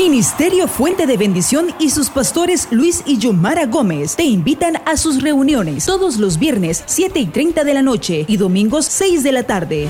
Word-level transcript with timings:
Ministerio 0.00 0.66
Fuente 0.66 1.06
de 1.06 1.18
Bendición 1.18 1.74
y 1.78 1.90
sus 1.90 2.08
pastores 2.08 2.68
Luis 2.70 3.02
y 3.04 3.18
Yomara 3.18 3.66
Gómez 3.66 4.16
te 4.16 4.24
invitan 4.24 4.80
a 4.86 4.96
sus 4.96 5.20
reuniones 5.20 5.84
todos 5.84 6.16
los 6.16 6.38
viernes 6.38 6.82
7 6.86 7.20
y 7.20 7.26
30 7.26 7.64
de 7.64 7.74
la 7.74 7.82
noche 7.82 8.24
y 8.26 8.38
domingos 8.38 8.86
6 8.86 9.22
de 9.22 9.32
la 9.32 9.42
tarde. 9.42 9.88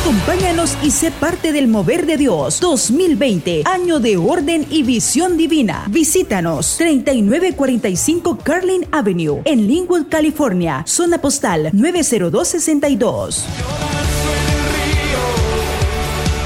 Acompáñanos 0.00 0.78
y 0.82 0.90
sé 0.90 1.10
parte 1.10 1.52
del 1.52 1.68
Mover 1.68 2.06
de 2.06 2.16
Dios 2.16 2.60
2020, 2.60 3.64
año 3.66 4.00
de 4.00 4.16
orden 4.16 4.66
y 4.70 4.84
visión 4.84 5.36
divina. 5.36 5.84
Visítanos 5.90 6.78
3945 6.78 8.38
Carlin 8.42 8.86
Avenue 8.90 9.42
en 9.44 9.66
Linwood, 9.66 10.06
California, 10.08 10.82
zona 10.86 11.18
postal 11.18 11.68
90262. 11.74 13.44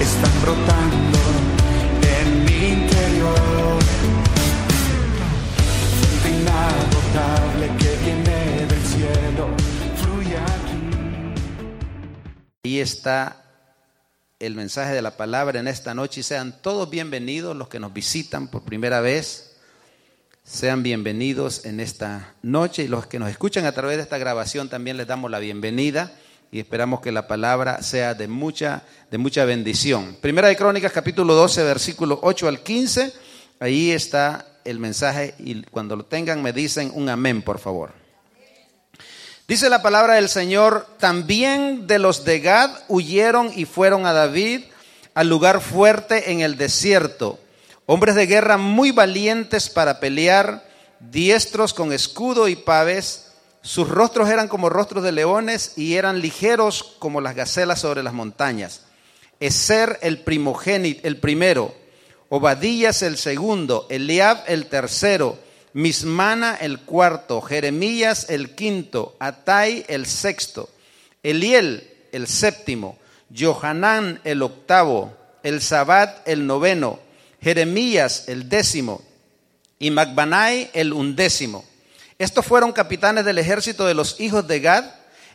Están 0.00 0.32
brotando 0.40 1.49
Ahí 12.62 12.78
está 12.78 13.42
el 14.38 14.54
mensaje 14.54 14.92
de 14.92 15.00
la 15.00 15.16
palabra 15.16 15.60
en 15.60 15.66
esta 15.66 15.94
noche 15.94 16.20
y 16.20 16.22
sean 16.22 16.60
todos 16.60 16.90
bienvenidos 16.90 17.56
los 17.56 17.68
que 17.68 17.80
nos 17.80 17.94
visitan 17.94 18.48
por 18.48 18.64
primera 18.64 19.00
vez. 19.00 19.56
Sean 20.44 20.82
bienvenidos 20.82 21.64
en 21.64 21.80
esta 21.80 22.34
noche 22.42 22.82
y 22.82 22.88
los 22.88 23.06
que 23.06 23.18
nos 23.18 23.30
escuchan 23.30 23.64
a 23.64 23.72
través 23.72 23.96
de 23.96 24.02
esta 24.02 24.18
grabación 24.18 24.68
también 24.68 24.98
les 24.98 25.06
damos 25.06 25.30
la 25.30 25.38
bienvenida 25.38 26.12
y 26.52 26.58
esperamos 26.58 27.00
que 27.00 27.12
la 27.12 27.26
palabra 27.26 27.80
sea 27.80 28.12
de 28.12 28.28
mucha, 28.28 28.82
de 29.10 29.16
mucha 29.16 29.46
bendición. 29.46 30.18
Primera 30.20 30.48
de 30.48 30.56
Crónicas 30.56 30.92
capítulo 30.92 31.32
12 31.32 31.62
versículo 31.62 32.20
8 32.22 32.46
al 32.46 32.62
15, 32.62 33.10
ahí 33.58 33.90
está 33.90 34.46
el 34.66 34.80
mensaje 34.80 35.34
y 35.38 35.62
cuando 35.62 35.96
lo 35.96 36.04
tengan 36.04 36.42
me 36.42 36.52
dicen 36.52 36.92
un 36.92 37.08
amén 37.08 37.40
por 37.40 37.58
favor. 37.58 37.99
Dice 39.50 39.68
la 39.68 39.82
palabra 39.82 40.14
del 40.14 40.28
Señor, 40.28 40.86
también 41.00 41.88
de 41.88 41.98
los 41.98 42.24
de 42.24 42.38
Gad 42.38 42.70
huyeron 42.86 43.50
y 43.52 43.64
fueron 43.64 44.06
a 44.06 44.12
David 44.12 44.60
al 45.12 45.28
lugar 45.28 45.60
fuerte 45.60 46.30
en 46.30 46.40
el 46.40 46.56
desierto, 46.56 47.40
hombres 47.84 48.14
de 48.14 48.28
guerra 48.28 48.58
muy 48.58 48.92
valientes 48.92 49.68
para 49.68 49.98
pelear, 49.98 50.64
diestros 51.00 51.74
con 51.74 51.92
escudo 51.92 52.46
y 52.46 52.54
paves, 52.54 53.32
sus 53.60 53.88
rostros 53.88 54.28
eran 54.28 54.46
como 54.46 54.68
rostros 54.68 55.02
de 55.02 55.10
leones 55.10 55.72
y 55.76 55.96
eran 55.96 56.20
ligeros 56.20 56.94
como 57.00 57.20
las 57.20 57.34
gacelas 57.34 57.80
sobre 57.80 58.04
las 58.04 58.14
montañas. 58.14 58.82
Eser 59.40 59.98
el 60.02 60.20
primogénito, 60.20 61.00
el 61.02 61.16
primero, 61.16 61.74
Obadías 62.28 63.02
el 63.02 63.18
segundo, 63.18 63.88
Eliab 63.90 64.44
el 64.46 64.66
tercero, 64.66 65.36
Mismana 65.72 66.56
el 66.60 66.80
cuarto, 66.80 67.40
Jeremías 67.40 68.26
el 68.28 68.54
quinto, 68.54 69.16
Atai 69.20 69.84
el 69.88 70.06
sexto, 70.06 70.68
Eliel 71.22 71.88
el 72.12 72.26
séptimo, 72.26 72.98
Johanán 73.36 74.20
el 74.24 74.42
octavo, 74.42 75.16
el 75.42 75.60
Sabat 75.60 76.26
el 76.26 76.46
noveno, 76.46 76.98
Jeremías 77.40 78.24
el 78.28 78.48
décimo. 78.48 79.02
Y 79.78 79.90
Macbanai 79.90 80.70
el 80.74 80.92
undécimo. 80.92 81.64
Estos 82.18 82.44
fueron 82.44 82.72
capitanes 82.72 83.24
del 83.24 83.38
ejército 83.38 83.86
de 83.86 83.94
los 83.94 84.20
hijos 84.20 84.46
de 84.46 84.60
Gad. 84.60 84.84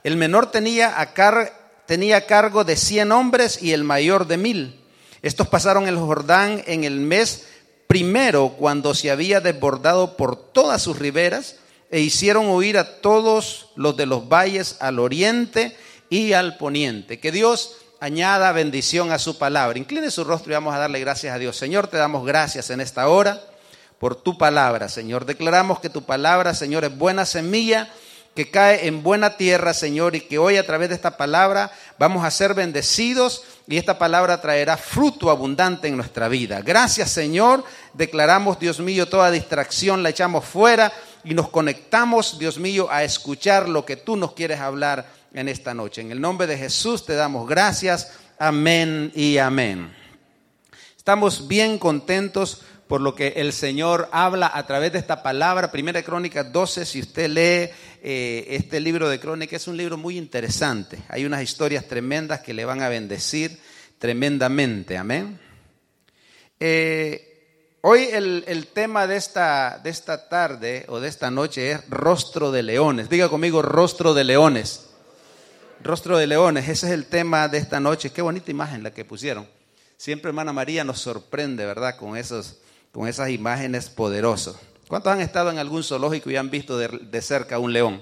El 0.04 0.18
menor 0.18 0.52
tenía 0.52 1.00
a, 1.02 1.14
car 1.14 1.52
tenía 1.88 2.28
cargo 2.28 2.64
de 2.64 2.76
cien 2.76 3.12
hombres 3.12 3.64
y 3.64 3.74
el 3.74 3.84
mayor 3.84 4.28
de 4.28 4.38
mil. 4.38 4.82
Estos 5.24 5.48
pasaron 5.48 5.88
el 5.88 5.98
Jordán 5.98 6.62
en 6.68 6.84
el 6.84 7.00
mes 7.00 7.48
primero 7.88 8.50
cuando 8.58 8.94
se 8.94 9.12
había 9.12 9.42
desbordado 9.42 10.18
por 10.18 10.36
todas 10.36 10.82
sus 10.82 10.98
riberas 10.98 11.58
e 11.92 12.00
hicieron 12.00 12.48
huir 12.48 12.78
a 12.78 13.02
todos 13.02 13.70
los 13.76 13.96
de 13.96 14.06
los 14.06 14.28
valles 14.28 14.78
al 14.80 15.00
oriente 15.00 15.76
y 16.10 16.34
al 16.34 16.58
poniente. 16.58 17.20
Que 17.20 17.32
Dios 17.32 17.78
añada 18.00 18.52
bendición 18.52 19.12
a 19.12 19.20
su 19.20 19.38
palabra. 19.38 19.80
Incline 19.80 20.12
su 20.12 20.24
rostro 20.24 20.52
y 20.52 20.56
vamos 20.56 20.76
a 20.76 20.80
darle 20.80 21.00
gracias 21.00 21.34
a 21.34 21.40
Dios. 21.40 21.58
Señor, 21.58 21.88
te 21.88 21.98
damos 21.98 22.26
gracias 22.26 22.70
en 22.70 22.82
esta 22.82 23.08
hora 23.08 23.42
por 24.00 24.16
tu 24.16 24.38
palabra, 24.38 24.90
Señor. 24.90 25.26
Declaramos 25.26 25.80
que 25.80 25.90
tu 25.90 26.04
palabra, 26.04 26.54
Señor, 26.54 26.84
es 26.84 26.96
buena 26.98 27.26
semilla 27.26 27.90
que 28.36 28.52
cae 28.52 28.88
en 28.88 29.02
buena 29.02 29.38
tierra, 29.38 29.74
Señor, 29.74 30.14
y 30.16 30.22
que 30.22 30.38
hoy 30.38 30.58
a 30.58 30.66
través 30.66 30.90
de 30.90 30.96
esta 30.96 31.16
palabra 31.16 31.72
vamos 31.98 32.26
a 32.26 32.32
ser 32.32 32.54
bendecidos 32.54 33.44
y 33.66 33.78
esta 33.78 33.98
palabra 33.98 34.42
traerá 34.42 34.76
fruto 34.76 35.32
abundante 35.32 35.88
en 35.88 35.96
nuestra 35.96 36.28
vida. 36.28 36.62
Gracias, 36.62 37.12
Señor. 37.12 37.64
Declaramos, 37.94 38.60
Dios 38.60 38.82
mío, 38.82 39.08
toda 39.08 39.32
distracción 39.32 40.04
la 40.04 40.10
echamos 40.10 40.44
fuera 40.44 40.92
y 41.24 41.34
nos 41.34 41.50
conectamos, 41.50 42.38
Dios 42.38 42.60
mío, 42.60 42.90
a 42.92 43.06
escuchar 43.06 43.70
lo 43.70 43.86
que 43.86 43.96
tú 43.96 44.18
nos 44.18 44.34
quieres 44.34 44.60
hablar 44.60 45.08
en 45.34 45.48
esta 45.48 45.74
noche. 45.74 46.02
En 46.02 46.12
el 46.12 46.20
nombre 46.20 46.46
de 46.46 46.58
Jesús 46.58 47.06
te 47.06 47.16
damos 47.16 47.48
gracias. 47.48 48.12
Amén 48.38 49.14
y 49.16 49.38
amén. 49.38 49.96
Estamos 50.98 51.48
bien 51.48 51.80
contentos 51.80 52.64
por 52.88 53.02
lo 53.02 53.16
que 53.16 53.30
el 53.38 53.52
Señor 53.52 54.08
habla 54.12 54.52
a 54.54 54.66
través 54.68 54.92
de 54.94 55.00
esta 55.00 55.24
palabra. 55.24 55.72
Primera 55.72 56.04
Crónicas 56.04 56.52
12, 56.52 56.86
si 56.86 57.00
usted 57.00 57.30
lee 57.30 57.74
eh, 58.04 58.46
este 58.50 58.80
libro 58.80 59.10
de 59.10 59.20
Crónicas, 59.20 59.64
es 59.64 59.68
un 59.68 59.78
libro 59.78 59.98
muy 59.98 60.18
interesante. 60.18 61.00
Hay 61.10 61.26
unas 61.26 61.42
historias 61.42 61.86
tremendas 61.88 62.42
que 62.42 62.54
le 62.54 62.66
van 62.66 62.82
a 62.82 62.90
bendecir 62.90 63.60
tremendamente. 63.98 64.98
Amén. 64.98 65.40
Eh, 66.60 67.78
hoy 67.82 68.10
el, 68.12 68.44
el 68.48 68.68
tema 68.68 69.08
de 69.08 69.16
esta, 69.16 69.80
de 69.84 69.90
esta 69.90 70.30
tarde 70.30 70.86
o 70.88 71.00
de 71.00 71.10
esta 71.10 71.32
noche 71.32 71.72
es 71.72 71.90
rostro 71.90 72.52
de 72.52 72.62
leones. 72.62 73.10
Diga 73.10 73.30
conmigo, 73.30 73.64
rostro 73.64 74.14
de 74.14 74.24
leones. 74.24 74.90
Rostro 75.82 76.18
de 76.18 76.28
leones, 76.28 76.70
ese 76.70 76.88
es 76.88 76.94
el 76.94 77.08
tema 77.08 77.48
de 77.48 77.58
esta 77.58 77.80
noche. 77.80 78.12
Qué 78.12 78.22
bonita 78.22 78.52
imagen 78.52 78.84
la 78.84 78.92
que 78.92 79.06
pusieron. 79.06 79.48
Siempre 79.98 80.30
hermana 80.30 80.54
María 80.54 80.84
nos 80.84 81.00
sorprende, 81.00 81.66
¿verdad? 81.66 81.96
Con 81.98 82.18
esos 82.18 82.60
con 82.96 83.10
esas 83.10 83.30
imágenes 83.30 83.90
poderosas. 83.90 84.56
¿Cuántos 84.88 85.12
han 85.12 85.20
estado 85.20 85.52
en 85.52 85.60
algún 85.60 85.84
zoológico 85.84 86.32
y 86.32 86.38
han 86.38 86.50
visto 86.50 86.78
de, 86.78 86.88
de 86.88 87.22
cerca 87.22 87.60
un 87.60 87.74
león? 87.74 88.02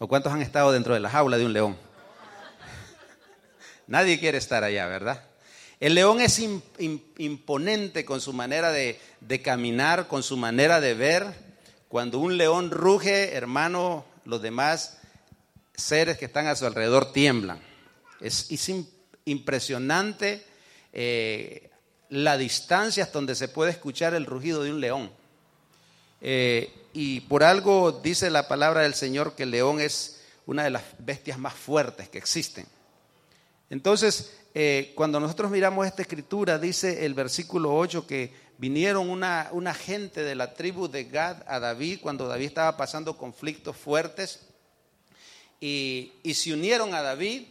¿O 0.00 0.08
cuántos 0.08 0.32
han 0.32 0.42
estado 0.42 0.72
dentro 0.72 0.92
de 0.92 0.98
la 0.98 1.08
jaula 1.08 1.38
de 1.38 1.46
un 1.46 1.52
león? 1.52 1.76
Nadie 3.86 4.18
quiere 4.18 4.38
estar 4.38 4.64
allá, 4.64 4.88
¿verdad? 4.88 5.22
El 5.78 5.94
león 5.94 6.20
es 6.20 6.40
im, 6.40 6.62
im, 6.80 7.00
imponente 7.16 8.04
con 8.04 8.20
su 8.20 8.32
manera 8.32 8.72
de, 8.72 8.98
caminar, 9.40 10.08
con 10.08 10.24
su 10.24 10.36
manera 10.36 10.80
de 10.80 10.94
ver. 10.94 11.24
Cuando 11.86 12.18
un 12.18 12.36
león 12.36 12.72
ruge, 12.72 13.34
hermano, 13.34 14.04
los 14.24 14.42
demás 14.42 14.98
seres 15.76 16.18
que 16.18 16.24
están 16.24 16.48
a 16.48 16.56
su 16.56 16.66
alrededor 16.66 17.12
tiemblan. 17.12 17.60
Es, 18.20 18.50
es 18.50 18.68
impresionante 19.26 20.44
eh, 20.92 21.68
la 22.12 22.36
distancia 22.36 23.04
hasta 23.04 23.16
donde 23.18 23.34
se 23.34 23.48
puede 23.48 23.70
escuchar 23.70 24.12
el 24.12 24.26
rugido 24.26 24.62
de 24.62 24.70
un 24.70 24.82
león. 24.82 25.10
Eh, 26.20 26.70
y 26.92 27.20
por 27.20 27.42
algo 27.42 27.90
dice 27.90 28.28
la 28.28 28.48
palabra 28.48 28.82
del 28.82 28.92
Señor 28.92 29.34
que 29.34 29.44
el 29.44 29.50
león 29.50 29.80
es 29.80 30.20
una 30.44 30.64
de 30.64 30.68
las 30.68 30.82
bestias 30.98 31.38
más 31.38 31.54
fuertes 31.54 32.10
que 32.10 32.18
existen. 32.18 32.66
Entonces, 33.70 34.30
eh, 34.52 34.92
cuando 34.94 35.20
nosotros 35.20 35.50
miramos 35.50 35.86
esta 35.86 36.02
escritura, 36.02 36.58
dice 36.58 37.06
el 37.06 37.14
versículo 37.14 37.74
8 37.74 38.06
que 38.06 38.34
vinieron 38.58 39.08
una, 39.08 39.48
una 39.52 39.72
gente 39.72 40.22
de 40.22 40.34
la 40.34 40.52
tribu 40.52 40.88
de 40.88 41.04
Gad 41.04 41.42
a 41.46 41.60
David 41.60 42.00
cuando 42.02 42.28
David 42.28 42.44
estaba 42.44 42.76
pasando 42.76 43.16
conflictos 43.16 43.74
fuertes 43.74 44.40
y, 45.60 46.12
y 46.22 46.34
se 46.34 46.52
unieron 46.52 46.94
a 46.94 47.00
David 47.00 47.44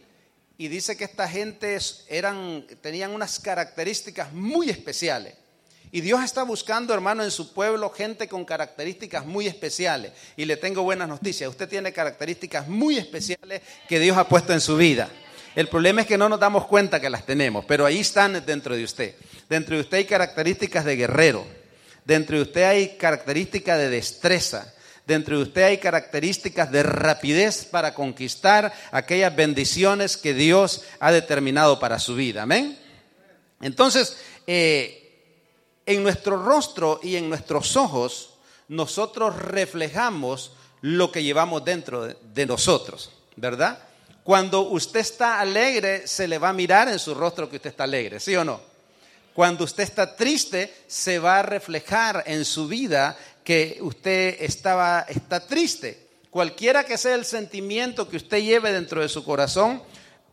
y 0.62 0.68
dice 0.68 0.96
que 0.96 1.02
esta 1.02 1.26
gente 1.28 1.76
eran, 2.06 2.64
tenían 2.80 3.10
unas 3.10 3.40
características 3.40 4.32
muy 4.32 4.70
especiales. 4.70 5.34
Y 5.90 6.02
Dios 6.02 6.22
está 6.22 6.44
buscando, 6.44 6.94
hermano, 6.94 7.24
en 7.24 7.32
su 7.32 7.52
pueblo 7.52 7.90
gente 7.90 8.28
con 8.28 8.44
características 8.44 9.26
muy 9.26 9.48
especiales. 9.48 10.12
Y 10.36 10.44
le 10.44 10.56
tengo 10.56 10.84
buenas 10.84 11.08
noticias. 11.08 11.50
Usted 11.50 11.68
tiene 11.68 11.92
características 11.92 12.68
muy 12.68 12.96
especiales 12.96 13.60
que 13.88 13.98
Dios 13.98 14.16
ha 14.16 14.28
puesto 14.28 14.52
en 14.52 14.60
su 14.60 14.76
vida. 14.76 15.08
El 15.56 15.66
problema 15.66 16.02
es 16.02 16.06
que 16.06 16.16
no 16.16 16.28
nos 16.28 16.38
damos 16.38 16.68
cuenta 16.68 17.00
que 17.00 17.10
las 17.10 17.26
tenemos, 17.26 17.64
pero 17.64 17.84
ahí 17.84 17.98
están 17.98 18.40
dentro 18.46 18.76
de 18.76 18.84
usted. 18.84 19.16
Dentro 19.48 19.74
de 19.74 19.80
usted 19.80 19.96
hay 19.96 20.04
características 20.04 20.84
de 20.84 20.94
guerrero. 20.94 21.44
Dentro 22.04 22.36
de 22.36 22.42
usted 22.42 22.62
hay 22.62 22.96
características 22.96 23.78
de 23.78 23.90
destreza. 23.90 24.72
Dentro 25.06 25.36
de 25.36 25.42
usted 25.44 25.62
hay 25.62 25.78
características 25.78 26.70
de 26.70 26.82
rapidez 26.82 27.64
para 27.64 27.94
conquistar 27.94 28.72
aquellas 28.90 29.34
bendiciones 29.34 30.16
que 30.16 30.34
Dios 30.34 30.82
ha 31.00 31.12
determinado 31.12 31.78
para 31.78 31.98
su 31.98 32.14
vida. 32.14 32.42
Amén. 32.42 32.78
Entonces, 33.60 34.16
eh, 34.46 35.02
en 35.86 36.02
nuestro 36.02 36.42
rostro 36.42 37.00
y 37.02 37.16
en 37.16 37.28
nuestros 37.28 37.76
ojos, 37.76 38.34
nosotros 38.68 39.36
reflejamos 39.36 40.52
lo 40.80 41.12
que 41.12 41.22
llevamos 41.22 41.64
dentro 41.64 42.06
de 42.06 42.46
nosotros, 42.46 43.10
¿verdad? 43.36 43.78
Cuando 44.24 44.62
usted 44.62 45.00
está 45.00 45.40
alegre, 45.40 46.06
se 46.06 46.28
le 46.28 46.38
va 46.38 46.50
a 46.50 46.52
mirar 46.52 46.88
en 46.88 46.98
su 46.98 47.14
rostro 47.14 47.48
que 47.48 47.56
usted 47.56 47.70
está 47.70 47.84
alegre, 47.84 48.20
¿sí 48.20 48.36
o 48.36 48.44
no? 48.44 48.60
Cuando 49.34 49.64
usted 49.64 49.82
está 49.82 50.14
triste, 50.14 50.72
se 50.86 51.18
va 51.18 51.38
a 51.38 51.42
reflejar 51.42 52.22
en 52.26 52.44
su 52.44 52.68
vida 52.68 53.16
que 53.44 53.78
usted 53.80 54.36
estaba, 54.40 55.06
está 55.08 55.46
triste. 55.46 56.08
Cualquiera 56.30 56.84
que 56.84 56.96
sea 56.96 57.14
el 57.14 57.24
sentimiento 57.24 58.08
que 58.08 58.16
usted 58.16 58.42
lleve 58.42 58.72
dentro 58.72 59.00
de 59.00 59.08
su 59.08 59.24
corazón, 59.24 59.82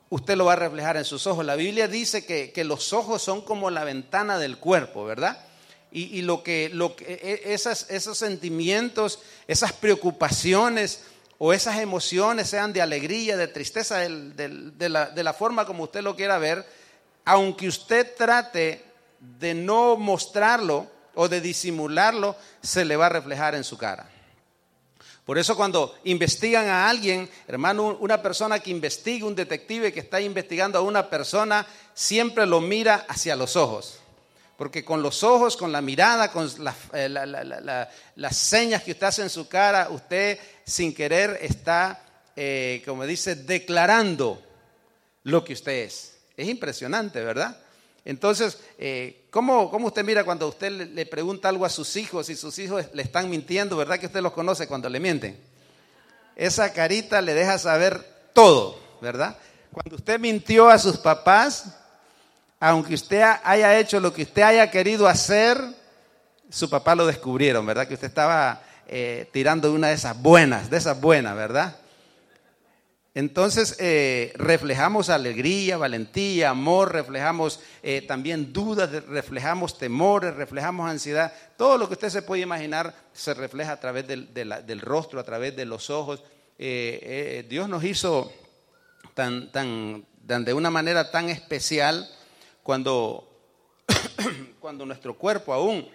usted 0.09 0.35
lo 0.35 0.45
va 0.45 0.53
a 0.53 0.57
reflejar 0.57 0.97
en 0.97 1.05
sus 1.05 1.27
ojos. 1.27 1.45
La 1.45 1.55
Biblia 1.55 1.87
dice 1.87 2.25
que, 2.25 2.63
los 2.63 2.93
ojos 2.93 3.21
son 3.21 3.41
como 3.41 3.69
la 3.69 3.83
ventana 3.83 4.37
del 4.37 4.57
cuerpo, 4.57 5.05
¿verdad? 5.05 5.45
Y, 5.91 6.21
lo 6.21 6.43
que, 6.43 6.69
lo 6.71 6.95
que 6.95 7.05
e, 7.05 7.53
esas, 7.53 7.89
esos 7.89 8.17
sentimientos, 8.17 9.19
esas 9.47 9.73
preocupaciones, 9.73 11.01
o 11.41 11.53
esas 11.53 11.79
emociones 11.79 12.49
sean 12.49 12.73
de 12.73 12.81
alegría, 12.81 13.37
de 13.37 13.47
tristeza, 13.47 13.99
de, 13.99 14.89
la, 14.89 15.33
forma 15.33 15.65
como 15.65 15.85
usted 15.85 16.01
lo 16.01 16.15
quiera 16.15 16.37
ver, 16.37 16.65
aunque 17.23 17.69
usted 17.69 18.13
trate 18.15 18.83
de 19.39 19.53
no 19.53 19.95
mostrarlo 19.95 20.87
o 21.19 21.27
de 21.27 21.41
disimularlo, 21.41 22.37
se 22.63 22.85
le 22.85 22.95
va 22.95 23.07
a 23.07 23.09
reflejar 23.09 23.53
en 23.53 23.65
su 23.65 23.77
cara. 23.77 24.09
Por 25.25 25.37
eso 25.37 25.53
cuando 25.57 25.93
investigan 26.05 26.69
a 26.69 26.89
alguien, 26.89 27.29
hermano, 27.45 27.97
una 27.99 28.21
persona 28.21 28.59
que 28.59 28.71
investiga, 28.71 29.25
un 29.25 29.35
detective 29.35 29.91
que 29.91 29.99
está 29.99 30.21
investigando 30.21 30.79
a 30.79 30.81
una 30.81 31.09
persona, 31.09 31.67
siempre 31.93 32.45
lo 32.45 32.61
mira 32.61 33.05
hacia 33.09 33.35
los 33.35 33.57
ojos. 33.57 33.99
Porque 34.57 34.85
con 34.85 35.01
los 35.01 35.21
ojos, 35.23 35.57
con 35.57 35.73
la 35.73 35.81
mirada, 35.81 36.31
con 36.31 36.49
eh, 36.93 37.09
las 38.15 38.37
señas 38.37 38.81
que 38.83 38.91
usted 38.91 39.07
hace 39.07 39.21
en 39.23 39.29
su 39.29 39.49
cara, 39.49 39.89
usted 39.91 40.39
sin 40.65 40.95
querer 40.95 41.37
está, 41.41 42.01
eh, 42.33 42.81
como 42.85 43.05
dice, 43.05 43.35
declarando 43.35 44.41
lo 45.23 45.43
que 45.43 45.51
usted 45.51 45.83
es. 45.83 46.17
Es 46.37 46.47
impresionante, 46.47 47.21
¿verdad? 47.21 47.59
Entonces, 48.05 48.57
eh, 48.77 49.25
¿cómo, 49.29 49.69
usted 49.83 50.03
mira 50.03 50.23
cuando 50.23 50.47
usted 50.47 50.71
le, 50.71 51.05
pregunta 51.05 51.49
algo 51.49 51.65
a 51.65 51.69
sus 51.69 51.95
hijos 51.95 52.29
y 52.29 52.35
sus 52.35 52.57
hijos 52.59 52.85
le 52.93 53.01
están 53.01 53.29
mintiendo? 53.29 53.77
¿Verdad 53.77 53.99
que 53.99 54.07
usted 54.07 54.21
los 54.21 54.33
conoce 54.33 54.67
cuando 54.67 54.89
le 54.89 54.99
mienten? 54.99 55.39
Esa 56.35 56.71
carita 56.73 57.21
le 57.21 57.33
deja 57.33 57.57
saber 57.57 58.03
todo, 58.33 58.79
¿verdad? 59.01 59.37
Cuando 59.71 59.95
usted 59.95 60.19
mintió 60.19 60.69
a 60.69 60.79
sus 60.79 60.97
papás, 60.97 61.65
aunque 62.59 62.95
usted 62.95 63.21
haya 63.43 63.77
hecho 63.77 63.99
lo 63.99 64.13
que 64.13 64.23
usted 64.23 64.41
haya 64.41 64.71
querido 64.71 65.07
hacer, 65.07 65.61
su 66.49 66.69
papá 66.69 66.95
lo 66.95 67.05
descubrieron, 67.05 67.65
¿verdad? 67.65 67.87
Que 67.87 67.93
usted 67.93 68.07
estaba 68.07 68.61
eh, 68.87 69.29
tirando 69.31 69.71
una 69.71 69.89
de 69.89 69.93
esas 69.93 70.19
buenas, 70.19 70.69
de 70.69 70.77
esas 70.77 70.99
buenas, 70.99 71.35
¿verdad? 71.35 71.75
Entonces 73.19 73.75
eh, 73.79 74.31
reflejamos 74.35 75.09
alegría, 75.09 75.75
valentía, 75.75 76.51
amor, 76.51 76.93
reflejamos 76.93 77.59
eh, 77.83 78.01
también 78.01 78.53
dudas, 78.53 78.89
reflejamos 79.07 79.77
temores, 79.77 80.33
reflejamos 80.35 80.89
ansiedad. 80.89 81.33
Todo 81.57 81.77
lo 81.77 81.89
que 81.89 81.95
usted 81.95 82.07
se 82.07 82.21
puede 82.21 82.43
imaginar 82.43 82.95
se 83.11 83.33
refleja 83.33 83.73
a 83.73 83.79
través 83.81 84.07
del, 84.07 84.33
del 84.33 84.79
rostro, 84.79 85.19
a 85.19 85.25
través 85.25 85.53
de 85.53 85.65
los 85.65 85.89
ojos. 85.89 86.23
Dios 86.57 87.67
nos 87.67 87.83
hizo 87.83 88.31
tan, 89.13 89.51
tan, 89.51 90.05
tan, 90.25 90.45
de 90.45 90.53
una 90.53 90.69
manera 90.69 91.11
tan 91.11 91.27
especial 91.27 92.09
cuando, 92.63 93.29
cuando 94.61 94.85
nuestro 94.85 95.17
cuerpo 95.17 95.53
aún, 95.53 95.85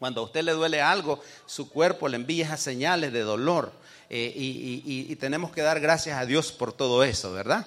cuando 0.00 0.22
a 0.22 0.24
usted 0.24 0.42
le 0.42 0.52
duele 0.52 0.82
algo, 0.82 1.22
su 1.46 1.70
cuerpo 1.70 2.08
le 2.08 2.16
envía 2.16 2.46
esas 2.46 2.60
señales 2.60 3.12
de 3.12 3.20
dolor. 3.20 3.70
Eh, 4.10 4.32
y, 4.34 5.16
tenemos 5.16 5.52
que 5.52 5.60
dar 5.60 5.80
gracias 5.80 6.18
a 6.18 6.24
Dios 6.24 6.52
por 6.52 6.72
todo 6.72 7.04
eso, 7.04 7.32
¿verdad? 7.32 7.66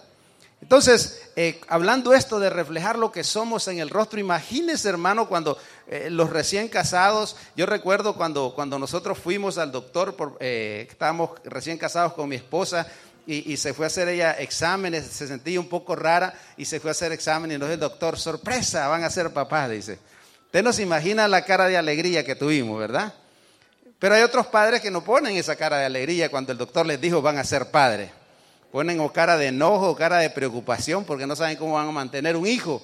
Entonces, 0.62 1.30
eh, 1.36 1.60
hablando 1.68 2.14
esto 2.14 2.40
de 2.40 2.50
reflejar 2.50 2.98
lo 2.98 3.12
que 3.12 3.24
somos 3.24 3.68
en 3.68 3.80
el 3.80 3.90
rostro, 3.90 4.20
imagínese, 4.20 4.90
hermano, 4.90 5.28
cuando 5.28 5.58
eh, 5.88 6.10
los 6.10 6.30
recién 6.30 6.68
casados, 6.68 7.36
yo 7.56 7.66
recuerdo 7.66 8.16
cuando, 8.16 8.54
cuando 8.56 8.80
nosotros 8.80 9.18
fuimos 9.18 9.58
al 9.58 9.72
doctor, 9.72 10.16
por, 10.16 10.38
estábamos 10.40 11.32
recién 11.44 11.78
casados 11.78 12.14
con 12.14 12.30
mi 12.30 12.36
esposa, 12.36 12.88
y, 13.28 13.56
se 13.56 13.74
fue 13.74 13.86
a 13.86 13.88
hacer 13.88 14.10
ella 14.10 14.32
exámenes, 14.32 15.06
se 15.06 15.28
sentía 15.28 15.60
un 15.60 15.70
poco 15.70 15.96
rara 15.96 16.34
y 16.58 16.66
se 16.66 16.80
fue 16.80 16.90
a 16.90 16.92
hacer 16.92 17.12
exámenes 17.12 17.56
y 17.56 17.60
nos 17.60 17.70
dijo 17.70 17.76
el 17.76 17.80
doctor, 17.80 18.18
sorpresa, 18.18 18.88
van 18.88 19.04
a 19.04 19.10
ser 19.10 19.32
papás, 19.32 19.70
dice. 19.70 20.00
Usted 20.46 20.64
no 20.64 20.74
se 20.74 20.82
imagina 20.82 21.28
la 21.28 21.46
cara 21.46 21.68
de 21.68 21.78
alegría 21.78 22.26
que 22.26 22.36
tuvimos, 22.36 22.78
¿verdad? 22.78 23.14
Pero 24.02 24.16
hay 24.16 24.24
otros 24.24 24.48
padres 24.48 24.82
que 24.82 24.90
no 24.90 25.04
ponen 25.04 25.38
esa 25.38 25.56
cara 25.56 25.78
de 25.78 25.86
alegría 25.86 26.32
cuando 26.32 26.52
el 26.52 26.58
doctor 26.58 26.88
les 26.88 27.00
dijo 27.00 27.22
van 27.22 27.38
a 27.38 27.44
ser 27.44 27.70
padres. 27.70 28.10
Ponen 28.72 29.08
cara 29.10 29.38
de 29.38 29.50
enojo 29.50 29.92
o 29.92 29.96
cara 29.96 30.18
de 30.18 30.32
preocupación 30.32 31.06
porque 31.06 31.28
no 31.28 31.36
saben 31.36 31.56
cómo 31.56 31.76
van 31.76 31.88
a 31.88 31.92
mantener 31.92 32.36
un 32.36 32.48
hijo, 32.48 32.82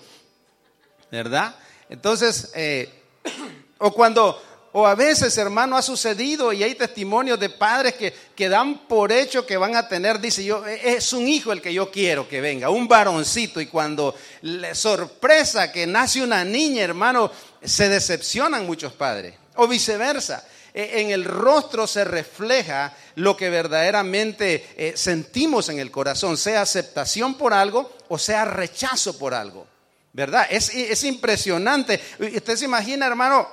¿verdad? 1.09 1.55
Entonces, 1.89 2.51
eh, 2.53 3.01
o 3.79 3.91
cuando 3.91 4.39
o 4.73 4.85
a 4.85 4.93
veces, 4.93 5.35
hermano, 5.39 5.75
ha 5.75 5.81
sucedido 5.81 6.53
y 6.53 6.61
hay 6.61 6.75
testimonios 6.75 7.39
de 7.39 7.49
padres 7.49 7.95
que, 7.95 8.13
que, 8.35 8.47
dan 8.47 8.85
por 8.87 9.11
hecho 9.11 9.43
que 9.43 9.57
van 9.57 9.75
a 9.75 9.87
tener, 9.87 10.19
dice 10.19 10.45
yo, 10.45 10.67
e, 10.67 10.97
es 10.97 11.13
un 11.13 11.27
hijo 11.27 11.51
el 11.51 11.63
que 11.63 11.73
yo 11.73 11.89
quiero 11.89 12.29
que 12.29 12.41
venga, 12.41 12.69
un 12.69 12.87
varoncito. 12.87 13.59
Y 13.59 13.65
cuando 13.65 14.13
le 14.43 14.75
sorpresa 14.75 15.71
que 15.71 15.87
nace 15.87 16.21
una 16.21 16.45
niña, 16.45 16.83
hermano, 16.83 17.31
se 17.63 17.89
decepcionan 17.89 18.67
muchos 18.67 18.93
padres. 18.93 19.33
O 19.55 19.67
viceversa. 19.67 20.47
E, 20.77 21.01
en 21.01 21.09
el 21.09 21.25
rostro 21.25 21.87
se 21.87 22.03
refleja 22.03 22.95
lo 23.15 23.35
que 23.35 23.49
verdaderamente 23.49 24.67
eh, 24.77 24.93
sentimos 24.95 25.69
en 25.69 25.79
el 25.79 25.89
corazón, 25.89 26.37
sea 26.37 26.61
aceptación 26.61 27.35
por 27.35 27.53
algo 27.53 27.91
o 28.09 28.19
sea 28.19 28.45
rechazo 28.45 29.17
por 29.17 29.33
algo. 29.33 29.65
¿Verdad? 30.13 30.47
Es, 30.49 30.73
es 30.73 31.03
impresionante. 31.03 32.01
Usted 32.19 32.55
se 32.55 32.65
imagina, 32.65 33.05
hermano, 33.05 33.47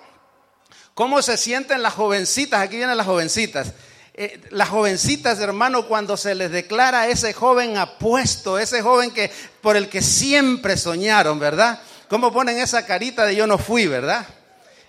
¿Cómo 0.95 1.23
se 1.23 1.37
sienten 1.37 1.83
las 1.83 1.95
jovencitas? 1.95 2.61
Aquí 2.61 2.77
vienen 2.77 2.97
las 2.97 3.07
jovencitas. 3.07 3.73
Eh, 4.15 4.41
las 4.51 4.69
jovencitas, 4.69 5.41
hermano, 5.41 5.89
cuando 5.89 6.17
se 6.17 6.37
les 6.37 6.53
declara 6.53 7.09
ese 7.09 7.33
joven 7.33 7.77
apuesto, 7.77 8.61
ese 8.61 8.81
joven 8.81 9.11
que 9.11 9.29
por 9.61 9.77
el 9.77 9.89
que 9.89 10.01
siempre 10.01 10.77
soñaron, 10.77 11.41
¿verdad? 11.41 11.81
¿Cómo 12.09 12.33
ponen 12.33 12.59
esa 12.59 12.87
carita 12.87 13.27
de 13.27 13.35
yo 13.35 13.49
no 13.49 13.59
fui, 13.59 13.89
verdad? 13.89 14.25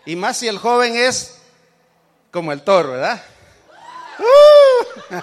Y 0.06 0.16
más 0.16 0.38
si 0.38 0.48
el 0.48 0.60
joven 0.60 0.96
es 0.96 1.35
como 2.36 2.52
el 2.52 2.64
toro, 2.64 2.92
¿verdad? 2.92 3.24
¡Uh! 4.20 5.16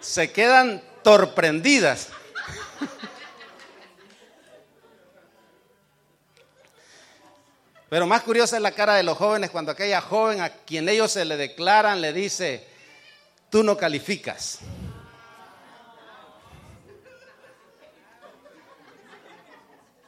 se 0.00 0.32
quedan 0.32 0.82
sorprendidas. 1.04 2.08
Pero 7.88 8.04
más 8.08 8.22
curiosa 8.22 8.56
es 8.56 8.62
la 8.62 8.72
cara 8.72 8.94
de 8.94 9.04
los 9.04 9.16
jóvenes 9.16 9.50
cuando 9.50 9.70
aquella 9.70 10.00
joven 10.00 10.40
a 10.40 10.48
quien 10.50 10.88
ellos 10.88 11.12
se 11.12 11.24
le 11.24 11.36
declaran 11.36 12.00
le 12.00 12.12
dice, 12.12 12.66
tú 13.48 13.62
no 13.62 13.76
calificas. 13.76 14.58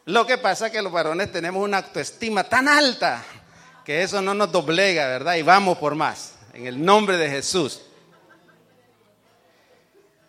Lo 0.07 0.27
que 0.27 0.39
pasa 0.39 0.67
es 0.67 0.73
que 0.73 0.83
los 0.83 0.91
varones 0.91 1.31
tenemos 1.31 1.63
una 1.63 1.77
autoestima 1.77 2.43
tan 2.43 2.67
alta 2.67 3.25
que 3.85 4.03
eso 4.03 4.23
no 4.23 4.35
nos 4.35 4.51
doblega, 4.51 5.07
¿verdad? 5.09 5.35
Y 5.35 5.43
vamos 5.43 5.79
por 5.79 5.95
más, 5.95 6.33
en 6.53 6.67
el 6.67 6.83
nombre 6.83 7.17
de 7.17 7.29
Jesús. 7.29 7.83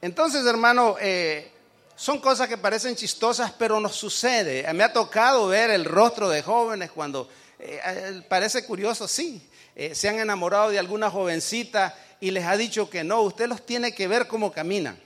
Entonces, 0.02 0.46
hermano, 0.46 0.98
eh, 1.00 1.52
son 1.96 2.20
cosas 2.20 2.50
que 2.50 2.58
parecen 2.58 2.96
chistosas, 2.96 3.54
pero 3.58 3.80
nos 3.80 3.96
sucede. 3.96 4.72
Me 4.74 4.84
ha 4.84 4.92
tocado 4.92 5.48
ver 5.48 5.70
el 5.70 5.86
rostro 5.86 6.30
de 6.30 6.42
jóvenes 6.42 6.92
cuando 6.92 7.30
eh, 7.58 7.80
eh, 7.86 8.22
parece 8.28 8.66
curioso, 8.66 9.08
sí. 9.08 9.50
Eh, 9.76 9.96
se 9.96 10.10
han 10.10 10.20
enamorado 10.20 10.70
de 10.70 10.80
alguna 10.80 11.10
jovencita 11.10 11.98
y 12.20 12.32
les 12.32 12.46
ha 12.46 12.58
dicho 12.58 12.90
que 12.90 13.04
no, 13.04 13.22
usted 13.22 13.48
los 13.48 13.66
tiene 13.66 13.94
que 13.94 14.08
ver 14.08 14.28
cómo 14.28 14.52
caminan. 14.52 14.98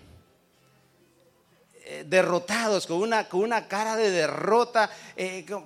Derrotados, 2.05 2.85
con 2.87 2.97
una, 2.97 3.27
con 3.27 3.41
una 3.41 3.67
cara 3.67 3.95
de 3.95 4.11
derrota. 4.11 4.89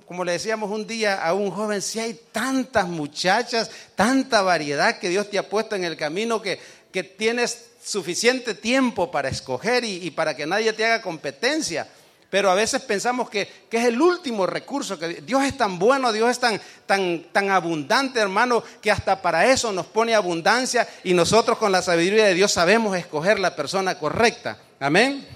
como 0.06 0.24
le 0.24 0.32
decíamos 0.32 0.70
un 0.70 0.86
día 0.86 1.24
a 1.24 1.34
un 1.34 1.50
joven, 1.50 1.82
si 1.82 2.00
hay 2.00 2.20
tantas 2.32 2.88
muchachas, 2.88 3.70
tanta 3.94 4.42
variedad 4.42 4.98
que 4.98 5.08
Dios 5.08 5.30
te 5.30 5.38
ha 5.38 5.48
puesto 5.48 5.76
en 5.76 5.84
el 5.84 5.96
camino 5.96 6.40
que, 6.40 6.58
que 6.92 7.02
tienes 7.02 7.70
suficiente 7.84 8.54
tiempo 8.54 9.10
para 9.10 9.28
escoger 9.28 9.84
y 9.84 10.10
para 10.10 10.34
que 10.34 10.46
nadie 10.46 10.72
te 10.72 10.84
haga 10.84 11.02
competencia. 11.02 11.86
pero 12.30 12.50
a 12.50 12.54
veces 12.54 12.82
pensamos 12.82 13.30
que, 13.30 13.46
que, 13.70 13.76
es 13.76 13.84
el 13.84 14.00
último 14.00 14.46
recurso, 14.46 14.98
que 14.98 15.22
Dios 15.22 15.44
es 15.44 15.56
tan 15.56 15.78
bueno, 15.78 16.12
Dios 16.12 16.30
es 16.30 16.40
tan, 16.40 16.60
tan, 16.86 17.26
tan 17.30 17.50
abundante, 17.50 18.18
hermano, 18.18 18.64
que 18.80 18.90
hasta 18.90 19.22
para 19.22 19.46
eso 19.46 19.70
nos 19.70 19.86
pone 19.86 20.14
abundancia 20.14 20.88
y 21.04 21.14
nosotros 21.14 21.58
con 21.58 21.70
la 21.70 21.82
sabiduría 21.82 22.24
de 22.24 22.34
Dios 22.34 22.50
sabemos 22.50 22.96
escoger 22.96 23.38
la 23.38 23.54
persona 23.54 23.98
correcta. 23.98 24.58
Amén. 24.80 25.33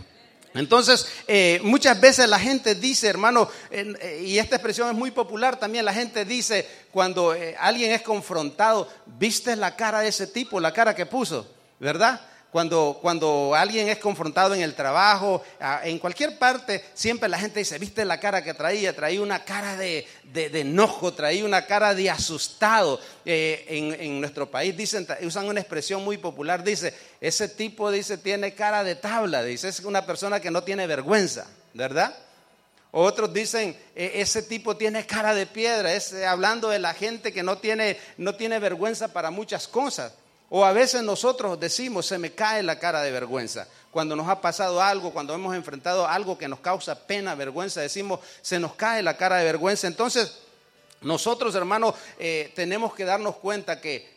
Entonces, 0.59 1.07
eh, 1.29 1.61
muchas 1.63 2.01
veces 2.01 2.29
la 2.29 2.39
gente 2.41 2.75
dice, 2.75 3.07
hermano, 3.07 3.49
eh, 3.71 4.25
y 4.27 4.39
esta 4.39 4.57
expresión 4.57 4.89
es 4.89 4.95
muy 4.97 5.13
popular 5.13 5.57
también, 5.57 5.85
la 5.85 5.95
gente 5.95 6.25
dice 6.25 6.67
cuando 6.91 7.33
eh, 7.33 7.55
alguien 7.61 7.93
es 7.93 8.03
confrontado, 8.03 8.89
¿viste 9.07 9.55
la 9.55 9.77
cara 9.77 10.01
de 10.01 10.09
ese 10.09 10.27
tipo, 10.27 10.59
la 10.59 10.73
cara 10.73 10.97
que 10.97 11.07
puso? 11.07 11.47
¿Verdad? 11.79 12.21
Cuando, 12.51 12.99
cuando 13.03 13.55
alguien 13.55 13.91
es 13.91 13.99
confrontado 13.99 14.55
en 14.55 14.63
el 14.63 14.75
trabajo, 14.75 15.43
en 15.85 15.99
cualquier 15.99 16.39
parte, 16.39 16.83
siempre 16.95 17.29
la 17.29 17.39
gente 17.39 17.59
dice, 17.59 17.79
¿viste 17.79 18.07
la 18.07 18.19
cara 18.19 18.43
que 18.43 18.55
traía? 18.55 18.97
Traía 18.97 19.21
una 19.21 19.45
cara 19.45 19.77
de, 19.77 20.07
enojo, 20.35 21.13
traía 21.13 21.45
una 21.45 21.67
cara 21.67 21.95
de 21.95 22.09
asustado. 22.09 22.99
Eh, 23.27 23.67
en, 24.01 24.19
nuestro 24.19 24.51
país 24.51 24.75
dicen, 24.75 25.07
usan 25.21 25.47
una 25.47 25.61
expresión 25.61 26.03
muy 26.03 26.17
popular, 26.17 26.65
dice, 26.65 26.95
ese 27.21 27.49
tipo 27.49 27.91
dice, 27.91 28.17
tiene 28.17 28.55
cara 28.55 28.83
de 28.83 28.95
tabla, 28.95 29.43
dice, 29.43 29.69
es 29.69 29.81
una 29.81 30.07
persona 30.07 30.41
que 30.41 30.51
no 30.51 30.63
tiene 30.63 30.87
vergüenza, 30.87 31.47
¿verdad? 31.75 32.17
Otros 32.93 33.31
dicen, 33.35 33.77
e, 33.95 34.23
ese 34.23 34.43
tipo 34.43 34.75
tiene 34.75 35.05
cara 35.05 35.35
de 35.35 35.45
piedra, 35.45 35.93
es 35.93 36.15
eh, 36.15 36.25
hablando 36.25 36.71
de 36.71 36.79
la 36.79 36.95
gente 36.95 37.31
que 37.31 37.43
no 37.43 37.59
tiene, 37.59 37.99
no 38.17 38.35
tiene 38.37 38.59
vergüenza 38.59 39.13
para 39.13 39.31
muchas 39.31 39.69
cosas. 39.69 40.15
O 40.51 40.65
a 40.65 40.73
veces 40.73 41.03
nosotros 41.03 41.61
decimos, 41.61 42.07
se 42.07 42.19
me 42.19 42.33
cae 42.33 42.63
la 42.63 42.79
cara 42.79 43.03
de 43.03 43.11
vergüenza. 43.11 43.69
Cuando 43.91 44.17
nos 44.17 44.29
ha 44.29 44.41
pasado 44.41 44.83
algo, 44.83 45.13
cuando 45.13 45.35
hemos 45.35 45.55
enfrentado 45.55 46.07
algo 46.07 46.39
que 46.39 46.49
nos 46.49 46.61
causa 46.61 47.07
pena, 47.07 47.35
vergüenza, 47.35 47.81
decimos, 47.81 48.21
se 48.41 48.59
nos 48.59 48.75
cae 48.75 49.03
la 49.03 49.17
cara 49.17 49.37
de 49.37 49.45
vergüenza. 49.45 49.87
Entonces, 49.87 50.39
nosotros, 51.03 51.55
hermanos, 51.55 51.95
eh, 52.19 52.53
tenemos 52.57 52.95
que 52.95 53.05
darnos 53.05 53.37
cuenta 53.37 53.81
que, 53.81 54.09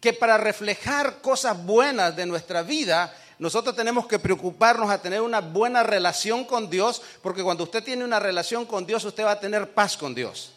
que 0.00 0.12
para 0.12 0.36
reflejar 0.36 1.22
cosas 1.22 1.64
buenas 1.64 2.14
de 2.14 2.26
nuestra 2.26 2.62
vida, 2.62 3.14
nosotros 3.38 3.74
tenemos 3.74 4.06
que 4.06 4.18
preocuparnos 4.18 4.90
a 4.90 5.00
tener 5.00 5.20
una 5.20 5.40
buena 5.40 5.82
relación 5.82 6.44
con 6.44 6.70
Dios, 6.70 7.02
porque 7.22 7.42
cuando 7.42 7.64
usted 7.64 7.82
tiene 7.82 8.04
una 8.04 8.20
relación 8.20 8.66
con 8.66 8.86
Dios, 8.86 9.04
usted 9.04 9.24
va 9.24 9.32
a 9.32 9.40
tener 9.40 9.72
paz 9.72 9.96
con 9.96 10.14
Dios. 10.14 10.53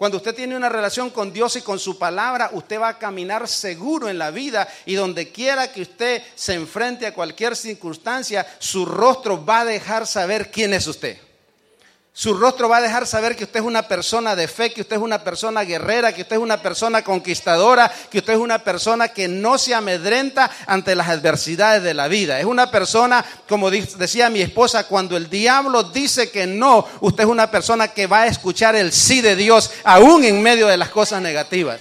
Cuando 0.00 0.16
usted 0.16 0.34
tiene 0.34 0.56
una 0.56 0.70
relación 0.70 1.10
con 1.10 1.30
Dios 1.30 1.56
y 1.56 1.60
con 1.60 1.78
su 1.78 1.98
palabra, 1.98 2.48
usted 2.54 2.80
va 2.80 2.88
a 2.88 2.98
caminar 2.98 3.46
seguro 3.46 4.08
en 4.08 4.16
la 4.16 4.30
vida 4.30 4.66
y 4.86 4.94
donde 4.94 5.30
quiera 5.30 5.70
que 5.70 5.82
usted 5.82 6.22
se 6.34 6.54
enfrente 6.54 7.06
a 7.06 7.12
cualquier 7.12 7.54
circunstancia, 7.54 8.46
su 8.58 8.86
rostro 8.86 9.44
va 9.44 9.60
a 9.60 9.64
dejar 9.66 10.06
saber 10.06 10.50
quién 10.50 10.72
es 10.72 10.86
usted. 10.86 11.18
Su 12.12 12.34
rostro 12.34 12.68
va 12.68 12.78
a 12.78 12.82
dejar 12.82 13.06
saber 13.06 13.36
que 13.36 13.44
usted 13.44 13.60
es 13.60 13.66
una 13.66 13.86
persona 13.86 14.34
de 14.34 14.48
fe, 14.48 14.72
que 14.72 14.80
usted 14.80 14.96
es 14.96 15.02
una 15.02 15.22
persona 15.22 15.62
guerrera, 15.62 16.12
que 16.12 16.22
usted 16.22 16.36
es 16.36 16.42
una 16.42 16.60
persona 16.60 17.02
conquistadora, 17.02 17.90
que 18.10 18.18
usted 18.18 18.32
es 18.32 18.38
una 18.38 18.58
persona 18.58 19.08
que 19.08 19.28
no 19.28 19.56
se 19.58 19.74
amedrenta 19.74 20.50
ante 20.66 20.96
las 20.96 21.08
adversidades 21.08 21.84
de 21.84 21.94
la 21.94 22.08
vida. 22.08 22.40
Es 22.40 22.46
una 22.46 22.70
persona, 22.70 23.24
como 23.48 23.70
decía 23.70 24.28
mi 24.28 24.42
esposa, 24.42 24.88
cuando 24.88 25.16
el 25.16 25.30
diablo 25.30 25.84
dice 25.84 26.30
que 26.30 26.48
no, 26.48 26.84
usted 27.00 27.24
es 27.24 27.30
una 27.30 27.48
persona 27.50 27.88
que 27.88 28.08
va 28.08 28.22
a 28.22 28.26
escuchar 28.26 28.74
el 28.74 28.92
sí 28.92 29.20
de 29.20 29.36
Dios, 29.36 29.70
aún 29.84 30.24
en 30.24 30.42
medio 30.42 30.66
de 30.66 30.76
las 30.76 30.90
cosas 30.90 31.22
negativas. 31.22 31.78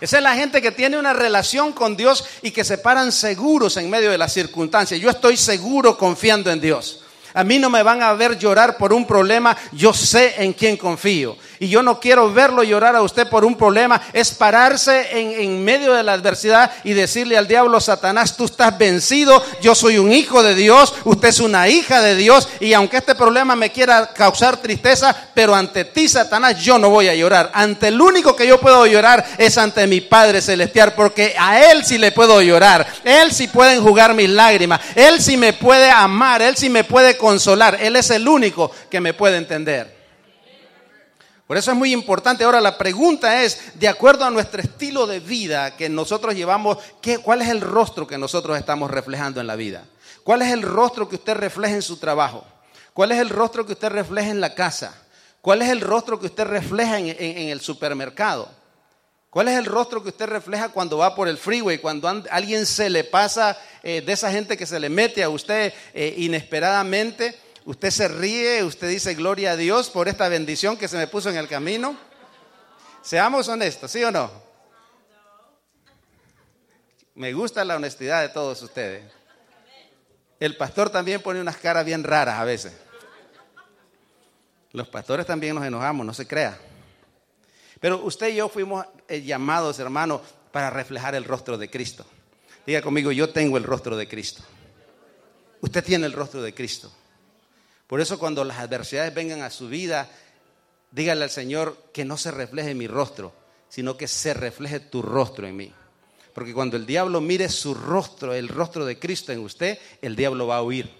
Esa 0.00 0.18
es 0.18 0.22
la 0.22 0.36
gente 0.36 0.62
que 0.62 0.70
tiene 0.70 0.98
una 0.98 1.14
relación 1.14 1.72
con 1.72 1.96
Dios 1.96 2.24
y 2.42 2.52
que 2.52 2.64
se 2.64 2.78
paran 2.78 3.10
seguros 3.10 3.76
en 3.76 3.90
medio 3.90 4.10
de 4.10 4.18
las 4.18 4.32
circunstancias. 4.32 5.00
Yo 5.00 5.10
estoy 5.10 5.36
seguro 5.36 5.98
confiando 5.98 6.50
en 6.50 6.60
Dios. 6.60 7.02
A 7.36 7.44
mí 7.44 7.58
no 7.58 7.68
me 7.68 7.82
van 7.82 8.02
a 8.02 8.14
ver 8.14 8.38
llorar 8.38 8.78
por 8.78 8.94
un 8.94 9.06
problema, 9.06 9.54
yo 9.72 9.92
sé 9.92 10.36
en 10.38 10.54
quién 10.54 10.78
confío. 10.78 11.36
Y 11.58 11.68
yo 11.68 11.82
no 11.82 12.00
quiero 12.00 12.32
verlo 12.32 12.62
llorar 12.62 12.96
a 12.96 13.02
usted 13.02 13.28
por 13.28 13.44
un 13.44 13.56
problema, 13.56 14.00
es 14.14 14.30
pararse 14.30 15.08
en, 15.42 15.62
medio 15.62 15.92
de 15.92 16.02
la 16.02 16.14
adversidad 16.14 16.70
y 16.82 16.94
decirle 16.94 17.36
al 17.36 17.46
diablo, 17.46 17.78
Satanás, 17.78 18.38
tú 18.38 18.46
estás 18.46 18.76
vencido, 18.78 19.42
yo 19.60 19.74
soy 19.74 19.98
un 19.98 20.12
hijo 20.12 20.42
de 20.42 20.54
Dios, 20.54 20.94
usted 21.04 21.28
es 21.28 21.40
una 21.40 21.68
hija 21.68 22.00
de 22.00 22.14
Dios, 22.14 22.48
y 22.58 22.72
aunque 22.72 22.98
este 22.98 23.14
problema 23.14 23.54
me 23.54 23.70
quiera 23.70 24.06
causar 24.14 24.56
tristeza, 24.56 25.14
pero 25.34 25.54
ante 25.54 25.84
ti, 25.84 26.08
Satanás, 26.08 26.58
yo 26.58 26.78
no 26.78 26.88
voy 26.88 27.08
a 27.08 27.14
llorar. 27.14 27.50
Ante 27.52 27.88
el 27.88 28.00
único 28.00 28.34
que 28.34 28.46
yo 28.46 28.58
puedo 28.58 28.86
llorar 28.86 29.26
es 29.36 29.58
ante 29.58 29.86
mi 29.86 30.00
Padre 30.00 30.40
Celestial, 30.40 30.94
porque 30.94 31.34
a 31.38 31.70
Él 31.70 31.84
sí 31.84 31.98
le 31.98 32.12
puedo 32.12 32.40
llorar, 32.40 32.86
Él 33.04 33.30
sí 33.32 33.48
puede 33.48 33.74
enjugar 33.74 34.14
mis 34.14 34.30
lágrimas, 34.30 34.80
Él 34.94 35.20
sí 35.20 35.36
me 35.36 35.52
puede 35.52 35.90
amar, 35.90 36.40
Él 36.40 36.56
sí 36.56 36.70
me 36.70 36.82
puede 36.82 37.18
consolar. 37.26 37.76
Él 37.80 37.96
es 37.96 38.10
el 38.10 38.28
único 38.28 38.70
que 38.88 39.00
me 39.00 39.12
puede 39.12 39.36
entender. 39.36 39.92
Por 41.44 41.56
eso 41.56 41.72
es 41.72 41.76
muy 41.76 41.92
importante. 41.92 42.44
Ahora 42.44 42.60
la 42.60 42.78
pregunta 42.78 43.42
es, 43.42 43.72
de 43.74 43.88
acuerdo 43.88 44.24
a 44.24 44.30
nuestro 44.30 44.62
estilo 44.62 45.08
de 45.08 45.18
vida 45.18 45.76
que 45.76 45.88
nosotros 45.88 46.36
llevamos, 46.36 46.78
¿qué, 47.00 47.18
¿cuál 47.18 47.42
es 47.42 47.48
el 47.48 47.60
rostro 47.60 48.06
que 48.06 48.16
nosotros 48.16 48.56
estamos 48.56 48.92
reflejando 48.92 49.40
en 49.40 49.48
la 49.48 49.56
vida? 49.56 49.84
¿Cuál 50.22 50.42
es 50.42 50.52
el 50.52 50.62
rostro 50.62 51.08
que 51.08 51.16
usted 51.16 51.34
refleja 51.34 51.74
en 51.74 51.82
su 51.82 51.96
trabajo? 51.96 52.46
¿Cuál 52.92 53.10
es 53.10 53.18
el 53.18 53.28
rostro 53.28 53.66
que 53.66 53.72
usted 53.72 53.88
refleja 53.88 54.30
en 54.30 54.40
la 54.40 54.54
casa? 54.54 54.94
¿Cuál 55.40 55.62
es 55.62 55.68
el 55.68 55.80
rostro 55.80 56.20
que 56.20 56.26
usted 56.26 56.44
refleja 56.44 57.00
en, 57.00 57.48
el 57.48 57.60
supermercado? 57.60 58.48
¿Cuál 59.36 59.48
es 59.48 59.58
el 59.58 59.66
rostro 59.66 60.02
que 60.02 60.08
usted 60.08 60.24
refleja 60.24 60.70
cuando 60.70 60.96
va 60.96 61.14
por 61.14 61.28
el 61.28 61.36
freeway, 61.36 61.76
cuando 61.76 62.08
alguien 62.30 62.64
se 62.64 62.88
le 62.88 63.04
pasa 63.04 63.54
eh, 63.82 64.00
de 64.00 64.14
esa 64.14 64.30
gente 64.32 64.56
que 64.56 64.64
se 64.64 64.80
le 64.80 64.88
mete 64.88 65.22
a 65.22 65.28
usted 65.28 65.74
eh, 65.92 66.14
inesperadamente? 66.16 67.38
Usted 67.66 67.90
se 67.90 68.08
ríe, 68.08 68.64
usted 68.64 68.88
dice 68.88 69.14
gloria 69.14 69.50
a 69.50 69.56
Dios 69.56 69.90
por 69.90 70.08
esta 70.08 70.30
bendición 70.30 70.78
que 70.78 70.88
se 70.88 70.96
me 70.96 71.06
puso 71.06 71.28
en 71.28 71.36
el 71.36 71.48
camino. 71.48 71.98
Seamos 73.02 73.46
honestos, 73.48 73.90
¿sí 73.90 74.02
o 74.04 74.10
no? 74.10 74.30
Me 77.14 77.34
gusta 77.34 77.62
la 77.62 77.76
honestidad 77.76 78.22
de 78.22 78.30
todos 78.30 78.62
ustedes. 78.62 79.04
El 80.40 80.56
pastor 80.56 80.88
también 80.88 81.20
pone 81.20 81.42
unas 81.42 81.58
caras 81.58 81.84
bien 81.84 82.04
raras 82.04 82.40
a 82.40 82.44
veces. 82.44 82.72
Los 84.72 84.88
pastores 84.88 85.26
también 85.26 85.54
nos 85.54 85.66
enojamos, 85.66 86.06
no 86.06 86.14
se 86.14 86.26
crea. 86.26 86.58
Pero 87.86 88.02
usted 88.02 88.30
y 88.30 88.34
yo 88.34 88.48
fuimos 88.48 88.84
eh, 89.06 89.22
llamados, 89.22 89.78
hermano, 89.78 90.20
para 90.50 90.70
reflejar 90.70 91.14
el 91.14 91.22
rostro 91.22 91.56
de 91.56 91.70
Cristo. 91.70 92.04
Diga 92.66 92.82
conmigo, 92.82 93.12
yo 93.12 93.30
tengo 93.30 93.56
el 93.58 93.62
rostro 93.62 93.96
de 93.96 94.08
Cristo. 94.08 94.42
Usted 95.60 95.84
tiene 95.84 96.06
el 96.06 96.12
rostro 96.12 96.42
de 96.42 96.52
Cristo. 96.52 96.90
Por 97.86 98.00
eso 98.00 98.18
cuando 98.18 98.42
las 98.42 98.58
adversidades 98.58 99.14
vengan 99.14 99.42
a 99.42 99.50
su 99.50 99.68
vida, 99.68 100.10
dígale 100.90 101.22
al 101.22 101.30
Señor 101.30 101.76
que 101.92 102.04
no 102.04 102.16
se 102.16 102.32
refleje 102.32 102.74
mi 102.74 102.88
rostro, 102.88 103.32
sino 103.68 103.96
que 103.96 104.08
se 104.08 104.34
refleje 104.34 104.80
tu 104.80 105.00
rostro 105.00 105.46
en 105.46 105.54
mí. 105.54 105.72
Porque 106.34 106.54
cuando 106.54 106.76
el 106.76 106.86
diablo 106.86 107.20
mire 107.20 107.48
su 107.48 107.72
rostro, 107.72 108.34
el 108.34 108.48
rostro 108.48 108.84
de 108.84 108.98
Cristo 108.98 109.30
en 109.30 109.38
usted, 109.38 109.78
el 110.02 110.16
diablo 110.16 110.48
va 110.48 110.56
a 110.56 110.62
huir. 110.64 110.90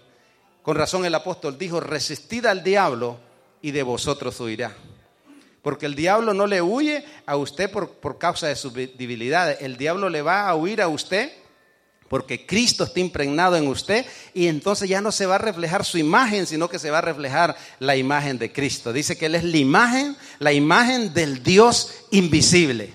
Con 0.61 0.77
razón 0.77 1.03
el 1.03 1.15
apóstol 1.15 1.57
dijo, 1.57 1.81
resistid 1.81 2.45
al 2.45 2.63
diablo 2.63 3.17
y 3.61 3.71
de 3.71 3.83
vosotros 3.83 4.39
huirá. 4.39 4.73
Porque 5.67 5.85
el 5.85 5.95
diablo 5.95 6.33
no 6.33 6.47
le 6.47 6.61
huye 6.61 7.03
a 7.25 7.35
usted 7.35 7.69
por, 7.69 7.89
por 7.95 8.17
causa 8.17 8.47
de 8.47 8.55
sus 8.55 8.73
debilidades. 8.73 9.57
El 9.59 9.75
diablo 9.75 10.07
le 10.07 10.21
va 10.21 10.47
a 10.47 10.55
huir 10.55 10.81
a 10.81 10.87
usted 10.87 11.29
porque 12.07 12.45
Cristo 12.45 12.85
está 12.85 13.01
impregnado 13.01 13.57
en 13.57 13.67
usted 13.67 14.05
y 14.33 14.47
entonces 14.47 14.87
ya 14.87 15.01
no 15.01 15.11
se 15.11 15.25
va 15.25 15.35
a 15.35 15.39
reflejar 15.39 15.83
su 15.83 15.97
imagen, 15.97 16.47
sino 16.47 16.69
que 16.69 16.79
se 16.79 16.89
va 16.89 16.99
a 16.99 17.01
reflejar 17.01 17.57
la 17.79 17.97
imagen 17.97 18.37
de 18.37 18.53
Cristo. 18.53 18.93
Dice 18.93 19.17
que 19.17 19.25
Él 19.25 19.35
es 19.35 19.43
la 19.43 19.57
imagen, 19.57 20.15
la 20.39 20.53
imagen 20.53 21.13
del 21.13 21.43
Dios 21.43 21.95
invisible. 22.11 22.93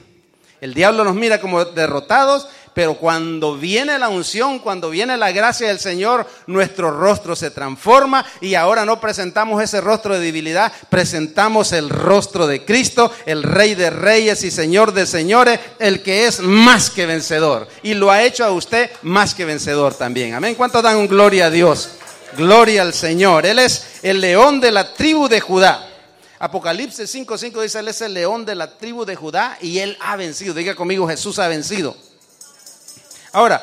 El 0.62 0.72
diablo 0.72 1.04
nos 1.04 1.14
mira 1.14 1.42
como 1.42 1.66
derrotados, 1.66 2.48
pero 2.74 2.94
cuando 2.94 3.56
viene 3.56 3.98
la 3.98 4.08
unción, 4.08 4.58
cuando 4.58 4.90
viene 4.90 5.16
la 5.16 5.32
gracia 5.32 5.68
del 5.68 5.78
Señor, 5.78 6.26
nuestro 6.46 6.90
rostro 6.90 7.36
se 7.36 7.50
transforma 7.50 8.24
y 8.40 8.54
ahora 8.54 8.84
no 8.84 9.00
presentamos 9.00 9.62
ese 9.62 9.80
rostro 9.80 10.14
de 10.14 10.20
debilidad, 10.20 10.72
presentamos 10.88 11.72
el 11.72 11.90
rostro 11.90 12.46
de 12.46 12.64
Cristo, 12.64 13.12
el 13.26 13.42
Rey 13.42 13.74
de 13.74 13.90
Reyes 13.90 14.42
y 14.44 14.50
Señor 14.50 14.92
de 14.92 15.06
Señores, 15.06 15.60
el 15.78 16.02
que 16.02 16.26
es 16.26 16.40
más 16.40 16.90
que 16.90 17.06
vencedor. 17.06 17.68
Y 17.82 17.94
lo 17.94 18.10
ha 18.10 18.22
hecho 18.22 18.44
a 18.44 18.52
usted 18.52 18.90
más 19.02 19.34
que 19.34 19.44
vencedor 19.44 19.94
también. 19.94 20.34
Amén. 20.34 20.54
¿Cuánto 20.54 20.80
dan 20.80 21.06
gloria 21.06 21.46
a 21.46 21.50
Dios? 21.50 21.90
Gloria 22.36 22.82
al 22.82 22.94
Señor. 22.94 23.44
Él 23.44 23.58
es 23.58 24.00
el 24.02 24.20
león 24.20 24.60
de 24.60 24.70
la 24.70 24.94
tribu 24.94 25.28
de 25.28 25.40
Judá. 25.40 25.88
Apocalipsis 26.38 27.14
5:5 27.14 27.62
dice, 27.62 27.78
Él 27.78 27.88
es 27.88 28.00
el 28.00 28.14
león 28.14 28.44
de 28.44 28.54
la 28.54 28.76
tribu 28.78 29.04
de 29.04 29.14
Judá 29.14 29.58
y 29.60 29.78
Él 29.78 29.96
ha 30.00 30.16
vencido. 30.16 30.54
Diga 30.54 30.74
conmigo, 30.74 31.06
Jesús 31.06 31.38
ha 31.38 31.48
vencido. 31.48 31.96
Ahora, 33.32 33.62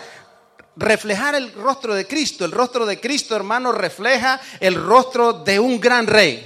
reflejar 0.75 1.35
el 1.35 1.53
rostro 1.53 1.93
de 1.93 2.07
Cristo. 2.07 2.45
El 2.45 2.51
rostro 2.51 2.85
de 2.85 2.99
Cristo, 2.99 3.35
hermano, 3.35 3.71
refleja 3.71 4.39
el 4.59 4.75
rostro 4.75 5.33
de 5.33 5.59
un 5.59 5.79
gran 5.79 6.07
rey. 6.07 6.45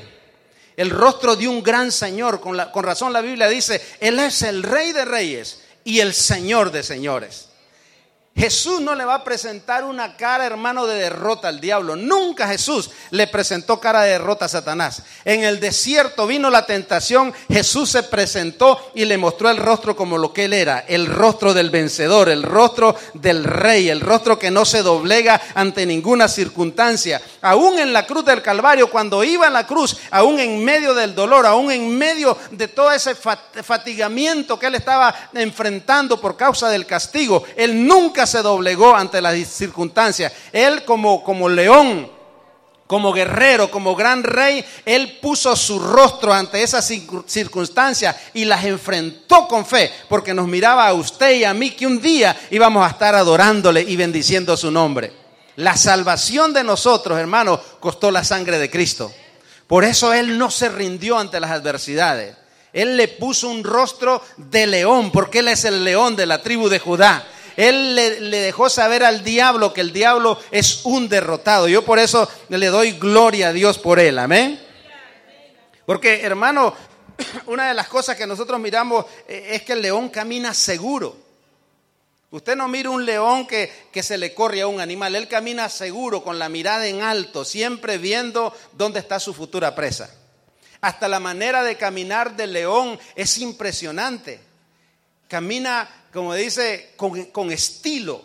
El 0.75 0.89
rostro 0.89 1.36
de 1.36 1.48
un 1.48 1.62
gran 1.62 1.92
Señor. 1.92 2.39
Con, 2.39 2.58
con 2.72 2.84
razón 2.84 3.13
la 3.13 3.22
Biblia 3.22 3.48
dice, 3.48 3.82
Él 4.00 4.20
es 4.20 4.42
el 4.42 4.63
rey 4.63 4.92
de 4.92 5.06
reyes 5.06 5.62
y 5.84 6.00
el 6.00 6.13
Señor 6.13 6.72
de 6.72 6.84
señores. 6.84 7.50
Jesús 8.35 8.81
no 8.81 8.95
le 8.95 9.05
va 9.05 9.15
a 9.15 9.23
presentar 9.23 9.83
una 9.83 10.17
cara, 10.17 10.45
hermano, 10.45 10.87
de 10.87 10.95
derrota 10.95 11.49
al 11.49 11.61
diablo. 11.61 11.95
Nunca 11.95 12.47
Jesús 12.47 12.89
le 13.11 13.27
presentó 13.27 13.79
cara 13.79 14.01
de 14.01 14.13
derrota 14.13 14.45
a 14.45 14.49
Satanás. 14.49 15.03
En 15.23 15.43
el 15.43 15.59
desierto 15.59 16.25
vino 16.25 16.49
la 16.49 16.65
tentación, 16.65 17.31
Jesús 17.47 17.91
se 17.91 18.01
presentó 18.01 18.91
y 18.95 19.05
le 19.05 19.19
mostró 19.19 19.51
el 19.51 19.57
rostro 19.57 19.95
como 19.95 20.17
lo 20.17 20.33
que 20.33 20.45
él 20.45 20.53
era, 20.53 20.79
el 20.87 21.05
rostro 21.05 21.53
del 21.53 21.69
vencedor, 21.69 22.27
el 22.27 22.41
rostro 22.41 22.95
del 23.13 23.43
rey, 23.43 23.89
el 23.89 24.01
rostro 24.01 24.39
que 24.39 24.49
no 24.49 24.65
se 24.65 24.81
doblega 24.81 25.39
ante 25.53 25.85
ninguna 25.85 26.27
circunstancia. 26.27 27.21
Aún 27.39 27.77
en 27.77 27.93
la 27.93 28.07
cruz 28.07 28.25
del 28.25 28.41
Calvario, 28.41 28.89
cuando 28.89 29.23
iba 29.23 29.45
a 29.45 29.51
la 29.51 29.67
cruz, 29.67 29.97
aún 30.09 30.39
en 30.39 30.65
medio 30.65 30.95
del 30.95 31.13
dolor, 31.13 31.45
aún 31.45 31.71
en 31.71 31.95
medio 31.95 32.35
de 32.49 32.67
todo 32.67 32.91
ese 32.91 33.13
fatigamiento 33.13 34.57
que 34.57 34.65
él 34.65 34.75
estaba 34.75 35.29
enfrentando 35.35 36.19
por 36.19 36.35
causa 36.35 36.67
del 36.69 36.87
castigo, 36.87 37.43
él 37.55 37.85
nunca 37.85 38.23
se 38.25 38.42
doblegó 38.42 38.96
ante 38.96 39.22
las 39.22 39.36
circunstancias. 39.48 40.32
Él 40.51 40.84
como, 40.86 41.24
como 41.24 41.50
león, 41.50 42.10
como 42.88 43.12
guerrero, 43.13 43.72
como 43.72 43.96
gran 43.96 44.24
rey, 44.24 44.63
él 44.86 45.18
puso 45.22 45.56
su 45.56 45.80
rostro 45.80 46.34
ante 46.34 46.62
esas 46.62 46.92
circunstancias 47.25 48.15
y 48.34 48.46
las 48.46 48.63
enfrentó 48.65 49.48
con 49.48 49.65
fe, 49.65 49.92
porque 50.10 50.34
nos 50.34 50.48
miraba 50.48 50.88
a 50.88 50.94
usted 50.94 51.32
y 51.38 51.44
a 51.44 51.53
mí 51.53 51.72
que 51.72 51.88
un 51.88 52.01
día 52.01 52.38
íbamos 52.51 52.86
a 52.86 52.92
estar 52.92 53.15
adorándole 53.15 53.82
y 53.82 53.96
bendiciendo 53.96 54.56
su 54.56 54.70
nombre. 54.70 55.12
La 55.56 55.77
salvación 55.77 56.53
de 56.53 56.63
nosotros, 56.63 57.18
hermanos, 57.18 57.60
costó 57.80 58.12
la 58.12 58.24
sangre 58.24 58.60
de 58.60 58.70
Cristo. 58.70 59.12
Por 59.68 59.84
eso 59.84 60.13
Él 60.13 60.38
no 60.38 60.51
se 60.51 60.70
rindió 60.70 61.18
ante 61.18 61.39
las 61.39 61.51
adversidades. 61.51 62.36
Él 62.74 62.98
le 62.98 63.08
puso 63.08 63.50
un 63.50 63.63
rostro 63.63 64.22
de 64.38 64.68
león, 64.68 65.12
porque 65.12 65.39
Él 65.39 65.48
es 65.48 65.63
el 65.65 65.84
león 65.84 66.15
de 66.15 66.25
la 66.25 66.42
tribu 66.42 66.70
de 66.70 66.80
Judá. 66.80 67.25
Él 67.55 67.95
le, 67.95 68.19
dejó 68.19 68.69
saber 68.69 69.03
al 69.03 69.24
diablo 69.24 69.74
que 69.74 69.81
el 69.81 69.93
diablo 69.93 70.39
es 70.51 70.81
un 70.86 71.10
derrotado. 71.10 71.67
Yo 71.67 71.86
por 71.86 72.00
eso 72.00 72.29
le 72.50 72.67
doy 72.67 72.93
gloria 72.93 73.50
a 73.50 73.53
Dios 73.53 73.77
por 73.77 74.00
él. 74.00 74.19
Amén. 74.19 74.60
Porque, 75.86 76.22
hermano, 76.22 76.74
una 77.48 77.67
de 77.67 77.74
las 77.74 77.88
cosas 77.88 78.15
que 78.15 78.27
nosotros 78.27 78.60
miramos 78.60 79.05
eh, 79.27 79.50
es 79.51 79.63
que 79.63 79.74
el 79.74 79.81
león 79.81 80.10
camina 80.10 80.53
seguro. 80.53 81.17
Usted 82.31 82.55
no 82.55 82.67
mira 82.67 82.89
un 82.89 83.05
león 83.05 83.45
que, 83.45 83.72
que, 83.91 84.01
se 84.01 84.17
le 84.17 84.33
corre 84.33 84.62
a 84.62 84.67
un 84.67 84.81
animal, 84.81 85.15
él 85.15 85.27
camina 85.27 85.69
seguro, 85.69 86.24
con 86.24 86.39
la 86.39 86.50
mirada 86.50 86.88
en 86.88 87.03
alto, 87.03 87.45
siempre 87.45 88.00
viendo 88.00 88.55
dónde 88.72 89.00
está 89.00 89.19
su 89.19 89.36
futura 89.36 89.75
presa. 89.75 90.10
Hasta 90.81 91.07
la 91.07 91.19
manera 91.19 91.63
de 91.63 91.77
caminar 91.77 92.36
del 92.36 92.53
león 92.53 93.00
es 93.15 93.38
impresionante. 93.38 94.41
Camina 95.27 95.88
como 96.13 96.36
dice, 96.36 96.93
con, 96.96 97.51
estilo. 97.51 98.24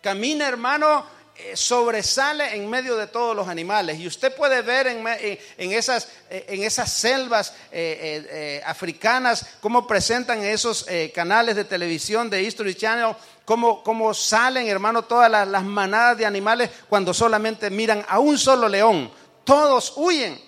Camina, 0.00 0.46
hermano, 0.46 1.04
eh, 1.34 1.56
sobresale 1.56 2.54
en 2.54 2.70
medio 2.70 2.96
de 2.96 3.08
todos 3.08 3.34
los 3.34 3.48
animales. 3.48 3.98
Y 3.98 4.06
usted 4.06 4.34
puede 4.34 4.62
ver 4.62 4.86
en, 4.86 5.72
esas, 5.72 6.08
eh, 6.30 6.46
en 6.48 6.62
esas, 6.62 6.92
selvas 6.92 7.52
eh, 7.72 8.62
africanas 8.64 9.44
cómo 9.60 9.84
presentan 9.86 10.44
esos 10.44 10.86
canales 11.12 11.56
de 11.56 11.64
televisión 11.64 12.30
de 12.30 12.42
History 12.42 12.76
Channel, 12.76 13.16
cómo, 13.44 13.82
cómo 13.82 14.14
salen, 14.14 14.68
hermano, 14.68 15.02
todas 15.02 15.28
las 15.30 15.64
manadas 15.64 16.18
de 16.18 16.26
animales 16.26 16.70
cuando 16.88 17.12
solamente 17.12 17.68
miran 17.68 18.06
a 18.08 18.20
un 18.20 18.38
solo 18.38 18.68
león. 18.68 19.10
Todos 19.42 19.92
huyen. 19.96 20.45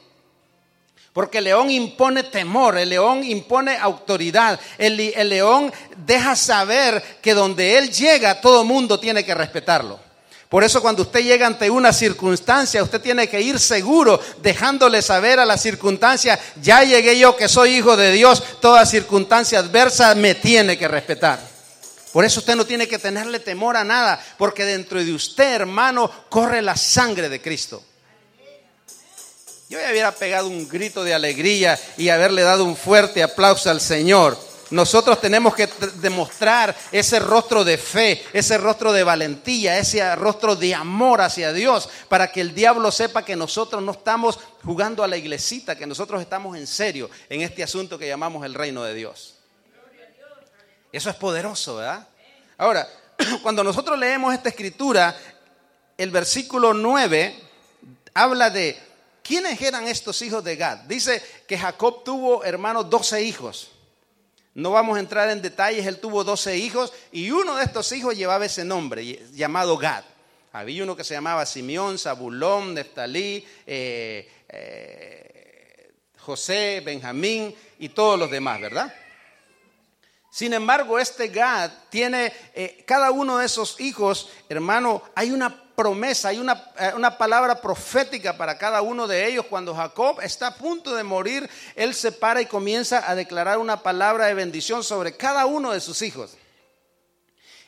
Porque 1.18 1.38
el 1.38 1.44
león 1.46 1.68
impone 1.68 2.22
temor, 2.22 2.78
el 2.78 2.90
león 2.90 3.24
impone 3.24 3.76
autoridad, 3.76 4.60
el, 4.78 4.96
león 5.28 5.72
deja 6.06 6.36
saber 6.36 7.02
que 7.20 7.34
donde 7.34 7.76
él 7.76 7.90
llega 7.90 8.40
todo 8.40 8.62
mundo 8.62 9.00
tiene 9.00 9.24
que 9.24 9.34
respetarlo. 9.34 9.98
Por 10.48 10.62
eso 10.62 10.80
cuando 10.80 11.02
usted 11.02 11.24
llega 11.24 11.44
ante 11.44 11.68
una 11.68 11.92
circunstancia, 11.92 12.84
usted 12.84 13.00
tiene 13.00 13.28
que 13.28 13.40
ir 13.40 13.58
seguro, 13.58 14.20
dejándole 14.42 15.02
saber 15.02 15.40
a 15.40 15.44
la 15.44 15.58
circunstancia, 15.58 16.38
ya 16.62 16.84
llegué 16.84 17.18
yo 17.18 17.34
que 17.34 17.48
soy 17.48 17.78
hijo 17.78 17.96
de 17.96 18.12
Dios, 18.12 18.40
toda 18.60 18.86
circunstancia 18.86 19.58
adversa 19.58 20.14
me 20.14 20.36
tiene 20.36 20.78
que 20.78 20.86
respetar. 20.86 21.40
Por 22.12 22.24
eso 22.24 22.38
usted 22.38 22.54
no 22.54 22.64
tiene 22.64 22.86
que 22.86 23.00
tenerle 23.00 23.40
temor 23.40 23.76
a 23.76 23.82
nada, 23.82 24.24
porque 24.38 24.64
dentro 24.64 25.02
de 25.02 25.12
usted, 25.12 25.52
hermano, 25.52 26.08
corre 26.28 26.62
la 26.62 26.76
sangre 26.76 27.28
de 27.28 27.42
Cristo. 27.42 27.82
Yo 29.68 29.78
ya 29.78 29.90
hubiera 29.90 30.12
pegado 30.12 30.48
un 30.48 30.66
grito 30.66 31.04
de 31.04 31.12
alegría 31.12 31.78
y 31.98 32.08
haberle 32.08 32.42
dado 32.42 32.64
un 32.64 32.74
fuerte 32.74 33.22
aplauso 33.22 33.68
al 33.68 33.82
Señor. 33.82 34.38
Nosotros 34.70 35.20
tenemos 35.20 35.54
que 35.54 35.68
demostrar 35.96 36.74
ese 36.90 37.18
rostro 37.18 37.64
de 37.64 37.76
fe, 37.76 38.22
ese 38.32 38.56
rostro 38.56 38.92
de 38.92 39.02
valentía, 39.02 39.78
ese 39.78 40.14
rostro 40.16 40.56
de 40.56 40.74
amor 40.74 41.20
hacia 41.20 41.52
Dios, 41.52 41.88
para 42.08 42.32
que 42.32 42.40
el 42.40 42.54
diablo 42.54 42.90
sepa 42.90 43.24
que 43.24 43.36
nosotros 43.36 43.82
no 43.82 43.92
estamos 43.92 44.38
jugando 44.64 45.04
a 45.04 45.08
la 45.08 45.18
iglesita, 45.18 45.76
que 45.76 45.86
nosotros 45.86 46.20
estamos 46.20 46.56
en 46.56 46.66
serio 46.66 47.10
en 47.28 47.42
este 47.42 47.62
asunto 47.62 47.98
que 47.98 48.08
llamamos 48.08 48.44
el 48.46 48.54
reino 48.54 48.82
de 48.84 48.94
Dios. 48.94 49.34
Eso 50.92 51.10
es 51.10 51.16
poderoso, 51.16 51.76
¿verdad? 51.76 52.08
Ahora, 52.56 52.88
cuando 53.42 53.62
nosotros 53.62 53.98
leemos 53.98 54.32
esta 54.32 54.48
escritura, 54.48 55.14
el 55.98 56.10
versículo 56.10 56.72
9 56.72 57.34
habla 58.14 58.50
de 58.50 58.87
¿Quiénes 59.28 59.60
eran 59.60 59.86
estos 59.86 60.22
hijos 60.22 60.42
de 60.42 60.56
Gad? 60.56 60.78
Dice 60.88 61.22
que 61.46 61.58
Jacob 61.58 62.02
tuvo, 62.02 62.42
hermanos, 62.44 62.88
12 62.88 63.22
hijos. 63.22 63.70
No 64.54 64.70
vamos 64.70 64.96
a 64.96 65.00
entrar 65.00 65.28
en 65.28 65.42
detalles, 65.42 65.84
él 65.84 65.98
tuvo 65.98 66.24
12 66.24 66.56
hijos 66.56 66.94
y 67.12 67.30
uno 67.30 67.56
de 67.56 67.64
estos 67.64 67.92
hijos 67.92 68.16
llevaba 68.16 68.46
ese 68.46 68.64
nombre, 68.64 69.04
llamado 69.34 69.76
Gad. 69.76 70.02
Había 70.50 70.82
uno 70.82 70.96
que 70.96 71.04
se 71.04 71.12
llamaba 71.12 71.44
Simeón, 71.44 71.98
Zabulón, 71.98 72.72
Neftalí, 72.72 73.46
eh, 73.66 74.26
eh, 74.48 75.92
José, 76.16 76.80
Benjamín 76.82 77.54
y 77.78 77.90
todos 77.90 78.18
los 78.18 78.30
demás, 78.30 78.62
¿verdad? 78.62 78.94
Sin 80.38 80.52
embargo, 80.52 81.00
este 81.00 81.26
Gad 81.26 81.68
tiene, 81.90 82.32
eh, 82.54 82.84
cada 82.86 83.10
uno 83.10 83.38
de 83.38 83.46
esos 83.46 83.80
hijos, 83.80 84.28
hermano, 84.48 85.02
hay 85.16 85.32
una 85.32 85.64
promesa, 85.74 86.28
hay 86.28 86.38
una, 86.38 86.70
eh, 86.78 86.92
una, 86.94 87.18
palabra 87.18 87.60
profética 87.60 88.36
para 88.36 88.56
cada 88.56 88.80
uno 88.80 89.08
de 89.08 89.26
ellos. 89.26 89.46
Cuando 89.46 89.74
Jacob 89.74 90.20
está 90.22 90.46
a 90.46 90.54
punto 90.54 90.94
de 90.94 91.02
morir, 91.02 91.50
él 91.74 91.92
se 91.92 92.12
para 92.12 92.40
y 92.40 92.46
comienza 92.46 93.10
a 93.10 93.16
declarar 93.16 93.58
una 93.58 93.82
palabra 93.82 94.26
de 94.26 94.34
bendición 94.34 94.84
sobre 94.84 95.16
cada 95.16 95.44
uno 95.44 95.72
de 95.72 95.80
sus 95.80 96.02
hijos. 96.02 96.36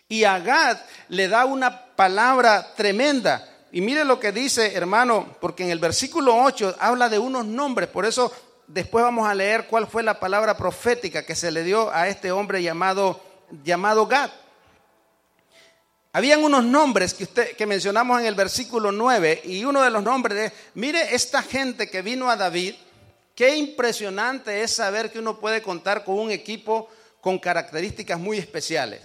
Y 0.09 0.23
a 0.23 0.39
Gad 0.39 0.79
le 1.09 1.27
da 1.27 1.47
una 1.47 1.87
palabra 1.97 2.77
tremenda. 2.77 3.49
Y 3.73 3.81
mire 3.81 4.05
lo 4.05 4.21
que 4.21 4.31
dice, 4.31 4.77
hermano, 4.77 5.37
porque 5.41 5.65
en 5.65 5.71
el 5.71 5.81
versículo 5.81 6.41
8 6.41 6.77
habla 6.79 7.09
de 7.09 7.19
unos 7.19 7.47
nombres, 7.47 7.89
por 7.89 8.07
eso 8.07 8.33
después 8.73 9.03
vamos 9.03 9.29
a 9.29 9.35
leer 9.35 9.67
cuál 9.67 9.87
fue 9.87 10.03
la 10.03 10.21
palabra 10.21 10.57
profética 10.57 11.25
que 11.25 11.35
se 11.35 11.51
le 11.51 11.65
dio 11.65 11.93
a 11.93 12.09
este 12.09 12.31
hombre 12.31 12.63
llamado, 12.63 13.21
llamado 13.65 14.07
Gad. 14.07 14.31
Habían 16.13 16.43
unos 16.43 16.65
nombres 16.65 17.15
que, 17.15 17.25
usted, 17.25 17.57
que 17.57 17.67
mencionamos 17.67 18.21
en 18.21 18.27
el 18.27 18.35
versículo 18.35 18.91
9 18.91 19.43
y 19.45 19.65
uno 19.65 19.83
de 19.83 19.91
los 19.91 20.03
nombres 20.03 20.39
es, 20.39 20.53
mire 20.75 21.15
esta 21.15 21.43
gente 21.43 21.89
que 21.89 22.03
vino 22.03 22.31
a 22.31 22.37
David, 22.37 22.75
qué 23.35 23.57
impresionante 23.57 24.63
es 24.63 24.73
saber 24.73 25.11
que 25.11 25.21
uno 25.21 25.39
puede 25.39 25.63
contar 25.63 26.05
con 26.05 26.19
un 26.19 26.31
equipo 26.31 26.89
con 27.21 27.39
características 27.39 28.19
muy 28.19 28.39
especiales. 28.39 29.03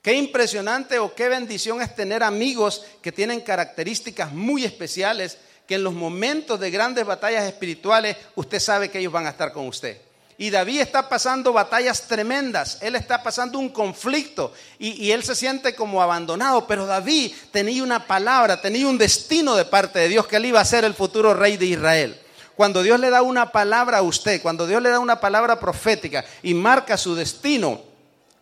Qué 0.00 0.14
impresionante 0.14 0.98
o 0.98 1.14
qué 1.14 1.28
bendición 1.28 1.80
es 1.80 1.94
tener 1.94 2.22
amigos 2.22 2.84
que 3.02 3.12
tienen 3.12 3.40
características 3.40 4.32
muy 4.32 4.64
especiales, 4.64 5.38
que 5.72 5.76
en 5.76 5.84
los 5.84 5.94
momentos 5.94 6.60
de 6.60 6.70
grandes 6.70 7.06
batallas 7.06 7.44
espirituales 7.44 8.14
usted 8.34 8.60
sabe 8.60 8.90
que 8.90 8.98
ellos 8.98 9.10
van 9.10 9.24
a 9.24 9.30
estar 9.30 9.54
con 9.54 9.66
usted. 9.66 9.96
Y 10.36 10.50
David 10.50 10.82
está 10.82 11.08
pasando 11.08 11.50
batallas 11.50 12.02
tremendas, 12.06 12.76
él 12.82 12.94
está 12.94 13.22
pasando 13.22 13.58
un 13.58 13.70
conflicto 13.70 14.52
y, 14.78 15.10
él 15.12 15.24
se 15.24 15.34
siente 15.34 15.74
como 15.74 16.02
abandonado, 16.02 16.66
pero 16.66 16.84
David 16.84 17.32
tenía 17.50 17.82
una 17.82 18.06
palabra, 18.06 18.60
tenía 18.60 18.86
un 18.86 18.98
destino 18.98 19.56
de 19.56 19.64
parte 19.64 19.98
de 19.98 20.08
Dios 20.08 20.26
que 20.26 20.36
él 20.36 20.44
iba 20.44 20.60
a 20.60 20.64
ser 20.66 20.84
el 20.84 20.92
futuro 20.92 21.32
rey 21.32 21.56
de 21.56 21.64
Israel. 21.64 22.20
Cuando 22.54 22.82
Dios 22.82 23.00
le 23.00 23.08
da 23.08 23.22
una 23.22 23.50
palabra 23.50 23.96
a 23.96 24.02
usted, 24.02 24.42
cuando 24.42 24.66
Dios 24.66 24.82
le 24.82 24.90
da 24.90 24.98
una 24.98 25.20
palabra 25.20 25.58
profética 25.58 26.22
y 26.42 26.52
marca 26.52 26.98
su 26.98 27.14
destino, 27.14 27.80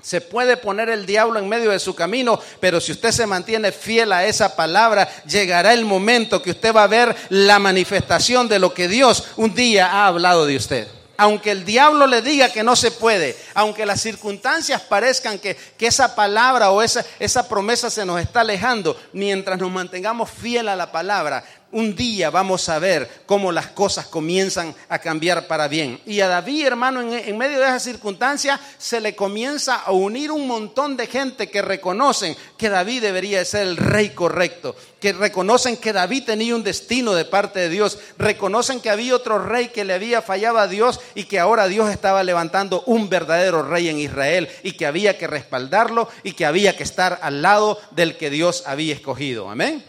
se 0.02 0.20
puede 0.20 0.56
poner 0.56 0.88
el 0.88 1.06
diablo 1.06 1.38
en 1.38 1.48
medio 1.48 1.70
de 1.70 1.78
su 1.78 1.94
camino, 1.94 2.40
pero 2.60 2.80
si 2.80 2.92
usted 2.92 3.12
se 3.12 3.26
mantiene 3.26 3.72
fiel 3.72 4.12
a 4.12 4.24
esa 4.24 4.56
palabra, 4.56 5.08
llegará 5.26 5.72
el 5.72 5.84
momento 5.84 6.42
que 6.42 6.50
usted 6.50 6.74
va 6.74 6.84
a 6.84 6.88
ver 6.88 7.14
la 7.28 7.58
manifestación 7.58 8.48
de 8.48 8.58
lo 8.58 8.74
que 8.74 8.88
Dios 8.88 9.24
un 9.36 9.54
día 9.54 9.86
ha 9.86 10.06
hablado 10.06 10.46
de 10.46 10.56
usted. 10.56 10.88
Aunque 11.16 11.50
el 11.50 11.66
diablo 11.66 12.06
le 12.06 12.22
diga 12.22 12.48
que 12.48 12.62
no 12.62 12.74
se 12.74 12.90
puede, 12.90 13.36
aunque 13.52 13.84
las 13.84 14.00
circunstancias 14.00 14.80
parezcan 14.80 15.38
que, 15.38 15.54
esa 15.78 16.14
palabra 16.14 16.70
o 16.70 16.80
esa, 16.80 17.04
esa 17.18 17.46
promesa 17.46 17.90
se 17.90 18.06
nos 18.06 18.18
está 18.22 18.40
alejando, 18.40 18.98
mientras 19.12 19.58
nos 19.58 19.70
mantengamos 19.70 20.30
fiel 20.30 20.66
a 20.68 20.76
la 20.76 20.90
palabra, 20.90 21.44
un 21.72 21.94
día 21.94 22.30
vamos 22.30 22.68
a 22.68 22.78
ver 22.78 23.08
cómo 23.26 23.52
las 23.52 23.68
cosas 23.68 24.06
comienzan 24.06 24.74
a 24.88 24.98
cambiar 24.98 25.46
para 25.46 25.68
bien. 25.68 26.00
Y 26.06 26.20
a 26.20 26.28
David, 26.28 26.66
hermano, 26.66 27.00
en, 27.00 27.38
medio 27.38 27.58
de 27.58 27.64
esa 27.64 27.80
circunstancia, 27.80 28.60
se 28.78 29.00
le 29.00 29.14
comienza 29.14 29.76
a 29.76 29.92
unir 29.92 30.32
un 30.32 30.46
montón 30.46 30.96
de 30.96 31.06
gente 31.06 31.48
que 31.48 31.62
reconocen 31.62 32.36
que 32.56 32.68
David 32.68 33.02
debería 33.02 33.44
ser 33.44 33.66
el 33.66 33.76
rey 33.76 34.10
correcto, 34.10 34.74
que 35.00 35.12
reconocen 35.12 35.76
que 35.76 35.92
David 35.92 36.24
tenía 36.24 36.54
un 36.54 36.64
destino 36.64 37.14
de 37.14 37.24
parte 37.24 37.60
de 37.60 37.68
Dios, 37.68 37.98
reconocen 38.18 38.80
que 38.80 38.90
había 38.90 39.14
otro 39.14 39.38
rey 39.38 39.68
que 39.68 39.84
le 39.84 39.94
había 39.94 40.22
fallado 40.22 40.58
a 40.58 40.68
Dios 40.68 41.00
y 41.14 41.24
que 41.24 41.38
ahora 41.38 41.68
Dios 41.68 41.90
estaba 41.90 42.22
levantando 42.22 42.82
un 42.86 43.08
verdadero 43.08 43.62
rey 43.62 43.88
en 43.88 43.98
Israel 43.98 44.48
y 44.62 44.72
que 44.72 44.86
había 44.86 45.18
que 45.18 45.26
respaldarlo 45.26 46.08
y 46.22 46.32
que 46.32 46.46
había 46.46 46.76
que 46.76 46.82
estar 46.82 47.18
al 47.22 47.42
lado 47.42 47.78
del 47.92 48.16
que 48.16 48.30
Dios 48.30 48.64
había 48.66 48.94
escogido. 48.94 49.48
Amén. 49.48 49.84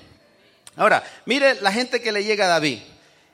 Ahora, 0.75 1.03
mire 1.25 1.61
la 1.61 1.71
gente 1.71 2.01
que 2.01 2.11
le 2.11 2.23
llega 2.23 2.45
a 2.45 2.49
David. 2.49 2.79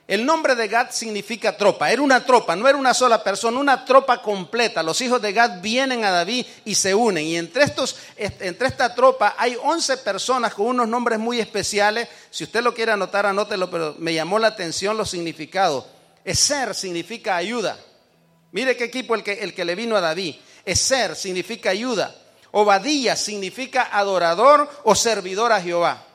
El 0.08 0.24
nombre 0.24 0.54
de 0.54 0.68
Gad 0.68 0.90
significa 0.90 1.54
tropa. 1.54 1.92
Era 1.92 2.00
una 2.00 2.24
tropa, 2.24 2.56
no 2.56 2.66
era 2.66 2.78
una 2.78 2.94
sola 2.94 3.22
persona, 3.22 3.58
una 3.58 3.84
tropa 3.84 4.22
completa. 4.22 4.82
Los 4.82 5.02
hijos 5.02 5.20
de 5.20 5.34
Gad 5.34 5.60
vienen 5.60 6.02
a 6.02 6.10
David 6.10 6.46
y 6.64 6.74
se 6.74 6.94
unen. 6.94 7.26
Y 7.26 7.36
entre, 7.36 7.64
estos, 7.64 7.94
entre 8.16 8.68
esta 8.68 8.94
tropa 8.94 9.34
hay 9.36 9.58
11 9.62 9.98
personas 9.98 10.54
con 10.54 10.64
unos 10.64 10.88
nombres 10.88 11.18
muy 11.18 11.40
especiales. 11.40 12.08
Si 12.30 12.44
usted 12.44 12.62
lo 12.62 12.72
quiere 12.72 12.92
anotar, 12.92 13.26
anótelo, 13.26 13.70
pero 13.70 13.96
me 13.98 14.14
llamó 14.14 14.38
la 14.38 14.48
atención 14.48 14.96
los 14.96 15.10
significados. 15.10 15.84
Eser 16.24 16.74
significa 16.74 17.36
ayuda. 17.36 17.76
Mire 18.52 18.78
qué 18.78 18.84
equipo 18.84 19.14
el 19.14 19.22
que, 19.22 19.34
el 19.34 19.52
que 19.52 19.66
le 19.66 19.74
vino 19.74 19.94
a 19.94 20.00
David. 20.00 20.36
Eser 20.64 21.16
significa 21.16 21.68
ayuda. 21.68 22.16
Obadilla 22.52 23.14
significa 23.14 23.90
adorador 23.92 24.70
o 24.84 24.94
servidor 24.94 25.52
a 25.52 25.60
Jehová. 25.60 26.07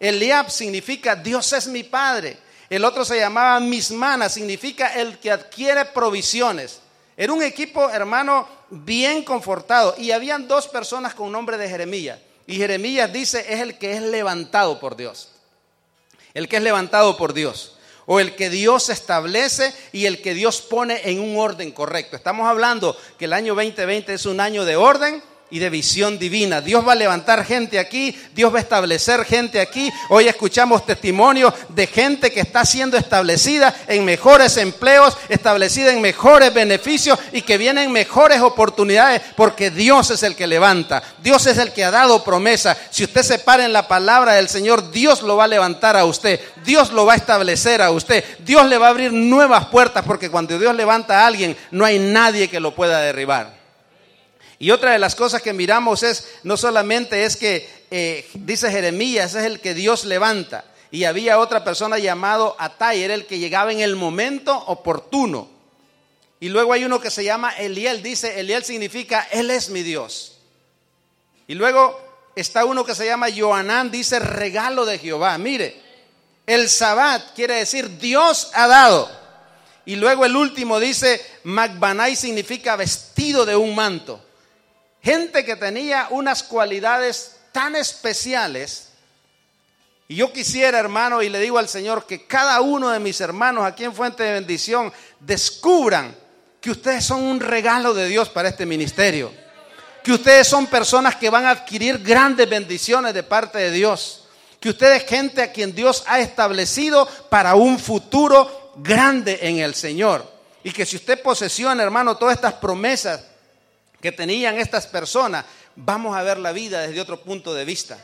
Eliab 0.00 0.50
significa 0.50 1.16
Dios 1.16 1.52
es 1.52 1.66
mi 1.66 1.82
padre. 1.82 2.38
El 2.70 2.84
otro 2.84 3.04
se 3.04 3.18
llamaba 3.18 3.60
Mismana, 3.60 4.28
significa 4.28 4.94
el 4.94 5.18
que 5.18 5.30
adquiere 5.30 5.86
provisiones. 5.86 6.80
Era 7.16 7.32
un 7.32 7.42
equipo, 7.42 7.90
hermano, 7.90 8.46
bien 8.70 9.24
confortado. 9.24 9.94
Y 9.98 10.10
habían 10.10 10.46
dos 10.46 10.68
personas 10.68 11.14
con 11.14 11.32
nombre 11.32 11.56
de 11.56 11.68
Jeremías. 11.68 12.18
Y 12.46 12.56
Jeremías 12.56 13.12
dice, 13.12 13.44
es 13.48 13.60
el 13.60 13.78
que 13.78 13.92
es 13.92 14.02
levantado 14.02 14.78
por 14.78 14.96
Dios. 14.96 15.30
El 16.34 16.48
que 16.48 16.56
es 16.56 16.62
levantado 16.62 17.16
por 17.16 17.32
Dios. 17.32 17.76
O 18.06 18.20
el 18.20 18.36
que 18.36 18.50
Dios 18.50 18.88
establece 18.88 19.74
y 19.92 20.06
el 20.06 20.22
que 20.22 20.32
Dios 20.32 20.62
pone 20.62 21.00
en 21.04 21.20
un 21.20 21.38
orden 21.38 21.72
correcto. 21.72 22.16
Estamos 22.16 22.46
hablando 22.46 22.96
que 23.18 23.24
el 23.24 23.32
año 23.32 23.54
2020 23.54 24.14
es 24.14 24.24
un 24.24 24.40
año 24.40 24.64
de 24.64 24.76
orden 24.76 25.22
y 25.50 25.58
de 25.58 25.70
visión 25.70 26.18
divina. 26.18 26.60
Dios 26.60 26.86
va 26.86 26.92
a 26.92 26.96
levantar 26.96 27.44
gente 27.44 27.78
aquí, 27.78 28.16
Dios 28.34 28.52
va 28.52 28.58
a 28.58 28.62
establecer 28.62 29.24
gente 29.24 29.60
aquí. 29.60 29.90
Hoy 30.10 30.28
escuchamos 30.28 30.84
testimonios 30.84 31.54
de 31.70 31.86
gente 31.86 32.30
que 32.30 32.40
está 32.40 32.64
siendo 32.64 32.96
establecida 32.96 33.74
en 33.86 34.04
mejores 34.04 34.56
empleos, 34.56 35.16
establecida 35.28 35.92
en 35.92 36.00
mejores 36.00 36.52
beneficios 36.52 37.18
y 37.32 37.42
que 37.42 37.58
vienen 37.58 37.92
mejores 37.92 38.40
oportunidades 38.40 39.22
porque 39.36 39.70
Dios 39.70 40.10
es 40.10 40.22
el 40.22 40.36
que 40.36 40.46
levanta. 40.46 41.02
Dios 41.22 41.46
es 41.46 41.58
el 41.58 41.72
que 41.72 41.84
ha 41.84 41.90
dado 41.90 42.22
promesa. 42.24 42.76
Si 42.90 43.04
usted 43.04 43.22
se 43.22 43.38
para 43.38 43.64
en 43.64 43.72
la 43.72 43.88
palabra 43.88 44.34
del 44.34 44.48
Señor, 44.48 44.90
Dios 44.90 45.22
lo 45.22 45.36
va 45.36 45.44
a 45.44 45.48
levantar 45.48 45.96
a 45.96 46.04
usted. 46.04 46.40
Dios 46.64 46.92
lo 46.92 47.06
va 47.06 47.14
a 47.14 47.16
establecer 47.16 47.80
a 47.80 47.90
usted. 47.90 48.24
Dios 48.40 48.66
le 48.66 48.78
va 48.78 48.86
a 48.86 48.90
abrir 48.90 49.12
nuevas 49.12 49.66
puertas 49.66 50.04
porque 50.06 50.30
cuando 50.30 50.58
Dios 50.58 50.74
levanta 50.74 51.22
a 51.22 51.26
alguien, 51.26 51.56
no 51.70 51.84
hay 51.84 51.98
nadie 51.98 52.48
que 52.48 52.60
lo 52.60 52.74
pueda 52.74 53.00
derribar. 53.00 53.57
Y 54.58 54.72
otra 54.72 54.92
de 54.92 54.98
las 54.98 55.14
cosas 55.14 55.40
que 55.40 55.52
miramos 55.52 56.02
es, 56.02 56.26
no 56.42 56.56
solamente 56.56 57.24
es 57.24 57.36
que, 57.36 57.68
eh, 57.90 58.28
dice 58.34 58.70
Jeremías, 58.70 59.34
es 59.34 59.44
el 59.44 59.60
que 59.60 59.74
Dios 59.74 60.04
levanta. 60.04 60.64
Y 60.90 61.04
había 61.04 61.38
otra 61.38 61.62
persona 61.62 61.98
llamado 61.98 62.56
Atai, 62.58 63.02
era 63.02 63.14
el 63.14 63.26
que 63.26 63.38
llegaba 63.38 63.72
en 63.72 63.80
el 63.80 63.94
momento 63.94 64.56
oportuno. 64.56 65.48
Y 66.40 66.48
luego 66.48 66.72
hay 66.72 66.84
uno 66.84 67.00
que 67.00 67.10
se 67.10 67.24
llama 67.24 67.52
Eliel, 67.52 68.02
dice, 68.02 68.40
Eliel 68.40 68.64
significa, 68.64 69.28
Él 69.30 69.50
es 69.50 69.70
mi 69.70 69.82
Dios. 69.82 70.38
Y 71.46 71.54
luego 71.54 72.00
está 72.34 72.64
uno 72.64 72.84
que 72.84 72.94
se 72.94 73.06
llama 73.06 73.28
Joanán, 73.34 73.90
dice, 73.90 74.18
regalo 74.18 74.86
de 74.86 74.98
Jehová. 74.98 75.36
Mire, 75.38 75.80
el 76.46 76.68
Sabbat 76.68 77.34
quiere 77.34 77.54
decir, 77.54 77.98
Dios 77.98 78.50
ha 78.54 78.66
dado. 78.66 79.10
Y 79.84 79.96
luego 79.96 80.24
el 80.24 80.36
último 80.36 80.80
dice, 80.80 81.20
Magbanai 81.44 82.16
significa 82.16 82.76
vestido 82.76 83.46
de 83.46 83.56
un 83.56 83.74
manto. 83.74 84.24
Gente 85.02 85.44
que 85.44 85.56
tenía 85.56 86.08
unas 86.10 86.42
cualidades 86.42 87.36
tan 87.52 87.76
especiales. 87.76 88.88
Y 90.08 90.16
yo 90.16 90.32
quisiera, 90.32 90.78
hermano, 90.78 91.22
y 91.22 91.28
le 91.28 91.40
digo 91.40 91.58
al 91.58 91.68
Señor, 91.68 92.06
que 92.06 92.26
cada 92.26 92.60
uno 92.60 92.90
de 92.90 92.98
mis 92.98 93.20
hermanos 93.20 93.64
aquí 93.64 93.84
en 93.84 93.94
Fuente 93.94 94.22
de 94.22 94.32
Bendición 94.32 94.92
descubran 95.20 96.14
que 96.60 96.70
ustedes 96.70 97.04
son 97.04 97.22
un 97.22 97.40
regalo 97.40 97.94
de 97.94 98.08
Dios 98.08 98.28
para 98.28 98.48
este 98.48 98.66
ministerio. 98.66 99.32
Que 100.02 100.12
ustedes 100.12 100.48
son 100.48 100.66
personas 100.66 101.16
que 101.16 101.30
van 101.30 101.44
a 101.44 101.50
adquirir 101.50 101.98
grandes 101.98 102.48
bendiciones 102.48 103.14
de 103.14 103.22
parte 103.22 103.58
de 103.58 103.70
Dios. 103.70 104.24
Que 104.60 104.70
ustedes 104.70 105.04
gente 105.04 105.42
a 105.42 105.52
quien 105.52 105.74
Dios 105.74 106.02
ha 106.06 106.20
establecido 106.20 107.06
para 107.28 107.54
un 107.54 107.78
futuro 107.78 108.72
grande 108.76 109.38
en 109.42 109.58
el 109.58 109.74
Señor. 109.74 110.24
Y 110.64 110.72
que 110.72 110.86
si 110.86 110.96
usted 110.96 111.20
posesiona, 111.22 111.82
hermano, 111.82 112.16
todas 112.16 112.34
estas 112.34 112.54
promesas 112.54 113.22
que 114.00 114.12
tenían 114.12 114.58
estas 114.58 114.86
personas, 114.86 115.44
vamos 115.76 116.16
a 116.16 116.22
ver 116.22 116.38
la 116.38 116.52
vida 116.52 116.82
desde 116.82 117.00
otro 117.00 117.20
punto 117.22 117.54
de 117.54 117.64
vista. 117.64 117.98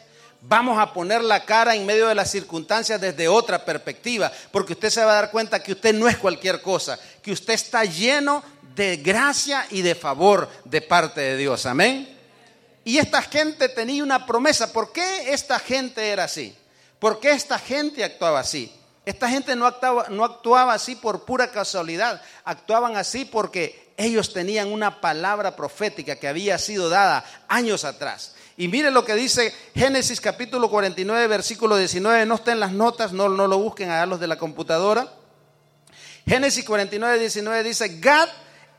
Vamos 0.46 0.78
a 0.78 0.92
poner 0.92 1.24
la 1.24 1.44
cara 1.44 1.74
en 1.74 1.86
medio 1.86 2.08
de 2.08 2.14
las 2.14 2.30
circunstancias 2.30 3.00
desde 3.00 3.28
otra 3.28 3.64
perspectiva, 3.64 4.30
porque 4.50 4.74
usted 4.74 4.90
se 4.90 5.02
va 5.02 5.12
a 5.12 5.22
dar 5.22 5.30
cuenta 5.30 5.62
que 5.62 5.72
usted 5.72 5.94
no 5.94 6.06
es 6.06 6.18
cualquier 6.18 6.60
cosa, 6.60 6.98
que 7.22 7.32
usted 7.32 7.54
está 7.54 7.84
lleno 7.84 8.44
de 8.74 8.96
gracia 8.98 9.66
y 9.70 9.80
de 9.80 9.94
favor 9.94 10.50
de 10.64 10.82
parte 10.82 11.20
de 11.20 11.36
Dios. 11.38 11.64
Amén. 11.64 12.14
Y 12.84 12.98
esta 12.98 13.22
gente 13.22 13.70
tenía 13.70 14.02
una 14.02 14.26
promesa. 14.26 14.70
¿Por 14.72 14.92
qué 14.92 15.32
esta 15.32 15.58
gente 15.58 16.06
era 16.10 16.24
así? 16.24 16.54
¿Por 16.98 17.20
qué 17.20 17.30
esta 17.30 17.58
gente 17.58 18.04
actuaba 18.04 18.40
así? 18.40 18.70
Esta 19.06 19.28
gente 19.28 19.56
no 19.56 19.66
actuaba, 19.66 20.06
no 20.10 20.24
actuaba 20.24 20.74
así 20.74 20.94
por 20.96 21.24
pura 21.24 21.50
casualidad, 21.50 22.22
actuaban 22.44 22.96
así 22.96 23.24
porque 23.24 23.83
ellos 23.96 24.32
tenían 24.32 24.72
una 24.72 25.00
palabra 25.00 25.56
profética 25.56 26.16
que 26.16 26.28
había 26.28 26.58
sido 26.58 26.88
dada 26.88 27.24
años 27.48 27.84
atrás. 27.84 28.34
Y 28.56 28.68
mire 28.68 28.90
lo 28.90 29.04
que 29.04 29.14
dice 29.14 29.52
Génesis 29.74 30.20
capítulo 30.20 30.70
49, 30.70 31.26
versículo 31.26 31.76
19. 31.76 32.26
No 32.26 32.36
está 32.36 32.54
las 32.54 32.72
notas, 32.72 33.12
no, 33.12 33.28
no 33.28 33.46
lo 33.46 33.58
busquen 33.58 33.90
a 33.90 34.06
los 34.06 34.20
de 34.20 34.26
la 34.26 34.36
computadora. 34.36 35.12
Génesis 36.26 36.64
49, 36.64 37.18
19 37.18 37.62
dice, 37.62 37.98
Gad 38.00 38.28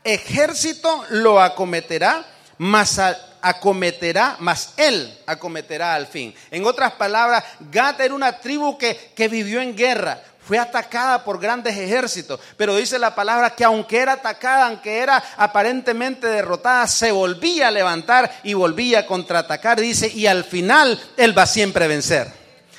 ejército 0.02 1.04
lo 1.10 1.40
acometerá, 1.40 2.24
mas 2.58 2.98
acometerá, 3.42 4.36
mas 4.40 4.74
él 4.76 5.16
acometerá 5.26 5.94
al 5.94 6.06
fin. 6.06 6.34
En 6.50 6.64
otras 6.64 6.92
palabras, 6.92 7.44
Gad 7.70 8.00
era 8.00 8.14
una 8.14 8.40
tribu 8.40 8.78
que, 8.78 9.12
que 9.14 9.28
vivió 9.28 9.60
en 9.60 9.76
guerra, 9.76 10.22
fue 10.46 10.58
atacada 10.58 11.24
por 11.24 11.40
grandes 11.40 11.76
ejércitos, 11.76 12.38
pero 12.56 12.76
dice 12.76 13.00
la 13.00 13.16
palabra 13.16 13.50
que 13.50 13.64
aunque 13.64 13.98
era 13.98 14.12
atacada, 14.12 14.68
aunque 14.68 14.98
era 14.98 15.22
aparentemente 15.36 16.28
derrotada, 16.28 16.86
se 16.86 17.10
volvía 17.10 17.66
a 17.66 17.72
levantar 17.72 18.30
y 18.44 18.54
volvía 18.54 19.00
a 19.00 19.06
contraatacar, 19.06 19.80
dice, 19.80 20.08
y 20.08 20.28
al 20.28 20.44
final 20.44 21.00
él 21.16 21.36
va 21.36 21.46
siempre 21.46 21.84
a 21.84 21.88
vencer. 21.88 22.30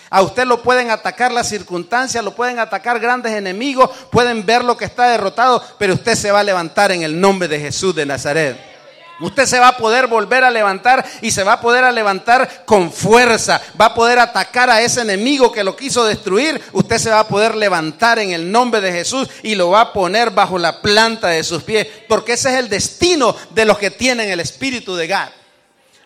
A 0.09 0.21
usted 0.21 0.45
lo 0.45 0.63
pueden 0.63 0.91
atacar 0.91 1.33
las 1.33 1.49
circunstancias, 1.49 2.23
lo 2.23 2.33
pueden 2.33 2.59
atacar 2.59 3.01
grandes 3.01 3.33
enemigos, 3.33 3.89
pueden 4.09 4.45
ver 4.45 4.63
lo 4.63 4.77
que 4.77 4.85
está 4.85 5.09
derrotado, 5.09 5.61
pero 5.77 5.95
usted 5.95 6.15
se 6.15 6.31
va 6.31 6.39
a 6.39 6.43
levantar 6.43 6.93
en 6.93 7.03
el 7.03 7.19
nombre 7.19 7.49
de 7.49 7.59
Jesús 7.59 7.93
de 7.93 8.05
Nazaret. 8.05 8.76
Usted 9.19 9.45
se 9.47 9.59
va 9.59 9.69
a 9.69 9.77
poder 9.77 10.05
volver 10.05 10.43
a 10.43 10.51
levantar 10.51 11.03
y 11.21 11.31
se 11.31 11.43
va 11.43 11.53
a 11.53 11.61
poder 11.61 11.83
a 11.83 11.91
levantar 11.91 12.65
con 12.65 12.91
fuerza. 12.91 13.59
Va 13.79 13.85
a 13.85 13.93
poder 13.95 14.19
atacar 14.19 14.69
a 14.69 14.81
ese 14.81 15.01
enemigo 15.01 15.51
que 15.51 15.63
lo 15.63 15.75
quiso 15.75 16.05
destruir. 16.05 16.61
Usted 16.71 16.97
se 16.99 17.09
va 17.09 17.21
a 17.21 17.27
poder 17.27 17.55
levantar 17.55 18.19
en 18.19 18.31
el 18.31 18.51
nombre 18.51 18.79
de 18.79 18.91
Jesús 18.91 19.27
y 19.41 19.55
lo 19.55 19.71
va 19.71 19.81
a 19.81 19.93
poner 19.93 20.29
bajo 20.29 20.59
la 20.59 20.81
planta 20.81 21.29
de 21.29 21.43
sus 21.43 21.63
pies. 21.63 21.87
Porque 22.07 22.33
ese 22.33 22.49
es 22.49 22.59
el 22.59 22.69
destino 22.69 23.35
de 23.51 23.65
los 23.65 23.79
que 23.79 23.89
tienen 23.89 24.29
el 24.29 24.39
espíritu 24.39 24.95
de 24.95 25.07
Gad. 25.07 25.29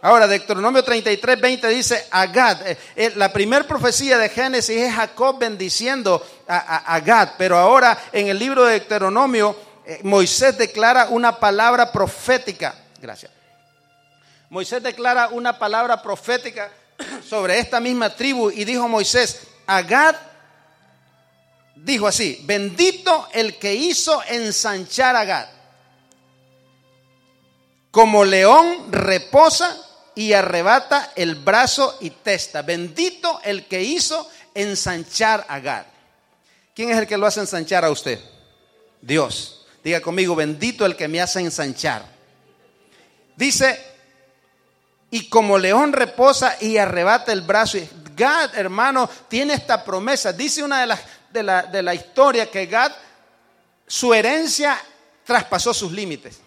Ahora, 0.03 0.25
Deuteronomio 0.25 0.83
33, 0.83 1.39
20 1.39 1.67
dice 1.67 2.07
a 2.11 2.25
Gad. 2.27 2.65
Eh, 2.65 2.77
eh, 2.95 3.13
la 3.17 3.31
primera 3.31 3.67
profecía 3.67 4.17
de 4.17 4.29
Génesis 4.29 4.77
es 4.77 4.95
Jacob 4.95 5.37
bendiciendo 5.37 6.25
a, 6.47 6.99
Gad. 7.01 7.31
Pero 7.37 7.57
ahora 7.57 7.97
en 8.13 8.29
el 8.29 8.39
libro 8.39 8.63
de 8.63 8.79
Deuteronomio, 8.79 9.55
eh, 9.85 9.99
Moisés 10.03 10.57
declara 10.57 11.07
una 11.09 11.37
palabra 11.37 11.91
profética 11.91 12.80
Gracias. 13.01 13.31
Moisés 14.49 14.83
declara 14.83 15.29
una 15.29 15.57
palabra 15.57 16.01
profética 16.01 16.71
sobre 17.27 17.57
esta 17.57 17.79
misma 17.79 18.15
tribu 18.15 18.51
y 18.51 18.63
dijo 18.63 18.87
Moisés, 18.87 19.47
Agad 19.65 20.15
dijo 21.75 22.07
así, 22.07 22.41
bendito 22.43 23.27
el 23.33 23.57
que 23.57 23.73
hizo 23.73 24.21
ensanchar 24.27 25.15
a 25.15 25.25
Gad. 25.25 25.47
Como 27.89 28.23
león 28.23 28.91
reposa 28.91 29.77
y 30.15 30.33
arrebata 30.33 31.11
el 31.15 31.35
brazo 31.35 31.97
y 32.01 32.11
testa. 32.11 32.61
Bendito 32.61 33.39
el 33.43 33.65
que 33.65 33.81
hizo 33.81 34.29
ensanchar 34.53 35.45
a 35.47 35.59
Gad. 35.59 35.85
¿Quién 36.75 36.91
es 36.91 36.97
el 36.97 37.07
que 37.07 37.17
lo 37.17 37.25
hace 37.25 37.39
ensanchar 37.39 37.83
a 37.83 37.89
usted? 37.89 38.19
Dios. 39.01 39.65
Diga 39.83 39.99
conmigo, 39.99 40.35
bendito 40.35 40.85
el 40.85 40.95
que 40.95 41.07
me 41.07 41.19
hace 41.19 41.39
ensanchar. 41.39 42.20
Dice, 43.35 43.79
y 45.09 45.29
como 45.29 45.57
león 45.57 45.93
reposa 45.93 46.57
y 46.59 46.77
arrebata 46.77 47.31
el 47.31 47.41
brazo. 47.41 47.77
Gad, 48.15 48.55
hermano, 48.55 49.09
tiene 49.27 49.53
esta 49.53 49.83
promesa. 49.83 50.33
Dice 50.33 50.63
una 50.63 50.81
de 50.81 50.87
las 50.87 50.99
de 51.31 51.43
la, 51.43 51.63
de 51.63 51.81
la 51.81 51.93
historia 51.93 52.49
que 52.49 52.65
Gad, 52.65 52.91
su 53.87 54.13
herencia 54.13 54.77
traspasó 55.25 55.73
sus 55.73 55.91
límites. 55.91 56.39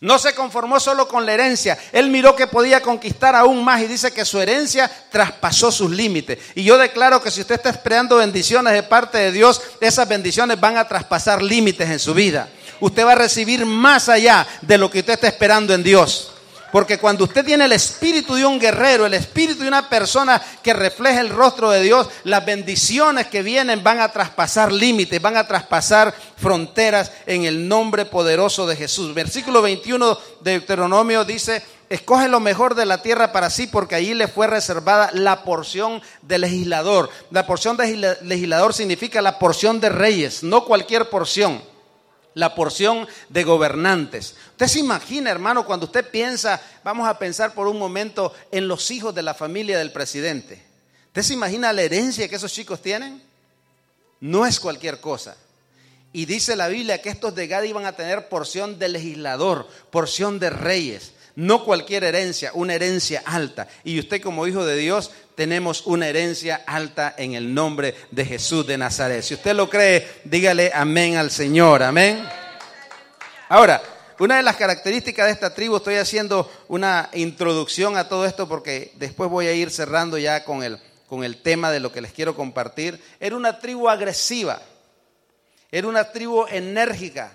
No 0.00 0.16
se 0.18 0.32
conformó 0.32 0.78
solo 0.78 1.08
con 1.08 1.26
la 1.26 1.34
herencia, 1.34 1.76
él 1.90 2.08
miró 2.08 2.36
que 2.36 2.46
podía 2.46 2.80
conquistar 2.80 3.34
aún 3.34 3.64
más 3.64 3.82
y 3.82 3.86
dice 3.86 4.12
que 4.12 4.24
su 4.24 4.40
herencia 4.40 4.88
traspasó 5.10 5.72
sus 5.72 5.90
límites. 5.90 6.38
Y 6.54 6.62
yo 6.62 6.78
declaro 6.78 7.20
que 7.20 7.32
si 7.32 7.40
usted 7.40 7.56
está 7.56 7.70
esperando 7.70 8.16
bendiciones 8.16 8.74
de 8.74 8.84
parte 8.84 9.18
de 9.18 9.32
Dios, 9.32 9.60
esas 9.80 10.08
bendiciones 10.08 10.60
van 10.60 10.76
a 10.76 10.86
traspasar 10.86 11.42
límites 11.42 11.90
en 11.90 11.98
su 11.98 12.14
vida. 12.14 12.48
Usted 12.80 13.04
va 13.04 13.12
a 13.12 13.16
recibir 13.16 13.66
más 13.66 14.08
allá 14.08 14.46
de 14.62 14.78
lo 14.78 14.90
que 14.90 15.00
usted 15.00 15.14
está 15.14 15.28
esperando 15.28 15.74
en 15.74 15.82
Dios. 15.82 16.32
Porque 16.70 16.98
cuando 16.98 17.24
usted 17.24 17.44
tiene 17.44 17.64
el 17.64 17.72
espíritu 17.72 18.34
de 18.34 18.44
un 18.44 18.58
guerrero, 18.58 19.06
el 19.06 19.14
espíritu 19.14 19.62
de 19.62 19.68
una 19.68 19.88
persona 19.88 20.40
que 20.62 20.74
refleja 20.74 21.20
el 21.20 21.30
rostro 21.30 21.70
de 21.70 21.82
Dios, 21.82 22.08
las 22.24 22.44
bendiciones 22.44 23.26
que 23.28 23.42
vienen 23.42 23.82
van 23.82 24.00
a 24.00 24.12
traspasar 24.12 24.70
límites, 24.70 25.20
van 25.20 25.36
a 25.36 25.46
traspasar 25.46 26.14
fronteras 26.36 27.10
en 27.26 27.44
el 27.44 27.66
nombre 27.68 28.04
poderoso 28.04 28.66
de 28.66 28.76
Jesús. 28.76 29.14
Versículo 29.14 29.62
21 29.62 30.18
de 30.42 30.50
Deuteronomio 30.50 31.24
dice, 31.24 31.62
escoge 31.88 32.28
lo 32.28 32.38
mejor 32.40 32.74
de 32.74 32.84
la 32.84 33.00
tierra 33.00 33.32
para 33.32 33.48
sí, 33.48 33.66
porque 33.66 33.94
allí 33.94 34.12
le 34.12 34.28
fue 34.28 34.46
reservada 34.46 35.10
la 35.14 35.44
porción 35.44 36.02
de 36.20 36.38
legislador. 36.38 37.08
La 37.30 37.46
porción 37.46 37.78
de 37.78 38.18
legislador 38.22 38.74
significa 38.74 39.22
la 39.22 39.38
porción 39.38 39.80
de 39.80 39.88
reyes, 39.88 40.42
no 40.42 40.66
cualquier 40.66 41.08
porción 41.08 41.62
la 42.34 42.54
porción 42.54 43.06
de 43.28 43.44
gobernantes. 43.44 44.36
Usted 44.50 44.66
se 44.66 44.78
imagina, 44.78 45.30
hermano, 45.30 45.66
cuando 45.66 45.86
usted 45.86 46.10
piensa, 46.10 46.60
vamos 46.84 47.08
a 47.08 47.18
pensar 47.18 47.54
por 47.54 47.66
un 47.66 47.78
momento 47.78 48.32
en 48.52 48.68
los 48.68 48.90
hijos 48.90 49.14
de 49.14 49.22
la 49.22 49.34
familia 49.34 49.78
del 49.78 49.92
presidente. 49.92 50.62
¿Usted 51.08 51.22
se 51.22 51.34
imagina 51.34 51.72
la 51.72 51.82
herencia 51.82 52.28
que 52.28 52.36
esos 52.36 52.52
chicos 52.52 52.80
tienen? 52.80 53.22
No 54.20 54.46
es 54.46 54.60
cualquier 54.60 55.00
cosa. 55.00 55.36
Y 56.12 56.24
dice 56.24 56.56
la 56.56 56.68
Biblia 56.68 57.02
que 57.02 57.10
estos 57.10 57.34
de 57.34 57.46
Gad 57.46 57.64
iban 57.64 57.86
a 57.86 57.92
tener 57.92 58.28
porción 58.28 58.78
de 58.78 58.88
legislador, 58.88 59.68
porción 59.90 60.38
de 60.38 60.50
reyes. 60.50 61.12
No 61.38 61.62
cualquier 61.62 62.02
herencia, 62.02 62.50
una 62.54 62.74
herencia 62.74 63.22
alta. 63.24 63.68
Y 63.84 64.00
usted 64.00 64.20
como 64.20 64.48
hijo 64.48 64.66
de 64.66 64.76
Dios 64.76 65.12
tenemos 65.36 65.86
una 65.86 66.08
herencia 66.08 66.64
alta 66.66 67.14
en 67.16 67.34
el 67.34 67.54
nombre 67.54 67.94
de 68.10 68.24
Jesús 68.24 68.66
de 68.66 68.76
Nazaret. 68.76 69.22
Si 69.22 69.34
usted 69.34 69.54
lo 69.54 69.70
cree, 69.70 70.04
dígale 70.24 70.72
amén 70.74 71.16
al 71.16 71.30
Señor, 71.30 71.84
amén. 71.84 72.28
Ahora, 73.48 73.80
una 74.18 74.38
de 74.38 74.42
las 74.42 74.56
características 74.56 75.26
de 75.26 75.32
esta 75.32 75.54
tribu, 75.54 75.76
estoy 75.76 75.94
haciendo 75.94 76.50
una 76.66 77.08
introducción 77.12 77.96
a 77.96 78.08
todo 78.08 78.26
esto 78.26 78.48
porque 78.48 78.90
después 78.96 79.30
voy 79.30 79.46
a 79.46 79.52
ir 79.52 79.70
cerrando 79.70 80.18
ya 80.18 80.42
con 80.42 80.64
el, 80.64 80.80
con 81.06 81.22
el 81.22 81.40
tema 81.40 81.70
de 81.70 81.78
lo 81.78 81.92
que 81.92 82.00
les 82.00 82.10
quiero 82.10 82.34
compartir. 82.34 83.00
Era 83.20 83.36
una 83.36 83.60
tribu 83.60 83.88
agresiva, 83.88 84.60
era 85.70 85.86
una 85.86 86.10
tribu 86.10 86.46
enérgica, 86.48 87.32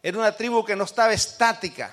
era 0.00 0.16
una 0.16 0.30
tribu 0.30 0.64
que 0.64 0.76
no 0.76 0.84
estaba 0.84 1.12
estática. 1.12 1.92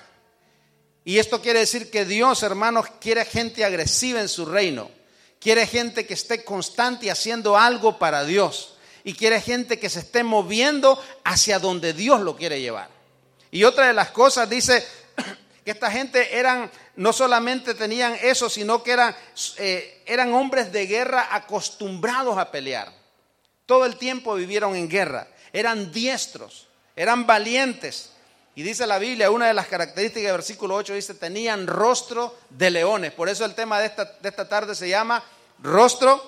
Y 1.04 1.18
esto 1.18 1.40
quiere 1.40 1.60
decir 1.60 1.90
que 1.90 2.04
Dios, 2.04 2.42
hermanos, 2.42 2.86
quiere 3.00 3.24
gente 3.24 3.64
agresiva 3.64 4.20
en 4.20 4.28
su 4.28 4.44
reino. 4.44 4.90
Quiere 5.38 5.66
gente 5.66 6.06
que 6.06 6.14
esté 6.14 6.44
constante 6.44 7.06
y 7.06 7.08
haciendo 7.08 7.56
algo 7.56 7.98
para 7.98 8.24
Dios. 8.24 8.74
Y 9.04 9.14
quiere 9.14 9.40
gente 9.40 9.78
que 9.78 9.88
se 9.88 10.00
esté 10.00 10.22
moviendo 10.22 11.02
hacia 11.24 11.58
donde 11.58 11.94
Dios 11.94 12.20
lo 12.20 12.36
quiere 12.36 12.60
llevar. 12.60 12.90
Y 13.50 13.64
otra 13.64 13.86
de 13.86 13.94
las 13.94 14.10
cosas 14.10 14.48
dice 14.48 14.86
que 15.64 15.70
esta 15.70 15.90
gente 15.90 16.36
eran, 16.36 16.70
no 16.96 17.12
solamente 17.14 17.74
tenían 17.74 18.16
eso, 18.22 18.50
sino 18.50 18.82
que 18.82 18.92
eran, 18.92 19.16
eh, 19.56 20.02
eran 20.06 20.34
hombres 20.34 20.70
de 20.70 20.86
guerra 20.86 21.28
acostumbrados 21.30 22.36
a 22.36 22.50
pelear. 22.50 22.92
Todo 23.64 23.86
el 23.86 23.96
tiempo 23.96 24.34
vivieron 24.34 24.76
en 24.76 24.88
guerra. 24.88 25.28
Eran 25.52 25.90
diestros, 25.90 26.68
eran 26.94 27.26
valientes. 27.26 28.10
Y 28.54 28.62
dice 28.62 28.86
la 28.86 28.98
Biblia, 28.98 29.30
una 29.30 29.46
de 29.46 29.54
las 29.54 29.68
características 29.68 30.24
del 30.24 30.32
versículo 30.32 30.74
8 30.74 30.94
dice, 30.94 31.14
tenían 31.14 31.66
rostro 31.66 32.36
de 32.50 32.70
leones. 32.70 33.12
Por 33.12 33.28
eso 33.28 33.44
el 33.44 33.54
tema 33.54 33.78
de 33.78 33.86
esta, 33.86 34.04
de 34.04 34.28
esta 34.28 34.48
tarde 34.48 34.74
se 34.74 34.88
llama 34.88 35.22
rostro 35.62 36.20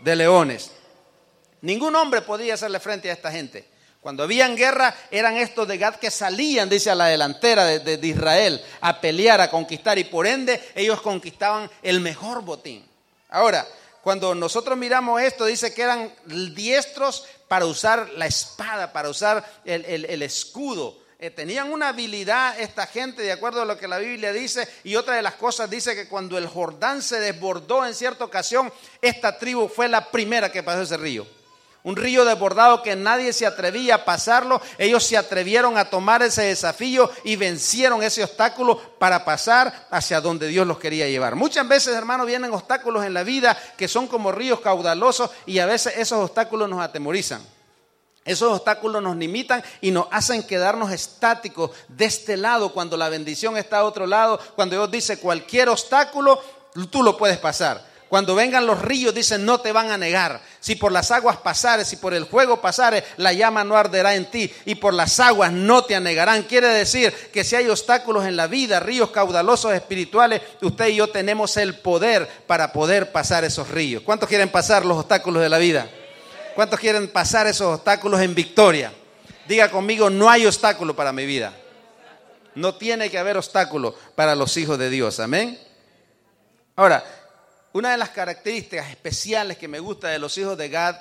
de 0.00 0.16
leones. 0.16 0.70
Ningún 1.60 1.94
hombre 1.96 2.22
podía 2.22 2.54
hacerle 2.54 2.80
frente 2.80 3.10
a 3.10 3.12
esta 3.12 3.30
gente. 3.30 3.68
Cuando 4.00 4.22
habían 4.22 4.56
guerra, 4.56 4.94
eran 5.10 5.36
estos 5.36 5.66
de 5.66 5.76
Gad 5.76 5.96
que 5.96 6.10
salían, 6.10 6.68
dice, 6.68 6.90
a 6.90 6.94
la 6.94 7.06
delantera 7.06 7.64
de, 7.64 7.96
de, 7.96 8.06
Israel 8.06 8.64
a 8.80 9.00
pelear, 9.00 9.40
a 9.40 9.50
conquistar, 9.50 9.98
y 9.98 10.04
por 10.04 10.26
ende 10.26 10.62
ellos 10.74 11.02
conquistaban 11.02 11.68
el 11.82 12.00
mejor 12.00 12.42
botín. 12.42 12.88
Ahora, 13.28 13.66
cuando 14.02 14.34
nosotros 14.34 14.78
miramos 14.78 15.20
esto, 15.20 15.44
dice 15.44 15.74
que 15.74 15.82
eran 15.82 16.14
diestros 16.54 17.26
para 17.48 17.66
usar 17.66 18.08
la 18.16 18.26
espada, 18.26 18.92
para 18.92 19.10
usar 19.10 19.44
el, 19.64 19.84
el, 19.84 20.04
el 20.04 20.22
escudo. 20.22 20.96
Eh, 21.20 21.30
tenían 21.30 21.72
una 21.72 21.88
habilidad 21.88 22.60
esta 22.60 22.86
gente, 22.86 23.22
de 23.22 23.32
acuerdo 23.32 23.60
a 23.60 23.64
lo 23.64 23.76
que 23.76 23.88
la 23.88 23.98
Biblia 23.98 24.32
dice, 24.32 24.68
y 24.84 24.94
otra 24.94 25.16
de 25.16 25.22
las 25.22 25.34
cosas 25.34 25.68
dice 25.68 25.96
que 25.96 26.06
cuando 26.06 26.38
el 26.38 26.46
Jordán 26.46 27.02
se 27.02 27.18
desbordó 27.18 27.84
en 27.84 27.92
cierta 27.92 28.24
ocasión, 28.24 28.72
esta 29.02 29.36
tribu 29.36 29.66
fue 29.66 29.88
la 29.88 30.12
primera 30.12 30.52
que 30.52 30.62
pasó 30.62 30.82
ese 30.82 30.96
río. 30.96 31.26
Un 31.82 31.96
río 31.96 32.24
desbordado 32.24 32.84
que 32.84 32.94
nadie 32.94 33.32
se 33.32 33.46
atrevía 33.46 33.96
a 33.96 34.04
pasarlo. 34.04 34.60
Ellos 34.78 35.04
se 35.04 35.16
atrevieron 35.16 35.76
a 35.76 35.90
tomar 35.90 36.22
ese 36.22 36.42
desafío 36.42 37.10
y 37.24 37.34
vencieron 37.34 38.02
ese 38.02 38.22
obstáculo 38.22 38.78
para 38.98 39.24
pasar 39.24 39.88
hacia 39.90 40.20
donde 40.20 40.46
Dios 40.46 40.68
los 40.68 40.78
quería 40.78 41.08
llevar. 41.08 41.34
Muchas 41.34 41.66
veces, 41.66 41.96
hermanos, 41.96 42.26
vienen 42.26 42.52
obstáculos 42.52 43.04
en 43.04 43.14
la 43.14 43.24
vida 43.24 43.58
que 43.76 43.88
son 43.88 44.06
como 44.06 44.30
ríos 44.30 44.60
caudalosos 44.60 45.30
y 45.46 45.58
a 45.58 45.66
veces 45.66 45.94
esos 45.96 46.18
obstáculos 46.18 46.68
nos 46.68 46.80
atemorizan. 46.80 47.57
Esos 48.24 48.52
obstáculos 48.52 49.02
nos 49.02 49.16
limitan 49.16 49.62
y 49.80 49.90
nos 49.90 50.06
hacen 50.10 50.42
quedarnos 50.42 50.92
estáticos 50.92 51.70
de 51.88 52.04
este 52.04 52.36
lado 52.36 52.72
cuando 52.72 52.96
la 52.96 53.08
bendición 53.08 53.56
está 53.56 53.78
a 53.78 53.84
otro 53.84 54.06
lado. 54.06 54.38
Cuando 54.54 54.76
Dios 54.76 54.90
dice 54.90 55.18
cualquier 55.18 55.68
obstáculo, 55.68 56.40
tú 56.90 57.02
lo 57.02 57.16
puedes 57.16 57.38
pasar. 57.38 57.88
Cuando 58.08 58.34
vengan 58.34 58.66
los 58.66 58.80
ríos, 58.80 59.14
dicen, 59.14 59.44
no 59.44 59.60
te 59.60 59.70
van 59.70 59.90
a 59.90 59.98
negar. 59.98 60.40
Si 60.60 60.76
por 60.76 60.92
las 60.92 61.10
aguas 61.10 61.36
pasares, 61.38 61.88
si 61.88 61.96
por 61.96 62.14
el 62.14 62.24
fuego 62.24 62.60
pasares, 62.60 63.04
la 63.18 63.34
llama 63.34 63.64
no 63.64 63.76
arderá 63.76 64.14
en 64.14 64.30
ti. 64.30 64.50
Y 64.64 64.76
por 64.76 64.94
las 64.94 65.20
aguas 65.20 65.52
no 65.52 65.84
te 65.84 65.94
anegarán. 65.94 66.44
Quiere 66.44 66.68
decir 66.68 67.12
que 67.32 67.44
si 67.44 67.56
hay 67.56 67.68
obstáculos 67.68 68.24
en 68.24 68.36
la 68.36 68.46
vida, 68.46 68.80
ríos 68.80 69.10
caudalosos 69.10 69.74
espirituales, 69.74 70.40
usted 70.62 70.88
y 70.88 70.96
yo 70.96 71.10
tenemos 71.10 71.56
el 71.58 71.78
poder 71.80 72.26
para 72.46 72.72
poder 72.72 73.12
pasar 73.12 73.44
esos 73.44 73.68
ríos. 73.68 74.02
¿Cuántos 74.02 74.28
quieren 74.28 74.48
pasar 74.48 74.86
los 74.86 74.98
obstáculos 74.98 75.42
de 75.42 75.48
la 75.50 75.58
vida? 75.58 75.90
¿Cuántos 76.58 76.80
quieren 76.80 77.06
pasar 77.06 77.46
esos 77.46 77.72
obstáculos 77.72 78.20
en 78.20 78.34
victoria? 78.34 78.92
Diga 79.46 79.70
conmigo, 79.70 80.10
no 80.10 80.28
hay 80.28 80.44
obstáculo 80.44 80.96
para 80.96 81.12
mi 81.12 81.24
vida. 81.24 81.56
No 82.56 82.74
tiene 82.74 83.08
que 83.08 83.16
haber 83.16 83.36
obstáculo 83.36 83.94
para 84.16 84.34
los 84.34 84.56
hijos 84.56 84.76
de 84.76 84.90
Dios. 84.90 85.20
Amén. 85.20 85.56
Ahora, 86.74 87.04
una 87.72 87.92
de 87.92 87.96
las 87.96 88.08
características 88.08 88.90
especiales 88.90 89.56
que 89.56 89.68
me 89.68 89.78
gusta 89.78 90.08
de 90.08 90.18
los 90.18 90.36
hijos 90.36 90.58
de 90.58 90.68
Gad, 90.68 90.96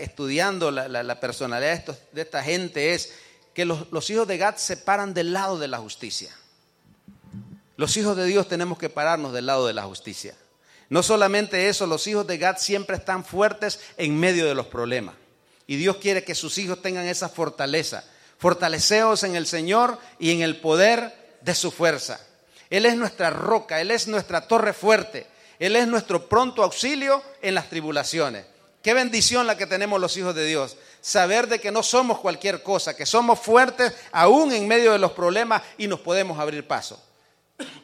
estudiando 0.00 0.72
la, 0.72 1.20
personalidad 1.20 1.80
de, 2.10 2.20
esta 2.20 2.42
gente, 2.42 2.92
es 2.92 3.14
que 3.54 3.64
los, 3.64 3.92
los 3.92 4.10
hijos 4.10 4.26
de 4.26 4.36
Gad 4.36 4.56
se 4.56 4.78
paran 4.78 5.14
del 5.14 5.32
lado 5.32 5.60
de 5.60 5.68
la 5.68 5.78
justicia. 5.78 6.36
Los 7.76 7.96
hijos 7.96 8.16
de 8.16 8.24
Dios 8.24 8.48
tenemos 8.48 8.78
que 8.78 8.90
pararnos 8.90 9.32
del 9.32 9.46
lado 9.46 9.64
de 9.68 9.74
la 9.74 9.84
justicia. 9.84 10.34
No 10.90 11.02
solamente 11.02 11.68
eso, 11.68 11.86
los 11.86 12.06
hijos 12.06 12.26
de 12.26 12.38
Gad 12.38 12.58
siempre 12.58 12.96
están 12.96 13.24
fuertes 13.24 13.80
en 13.96 14.18
medio 14.18 14.46
de 14.46 14.54
los 14.54 14.66
problemas. 14.66 15.14
Y 15.66 15.76
Dios 15.76 15.98
quiere 15.98 16.24
que 16.24 16.34
sus 16.34 16.56
hijos 16.56 16.80
tengan 16.80 17.06
esa 17.06 17.28
fortaleza. 17.28 18.04
Fortaleceos 18.38 19.22
en 19.24 19.36
el 19.36 19.46
Señor 19.46 19.98
y 20.18 20.30
en 20.30 20.40
el 20.40 20.60
poder 20.60 21.12
de 21.42 21.54
su 21.54 21.70
fuerza. 21.70 22.20
Él 22.70 22.86
es 22.86 22.96
nuestra 22.96 23.30
roca, 23.30 23.80
Él 23.80 23.90
es 23.90 24.08
nuestra 24.08 24.46
torre 24.46 24.72
fuerte, 24.72 25.26
Él 25.58 25.76
es 25.76 25.86
nuestro 25.86 26.28
pronto 26.28 26.62
auxilio 26.62 27.22
en 27.42 27.54
las 27.54 27.68
tribulaciones. 27.68 28.46
Qué 28.82 28.94
bendición 28.94 29.46
la 29.46 29.58
que 29.58 29.66
tenemos 29.66 30.00
los 30.00 30.16
hijos 30.16 30.34
de 30.34 30.46
Dios. 30.46 30.76
Saber 31.00 31.48
de 31.48 31.58
que 31.58 31.70
no 31.70 31.82
somos 31.82 32.20
cualquier 32.20 32.62
cosa, 32.62 32.96
que 32.96 33.06
somos 33.06 33.38
fuertes 33.40 33.92
aún 34.12 34.52
en 34.52 34.68
medio 34.68 34.92
de 34.92 34.98
los 34.98 35.12
problemas 35.12 35.62
y 35.76 35.86
nos 35.86 36.00
podemos 36.00 36.38
abrir 36.38 36.66
paso. 36.66 37.02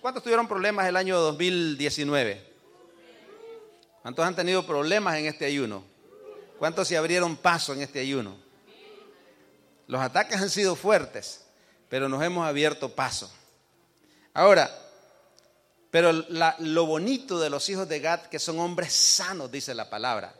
¿Cuántos 0.01 0.23
tuvieron 0.23 0.49
problemas 0.49 0.87
el 0.87 0.97
año 0.97 1.19
2019? 1.19 2.54
¿Cuántos 4.05 4.27
han 4.27 4.37
tenido 4.37 4.67
problemas 4.67 5.17
en 5.17 5.25
este 5.25 5.47
ayuno? 5.47 5.83
¿Cuántos 6.59 6.87
se 6.87 6.99
abrieron 6.99 7.39
paso 7.39 7.73
en 7.73 7.81
este 7.81 8.01
ayuno? 8.01 8.37
Los 9.87 9.99
ataques 9.99 10.39
han 10.39 10.51
sido 10.51 10.77
fuertes, 10.77 11.47
pero 11.89 12.07
nos 12.07 12.23
hemos 12.23 12.47
abierto 12.47 12.95
paso. 12.95 13.33
Ahora, 14.35 14.71
pero 15.91 16.13
lo 16.13 16.85
bonito 16.85 17.41
de 17.41 17.49
los 17.49 17.67
hijos 17.71 17.89
de 17.89 18.01
Gad, 18.01 18.27
que 18.27 18.39
son 18.39 18.59
hombres 18.59 18.93
sanos, 18.93 19.51
dice 19.51 19.75
la 19.75 19.89
palabra. 19.89 20.35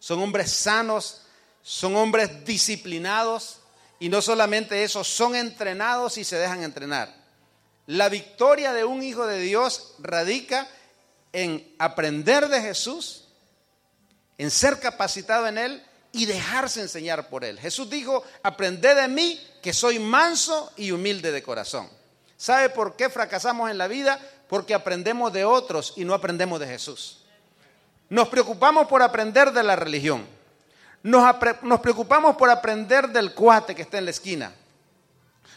Son 0.00 0.18
hombres 0.18 0.50
sanos, 0.50 1.20
son 1.62 1.94
hombres 1.94 2.44
disciplinados 2.44 3.60
y 4.00 4.08
no 4.08 4.20
solamente 4.20 4.82
eso, 4.82 5.04
son 5.04 5.36
entrenados 5.36 6.18
y 6.18 6.24
se 6.24 6.34
dejan 6.34 6.64
entrenar. 6.64 7.14
La 7.86 8.08
victoria 8.08 8.72
de 8.72 8.84
un 8.84 9.04
hijo 9.04 9.24
de 9.24 9.38
Dios 9.38 9.94
radica 10.00 10.66
en 11.42 11.74
aprender 11.78 12.48
de 12.48 12.60
Jesús, 12.60 13.28
en 14.38 14.50
ser 14.50 14.80
capacitado 14.80 15.46
en 15.46 15.56
Él 15.58 15.82
y 16.10 16.26
dejarse 16.26 16.80
enseñar 16.80 17.28
por 17.28 17.44
Él. 17.44 17.60
Jesús 17.60 17.88
dijo, 17.88 18.24
aprended 18.42 18.96
de 18.96 19.08
mí 19.08 19.40
que 19.62 19.72
soy 19.72 19.98
manso 19.98 20.72
y 20.76 20.90
humilde 20.90 21.30
de 21.30 21.42
corazón. 21.42 21.88
¿Sabe 22.36 22.70
por 22.70 22.96
qué 22.96 23.08
fracasamos 23.08 23.70
en 23.70 23.78
la 23.78 23.86
vida? 23.86 24.18
Porque 24.48 24.74
aprendemos 24.74 25.32
de 25.32 25.44
otros 25.44 25.94
y 25.96 26.04
no 26.04 26.14
aprendemos 26.14 26.58
de 26.58 26.66
Jesús. 26.66 27.24
Nos 28.08 28.28
preocupamos 28.28 28.88
por 28.88 29.02
aprender 29.02 29.52
de 29.52 29.62
la 29.62 29.76
religión. 29.76 30.26
Nos, 31.04 31.36
nos 31.62 31.80
preocupamos 31.80 32.36
por 32.36 32.50
aprender 32.50 33.08
del 33.10 33.32
cuate 33.32 33.74
que 33.76 33.82
está 33.82 33.98
en 33.98 34.06
la 34.06 34.10
esquina. 34.10 34.52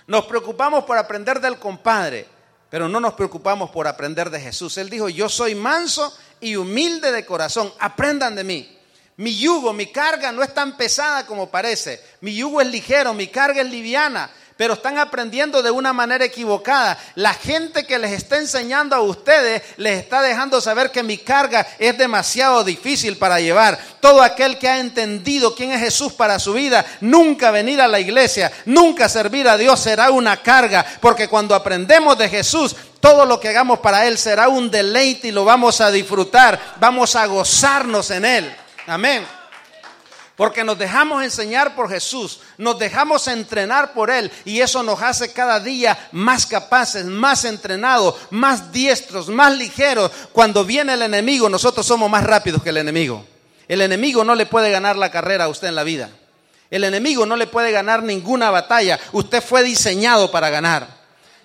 Nos 0.05 0.25
preocupamos 0.25 0.83
por 0.83 0.97
aprender 0.97 1.39
del 1.39 1.57
compadre, 1.57 2.27
pero 2.71 2.87
no 2.87 3.01
nos 3.01 3.15
preocupamos 3.15 3.69
por 3.69 3.85
aprender 3.85 4.29
de 4.29 4.39
Jesús. 4.39 4.77
Él 4.77 4.89
dijo, 4.89 5.09
yo 5.09 5.27
soy 5.27 5.55
manso 5.55 6.17
y 6.39 6.55
humilde 6.55 7.11
de 7.11 7.25
corazón, 7.25 7.71
aprendan 7.77 8.33
de 8.33 8.45
mí. 8.45 8.77
Mi 9.17 9.37
yugo, 9.37 9.73
mi 9.73 9.91
carga 9.91 10.31
no 10.31 10.41
es 10.41 10.53
tan 10.53 10.77
pesada 10.77 11.25
como 11.25 11.51
parece. 11.51 12.01
Mi 12.21 12.33
yugo 12.33 12.61
es 12.61 12.67
ligero, 12.67 13.13
mi 13.13 13.27
carga 13.27 13.61
es 13.61 13.69
liviana 13.69 14.31
pero 14.61 14.75
están 14.75 14.99
aprendiendo 14.99 15.63
de 15.63 15.71
una 15.71 15.91
manera 15.91 16.23
equivocada. 16.23 16.95
La 17.15 17.33
gente 17.33 17.83
que 17.83 17.97
les 17.97 18.11
está 18.11 18.37
enseñando 18.37 18.95
a 18.95 19.01
ustedes 19.01 19.63
les 19.77 19.97
está 19.97 20.21
dejando 20.21 20.61
saber 20.61 20.91
que 20.91 21.01
mi 21.01 21.17
carga 21.17 21.65
es 21.79 21.97
demasiado 21.97 22.63
difícil 22.63 23.17
para 23.17 23.39
llevar. 23.39 23.79
Todo 23.99 24.21
aquel 24.21 24.59
que 24.59 24.69
ha 24.69 24.77
entendido 24.77 25.55
quién 25.55 25.71
es 25.71 25.79
Jesús 25.79 26.13
para 26.13 26.37
su 26.37 26.53
vida, 26.53 26.85
nunca 26.99 27.49
venir 27.49 27.81
a 27.81 27.87
la 27.87 27.99
iglesia, 27.99 28.51
nunca 28.65 29.09
servir 29.09 29.47
a 29.47 29.57
Dios 29.57 29.79
será 29.79 30.11
una 30.11 30.37
carga, 30.43 30.85
porque 31.01 31.27
cuando 31.27 31.55
aprendemos 31.55 32.15
de 32.19 32.29
Jesús, 32.29 32.75
todo 32.99 33.25
lo 33.25 33.39
que 33.39 33.49
hagamos 33.49 33.79
para 33.79 34.05
Él 34.05 34.15
será 34.15 34.47
un 34.47 34.69
deleite 34.69 35.29
y 35.29 35.31
lo 35.31 35.43
vamos 35.43 35.81
a 35.81 35.89
disfrutar, 35.89 36.75
vamos 36.79 37.15
a 37.15 37.25
gozarnos 37.25 38.11
en 38.11 38.25
Él. 38.25 38.55
Amén. 38.85 39.40
Porque 40.41 40.63
nos 40.63 40.79
dejamos 40.79 41.23
enseñar 41.23 41.75
por 41.75 41.87
Jesús, 41.87 42.39
nos 42.57 42.79
dejamos 42.79 43.27
entrenar 43.27 43.93
por 43.93 44.09
Él 44.09 44.31
y 44.43 44.59
eso 44.59 44.81
nos 44.81 44.99
hace 44.99 45.31
cada 45.31 45.59
día 45.59 46.09
más 46.13 46.47
capaces, 46.47 47.05
más 47.05 47.45
entrenados, 47.45 48.15
más 48.31 48.71
diestros, 48.71 49.27
más 49.27 49.55
ligeros. 49.55 50.09
Cuando 50.31 50.65
viene 50.65 50.95
el 50.95 51.03
enemigo, 51.03 51.47
nosotros 51.47 51.85
somos 51.85 52.09
más 52.09 52.23
rápidos 52.23 52.63
que 52.63 52.69
el 52.69 52.77
enemigo. 52.77 53.23
El 53.67 53.81
enemigo 53.81 54.23
no 54.23 54.33
le 54.33 54.47
puede 54.47 54.71
ganar 54.71 54.95
la 54.95 55.11
carrera 55.11 55.43
a 55.43 55.47
usted 55.47 55.67
en 55.67 55.75
la 55.75 55.83
vida. 55.83 56.09
El 56.71 56.85
enemigo 56.85 57.23
no 57.27 57.35
le 57.35 57.45
puede 57.45 57.71
ganar 57.71 58.01
ninguna 58.01 58.49
batalla. 58.49 58.99
Usted 59.11 59.43
fue 59.43 59.61
diseñado 59.61 60.31
para 60.31 60.49
ganar. 60.49 61.00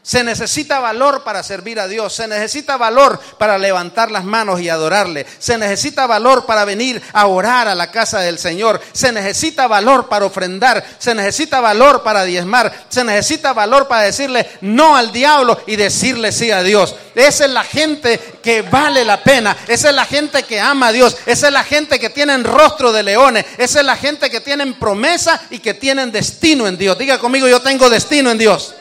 Se 0.07 0.23
necesita 0.23 0.79
valor 0.79 1.25
para 1.25 1.43
servir 1.43 1.81
a 1.81 1.89
Dios. 1.89 2.15
Se 2.15 2.29
necesita 2.29 2.77
valor 2.77 3.19
para 3.39 3.59
levantar 3.59 4.13
las 4.13 4.23
manos 4.23 4.61
y 4.61 4.69
adorarle. 4.69 5.27
Se 5.41 5.59
necesita 5.59 6.07
valor 6.07 6.47
para 6.47 6.65
venir 6.65 7.03
a 7.13 7.27
orar 7.27 7.67
a 7.67 7.75
la 7.75 7.91
casa 7.91 8.21
del 8.21 8.39
Señor. 8.39 8.81
Se 8.93 9.11
necesita 9.11 9.67
valor 9.67 10.07
para 10.07 10.25
ofrendar. 10.25 10.87
Se 10.99 11.13
necesita 11.13 11.59
valor 11.61 12.05
para 12.05 12.23
diezmar. 12.23 12.73
Se 12.89 13.03
necesita 13.03 13.53
valor 13.53 13.89
para 13.89 14.03
decirle 14.03 14.49
no 14.61 14.95
al 14.97 15.11
diablo 15.11 15.61
y 15.67 15.75
decirle 15.75 16.31
sí 16.31 16.53
a 16.53 16.63
Dios. 16.63 16.95
Esa 17.17 17.47
es 17.47 17.51
la 17.51 17.65
gente 17.65 18.21
que 18.41 18.63
vale 18.63 19.05
la 19.05 19.25
pena. 19.25 19.57
Esa 19.67 19.89
es 19.89 19.95
la 19.97 20.05
gente 20.05 20.45
que 20.45 20.61
ama 20.61 20.87
a 20.87 20.93
Dios. 20.93 21.17
Esa 21.27 21.49
es 21.49 21.53
la 21.53 21.65
gente 21.65 21.99
que 21.99 22.11
tienen 22.11 22.45
rostro 22.45 22.93
de 22.93 23.03
leones. 23.03 23.45
Esa 23.59 23.81
es 23.81 23.85
la 23.85 23.97
gente 23.97 24.31
que 24.31 24.41
tienen 24.41 24.75
promesa 24.75 25.43
y 25.51 25.59
que 25.59 25.75
tienen 25.75 26.13
destino 26.13 26.69
en 26.69 26.79
Dios. 26.79 26.97
Diga 26.97 27.19
conmigo, 27.19 27.49
yo 27.49 27.61
tengo 27.61 27.91
destino 27.91 28.31
en 28.31 28.39
Dios. 28.39 28.73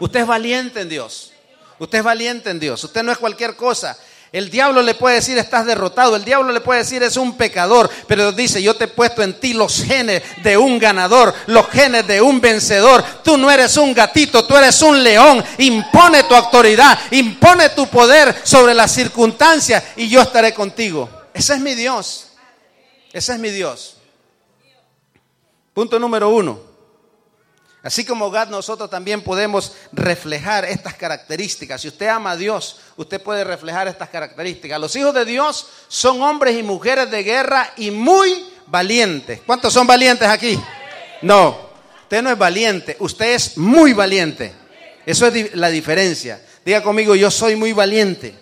Usted 0.00 0.20
es 0.20 0.26
valiente 0.26 0.80
en 0.80 0.88
Dios. 0.88 1.32
Usted 1.78 1.98
es 1.98 2.04
valiente 2.04 2.50
en 2.50 2.58
Dios. 2.58 2.82
Usted 2.82 3.02
no 3.02 3.12
es 3.12 3.18
cualquier 3.18 3.56
cosa. 3.56 3.96
El 4.30 4.50
diablo 4.50 4.82
le 4.82 4.94
puede 4.94 5.16
decir 5.16 5.38
estás 5.38 5.64
derrotado, 5.64 6.14
el 6.14 6.24
diablo 6.24 6.52
le 6.52 6.60
puede 6.60 6.80
decir 6.80 7.02
es 7.02 7.16
un 7.16 7.38
pecador, 7.38 7.88
pero 8.06 8.30
dice 8.30 8.62
yo 8.62 8.76
te 8.76 8.84
he 8.84 8.88
puesto 8.88 9.22
en 9.22 9.40
ti 9.40 9.54
los 9.54 9.82
genes 9.82 10.22
de 10.42 10.58
un 10.58 10.78
ganador, 10.78 11.34
los 11.46 11.66
genes 11.70 12.06
de 12.06 12.20
un 12.20 12.38
vencedor. 12.38 13.02
Tú 13.24 13.38
no 13.38 13.50
eres 13.50 13.78
un 13.78 13.94
gatito, 13.94 14.44
tú 14.44 14.54
eres 14.54 14.82
un 14.82 15.02
león. 15.02 15.42
Impone 15.58 16.24
tu 16.24 16.34
autoridad, 16.34 16.98
impone 17.10 17.70
tu 17.70 17.86
poder 17.86 18.34
sobre 18.42 18.74
las 18.74 18.92
circunstancias 18.92 19.82
y 19.96 20.10
yo 20.10 20.20
estaré 20.20 20.52
contigo. 20.52 21.08
Ese 21.32 21.54
es 21.54 21.60
mi 21.60 21.74
Dios. 21.74 22.28
Ese 23.12 23.32
es 23.32 23.38
mi 23.38 23.50
Dios. 23.50 23.96
Punto 25.72 25.98
número 25.98 26.28
uno. 26.28 26.67
Así 27.88 28.04
como 28.04 28.30
Gad, 28.30 28.48
nosotros 28.48 28.90
también 28.90 29.22
podemos 29.22 29.72
reflejar 29.92 30.66
estas 30.66 30.92
características. 30.92 31.80
Si 31.80 31.88
usted 31.88 32.08
ama 32.08 32.32
a 32.32 32.36
Dios, 32.36 32.80
usted 32.98 33.18
puede 33.18 33.44
reflejar 33.44 33.88
estas 33.88 34.10
características. 34.10 34.78
Los 34.78 34.94
hijos 34.94 35.14
de 35.14 35.24
Dios 35.24 35.66
son 35.88 36.20
hombres 36.20 36.54
y 36.58 36.62
mujeres 36.62 37.10
de 37.10 37.22
guerra 37.22 37.72
y 37.78 37.90
muy 37.90 38.46
valientes. 38.66 39.40
¿Cuántos 39.46 39.72
son 39.72 39.86
valientes 39.86 40.28
aquí? 40.28 40.60
No, 41.22 41.70
usted 42.02 42.20
no 42.20 42.30
es 42.30 42.36
valiente, 42.36 42.94
usted 43.00 43.32
es 43.32 43.56
muy 43.56 43.94
valiente. 43.94 44.52
Eso 45.06 45.26
es 45.26 45.54
la 45.54 45.70
diferencia. 45.70 46.44
Diga 46.66 46.82
conmigo, 46.82 47.14
yo 47.14 47.30
soy 47.30 47.56
muy 47.56 47.72
valiente. 47.72 48.34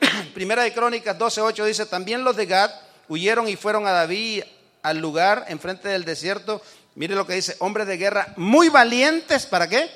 Primera 0.34 0.64
de 0.64 0.72
Crónicas 0.72 1.16
12:8 1.16 1.66
dice, 1.66 1.86
también 1.86 2.24
los 2.24 2.34
de 2.34 2.46
Gad 2.46 2.72
huyeron 3.08 3.48
y 3.48 3.54
fueron 3.54 3.86
a 3.86 3.92
David 3.92 4.42
al 4.82 4.98
lugar 4.98 5.44
enfrente 5.46 5.88
del 5.88 6.04
desierto 6.04 6.60
Mire 6.94 7.14
lo 7.14 7.26
que 7.26 7.34
dice, 7.34 7.56
hombres 7.60 7.86
de 7.86 7.96
guerra 7.96 8.34
muy 8.36 8.68
valientes, 8.68 9.46
¿para 9.46 9.68
qué? 9.68 9.90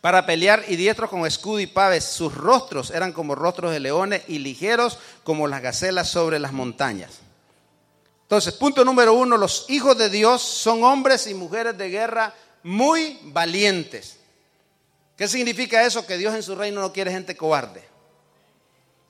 Para 0.00 0.26
pelear 0.26 0.64
y 0.68 0.76
diestros 0.76 1.10
con 1.10 1.26
escudo 1.26 1.60
y 1.60 1.66
paves. 1.66 2.04
Sus 2.04 2.34
rostros 2.34 2.90
eran 2.90 3.12
como 3.12 3.34
rostros 3.34 3.72
de 3.72 3.80
leones 3.80 4.22
y 4.28 4.38
ligeros 4.38 4.98
como 5.24 5.46
las 5.46 5.62
gacelas 5.62 6.08
sobre 6.08 6.38
las 6.38 6.52
montañas. 6.52 7.20
Entonces, 8.22 8.54
punto 8.54 8.84
número 8.84 9.14
uno, 9.14 9.36
los 9.36 9.66
hijos 9.68 9.96
de 9.96 10.10
Dios 10.10 10.42
son 10.42 10.82
hombres 10.82 11.28
y 11.28 11.34
mujeres 11.34 11.78
de 11.78 11.88
guerra 11.88 12.34
muy 12.64 13.20
valientes. 13.22 14.16
¿Qué 15.16 15.28
significa 15.28 15.84
eso? 15.86 16.04
Que 16.04 16.18
Dios 16.18 16.34
en 16.34 16.42
su 16.42 16.56
reino 16.56 16.80
no 16.80 16.92
quiere 16.92 17.12
gente 17.12 17.36
cobarde. 17.36 17.84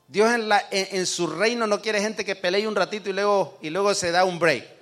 Dios 0.07 0.31
en, 0.31 0.49
en, 0.71 1.05
su 1.05 1.27
reino 1.27 1.67
no 1.67 1.81
quiere 1.81 1.99
gente 1.99 2.23
que 2.23 2.35
pelee 2.35 2.67
un 2.67 2.75
ratito 2.75 3.09
y 3.09 3.13
luego, 3.13 3.57
y 3.61 3.71
luego 3.71 3.93
se 3.93 4.11
da 4.11 4.23
un 4.23 4.39
break. 4.39 4.76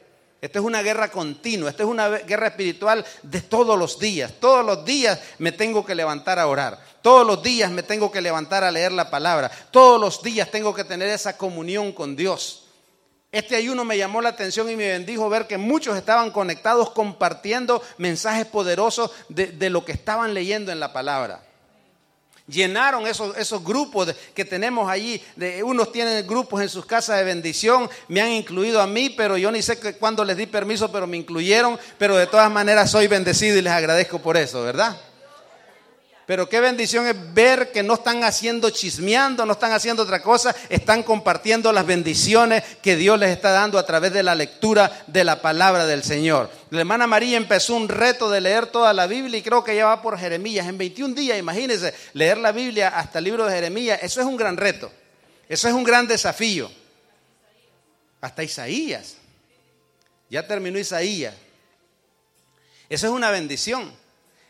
Esta 0.45 0.59
es 0.59 0.65
una 0.65 0.83
guerra 0.83 1.09
continua, 1.09 1.71
esta 1.71 1.81
es 1.81 1.89
una 1.89 2.07
guerra 2.07 2.49
espiritual 2.49 3.03
de 3.23 3.41
todos 3.41 3.79
los 3.79 3.97
días. 3.97 4.31
Todos 4.39 4.63
los 4.63 4.85
días 4.85 5.19
me 5.39 5.51
tengo 5.51 5.83
que 5.83 5.95
levantar 5.95 6.37
a 6.37 6.45
orar. 6.45 6.79
Todos 7.01 7.25
los 7.25 7.41
días 7.41 7.71
me 7.71 7.81
tengo 7.81 8.11
que 8.11 8.21
levantar 8.21 8.63
a 8.63 8.69
leer 8.69 8.91
la 8.91 9.09
palabra. 9.09 9.49
Todos 9.71 9.99
los 9.99 10.21
días 10.21 10.51
tengo 10.51 10.75
que 10.75 10.83
tener 10.83 11.09
esa 11.09 11.35
comunión 11.35 11.91
con 11.91 12.15
Dios. 12.15 12.65
Este 13.31 13.55
ayuno 13.55 13.83
me 13.85 13.97
llamó 13.97 14.21
la 14.21 14.29
atención 14.29 14.69
y 14.69 14.75
me 14.75 14.89
bendijo 14.89 15.27
ver 15.29 15.47
que 15.47 15.57
muchos 15.57 15.97
estaban 15.97 16.29
conectados 16.29 16.91
compartiendo 16.91 17.81
mensajes 17.97 18.45
poderosos 18.45 19.09
de, 19.29 19.47
de 19.47 19.71
lo 19.71 19.83
que 19.83 19.93
estaban 19.93 20.35
leyendo 20.35 20.71
en 20.71 20.79
la 20.79 20.93
palabra. 20.93 21.43
Llenaron 22.47 23.07
esos, 23.07 23.35
esos 23.37 23.63
grupos 23.63 24.13
que 24.35 24.45
tenemos 24.45 24.89
allí. 24.89 25.21
De, 25.35 25.63
unos 25.63 25.91
tienen 25.91 26.27
grupos 26.27 26.61
en 26.61 26.69
sus 26.69 26.85
casas 26.85 27.17
de 27.17 27.23
bendición. 27.23 27.89
Me 28.07 28.21
han 28.21 28.31
incluido 28.31 28.81
a 28.81 28.87
mí, 28.87 29.09
pero 29.09 29.37
yo 29.37 29.51
ni 29.51 29.61
sé 29.61 29.79
cuándo 29.97 30.23
les 30.23 30.37
di 30.37 30.45
permiso, 30.45 30.91
pero 30.91 31.07
me 31.07 31.17
incluyeron. 31.17 31.79
Pero 31.97 32.15
de 32.15 32.27
todas 32.27 32.51
maneras 32.51 32.91
soy 32.91 33.07
bendecido 33.07 33.57
y 33.57 33.61
les 33.61 33.73
agradezco 33.73 34.19
por 34.19 34.37
eso, 34.37 34.61
¿verdad? 34.61 34.95
Pero 36.25 36.49
qué 36.49 36.59
bendición 36.59 37.05
es 37.05 37.15
ver 37.33 37.71
que 37.71 37.83
no 37.83 37.93
están 37.93 38.23
haciendo 38.23 38.71
chismeando, 38.71 39.45
no 39.45 39.53
están 39.53 39.73
haciendo 39.73 40.01
otra 40.01 40.23
cosa, 40.23 40.55
están 40.69 41.03
compartiendo 41.03 41.71
las 41.71 41.85
bendiciones 41.85 42.63
que 42.81 42.95
Dios 42.95 43.19
les 43.19 43.29
está 43.29 43.51
dando 43.51 43.77
a 43.77 43.85
través 43.85 44.11
de 44.11 44.23
la 44.23 44.33
lectura 44.33 45.03
de 45.05 45.23
la 45.23 45.41
palabra 45.41 45.85
del 45.85 46.03
Señor. 46.03 46.49
La 46.71 46.79
hermana 46.79 47.05
María 47.05 47.37
empezó 47.37 47.75
un 47.75 47.87
reto 47.87 48.29
de 48.31 48.41
leer 48.41 48.65
toda 48.65 48.91
la 48.93 49.05
Biblia 49.05 49.37
y 49.37 49.43
creo 49.43 49.63
que 49.63 49.75
ya 49.75 49.85
va 49.85 50.01
por 50.01 50.17
Jeremías. 50.17 50.67
En 50.67 50.79
21 50.79 51.13
días, 51.13 51.37
imagínense, 51.37 51.93
leer 52.13 52.39
la 52.39 52.51
Biblia 52.51 52.89
hasta 52.89 53.19
el 53.19 53.25
libro 53.25 53.45
de 53.45 53.53
Jeremías, 53.53 53.99
eso 54.01 54.19
es 54.19 54.25
un 54.25 54.35
gran 54.35 54.57
reto, 54.57 54.91
eso 55.47 55.67
es 55.67 55.73
un 55.75 55.83
gran 55.83 56.07
desafío. 56.07 56.71
Hasta 58.19 58.43
Isaías, 58.43 59.17
ya 60.27 60.47
terminó 60.47 60.79
Isaías. 60.79 61.35
Eso 62.89 63.07
es 63.07 63.13
una 63.13 63.29
bendición. 63.29 64.04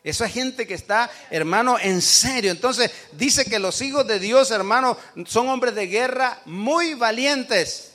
Eso 0.06 0.24
es 0.24 0.32
gente 0.32 0.68
que 0.68 0.76
está, 0.76 1.10
hermano, 1.32 1.80
en 1.80 2.00
serio. 2.00 2.52
Entonces 2.52 2.92
dice 3.14 3.44
que 3.44 3.58
los 3.58 3.82
hijos 3.82 4.06
de 4.06 4.20
Dios, 4.20 4.52
hermano, 4.52 4.96
son 5.26 5.50
hombres 5.50 5.74
de 5.74 5.88
guerra 5.88 6.40
muy 6.46 6.94
valientes. 6.94 7.94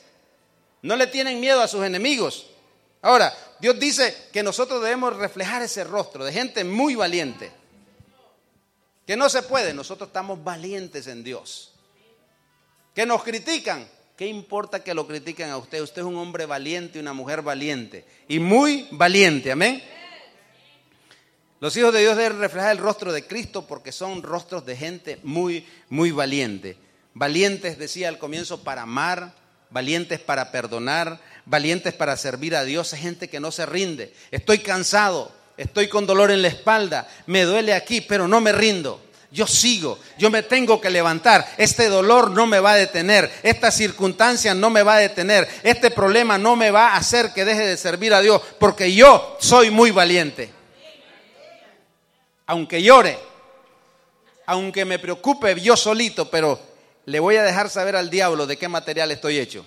No 0.83 0.97
le 0.97 1.07
tienen 1.07 1.39
miedo 1.39 1.63
a 1.63 1.69
sus 1.69 1.85
enemigos. 1.85 2.49
Ahora, 3.01 3.33
Dios 3.61 3.79
dice 3.79 4.27
que 4.33 4.43
nosotros 4.43 4.83
debemos 4.83 5.17
reflejar 5.17 5.63
ese 5.63 5.85
rostro 5.85 6.25
de 6.25 6.33
gente 6.33 6.65
muy 6.65 6.97
valiente. 6.97 7.53
Que 9.07 9.17
no 9.17 9.29
se 9.29 9.43
puede, 9.43 9.73
nosotros 9.73 10.09
estamos 10.09 10.43
valientes 10.43 11.07
en 11.07 11.23
Dios. 11.23 11.75
Que 12.93 13.07
nos 13.07 13.23
critican, 13.23 13.89
¿Qué 14.17 14.27
importa 14.27 14.85
que 14.85 14.93
lo 14.93 15.07
critiquen 15.07 15.49
a 15.49 15.57
usted? 15.57 15.81
Usted 15.81 16.03
es 16.03 16.07
un 16.07 16.19
hombre 16.19 16.45
valiente 16.45 16.99
y 16.99 17.01
una 17.01 17.15
mujer 17.15 17.41
valiente. 17.41 18.05
Y 18.29 18.39
muy 18.39 18.87
valiente, 18.91 19.51
amén. 19.51 19.83
Los 21.61 21.77
hijos 21.77 21.93
de 21.93 22.01
Dios 22.01 22.17
deben 22.17 22.39
reflejar 22.39 22.73
el 22.73 22.79
rostro 22.79 23.13
de 23.13 23.27
Cristo 23.27 23.67
porque 23.67 23.93
son 23.93 24.23
rostros 24.23 24.65
de 24.65 24.79
gente 24.79 25.21
muy, 25.23 25.67
muy 25.91 26.11
valiente. 26.11 26.79
Valientes, 27.13 27.79
decía 27.79 28.09
al 28.09 28.19
comienzo, 28.19 28.65
para 28.65 28.83
amar, 28.83 29.35
valientes 29.69 30.21
para 30.21 30.53
perdonar, 30.53 31.21
valientes 31.45 31.93
para 31.93 32.17
servir 32.17 32.57
a 32.57 32.65
Dios. 32.65 32.95
Es 32.95 33.01
gente 33.01 33.29
que 33.29 33.41
no 33.41 33.53
se 33.53 33.67
rinde. 33.67 34.15
Estoy 34.31 34.61
cansado, 34.61 35.33
estoy 35.59 35.89
con 35.89 36.07
dolor 36.07 36.31
en 36.31 36.41
la 36.41 36.49
espalda, 36.49 37.07
me 37.27 37.43
duele 37.43 37.75
aquí, 37.75 38.01
pero 38.01 38.27
no 38.27 38.41
me 38.41 38.53
rindo. 38.53 38.99
Yo 39.31 39.47
sigo, 39.47 39.99
yo 40.17 40.31
me 40.31 40.43
tengo 40.43 40.81
que 40.81 40.89
levantar. 40.89 41.47
Este 41.59 41.91
dolor 41.91 42.31
no 42.31 42.47
me 42.47 42.59
va 42.59 42.73
a 42.73 42.77
detener, 42.77 43.31
esta 43.43 43.71
circunstancia 43.71 44.55
no 44.55 44.71
me 44.71 44.83
va 44.83 44.95
a 44.95 45.01
detener, 45.01 45.47
este 45.63 45.91
problema 45.91 46.39
no 46.39 46.57
me 46.57 46.71
va 46.71 46.95
a 46.95 46.97
hacer 46.97 47.35
que 47.35 47.45
deje 47.45 47.67
de 47.67 47.77
servir 47.77 48.15
a 48.15 48.23
Dios, 48.23 48.41
porque 48.59 48.95
yo 48.95 49.37
soy 49.41 49.71
muy 49.71 49.91
valiente. 49.91 50.59
Aunque 52.51 52.83
llore, 52.83 53.17
aunque 54.47 54.85
me 54.85 54.99
preocupe 54.99 55.61
yo 55.61 55.77
solito, 55.77 56.29
pero 56.29 56.59
le 57.05 57.21
voy 57.21 57.37
a 57.37 57.45
dejar 57.45 57.71
saber 57.71 57.95
al 57.95 58.11
diablo 58.11 58.45
de 58.45 58.57
qué 58.57 58.67
material 58.67 59.13
estoy 59.13 59.39
hecho. 59.39 59.65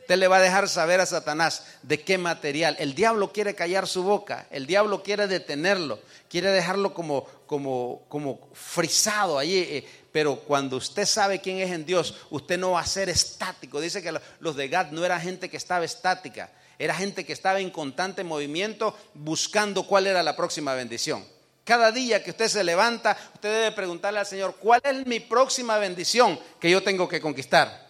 Usted 0.00 0.16
le 0.16 0.26
va 0.26 0.38
a 0.38 0.40
dejar 0.40 0.70
saber 0.70 1.00
a 1.00 1.06
Satanás 1.06 1.66
de 1.82 2.00
qué 2.00 2.16
material. 2.16 2.76
El 2.78 2.94
diablo 2.94 3.30
quiere 3.30 3.54
callar 3.54 3.86
su 3.86 4.04
boca, 4.04 4.46
el 4.50 4.66
diablo 4.66 5.02
quiere 5.02 5.26
detenerlo, 5.26 6.00
quiere 6.30 6.48
dejarlo 6.48 6.94
como, 6.94 7.26
como, 7.44 8.06
como 8.08 8.48
frisado 8.54 9.38
allí. 9.38 9.58
Eh, 9.58 9.86
pero 10.12 10.36
cuando 10.36 10.78
usted 10.78 11.04
sabe 11.04 11.42
quién 11.42 11.58
es 11.58 11.72
en 11.72 11.84
Dios, 11.84 12.14
usted 12.30 12.58
no 12.58 12.70
va 12.70 12.80
a 12.80 12.86
ser 12.86 13.10
estático. 13.10 13.82
Dice 13.82 14.02
que 14.02 14.18
los 14.40 14.56
de 14.56 14.68
Gad 14.68 14.92
no 14.92 15.04
era 15.04 15.20
gente 15.20 15.50
que 15.50 15.58
estaba 15.58 15.84
estática, 15.84 16.50
era 16.78 16.94
gente 16.94 17.26
que 17.26 17.34
estaba 17.34 17.60
en 17.60 17.68
constante 17.68 18.24
movimiento 18.24 18.96
buscando 19.12 19.86
cuál 19.86 20.06
era 20.06 20.22
la 20.22 20.34
próxima 20.36 20.72
bendición. 20.72 21.22
Cada 21.64 21.92
día 21.92 22.24
que 22.24 22.30
usted 22.30 22.48
se 22.48 22.64
levanta, 22.64 23.16
usted 23.34 23.48
debe 23.48 23.72
preguntarle 23.72 24.18
al 24.18 24.26
Señor, 24.26 24.56
¿cuál 24.56 24.80
es 24.84 25.06
mi 25.06 25.20
próxima 25.20 25.78
bendición 25.78 26.38
que 26.58 26.70
yo 26.70 26.82
tengo 26.82 27.08
que 27.08 27.20
conquistar? 27.20 27.86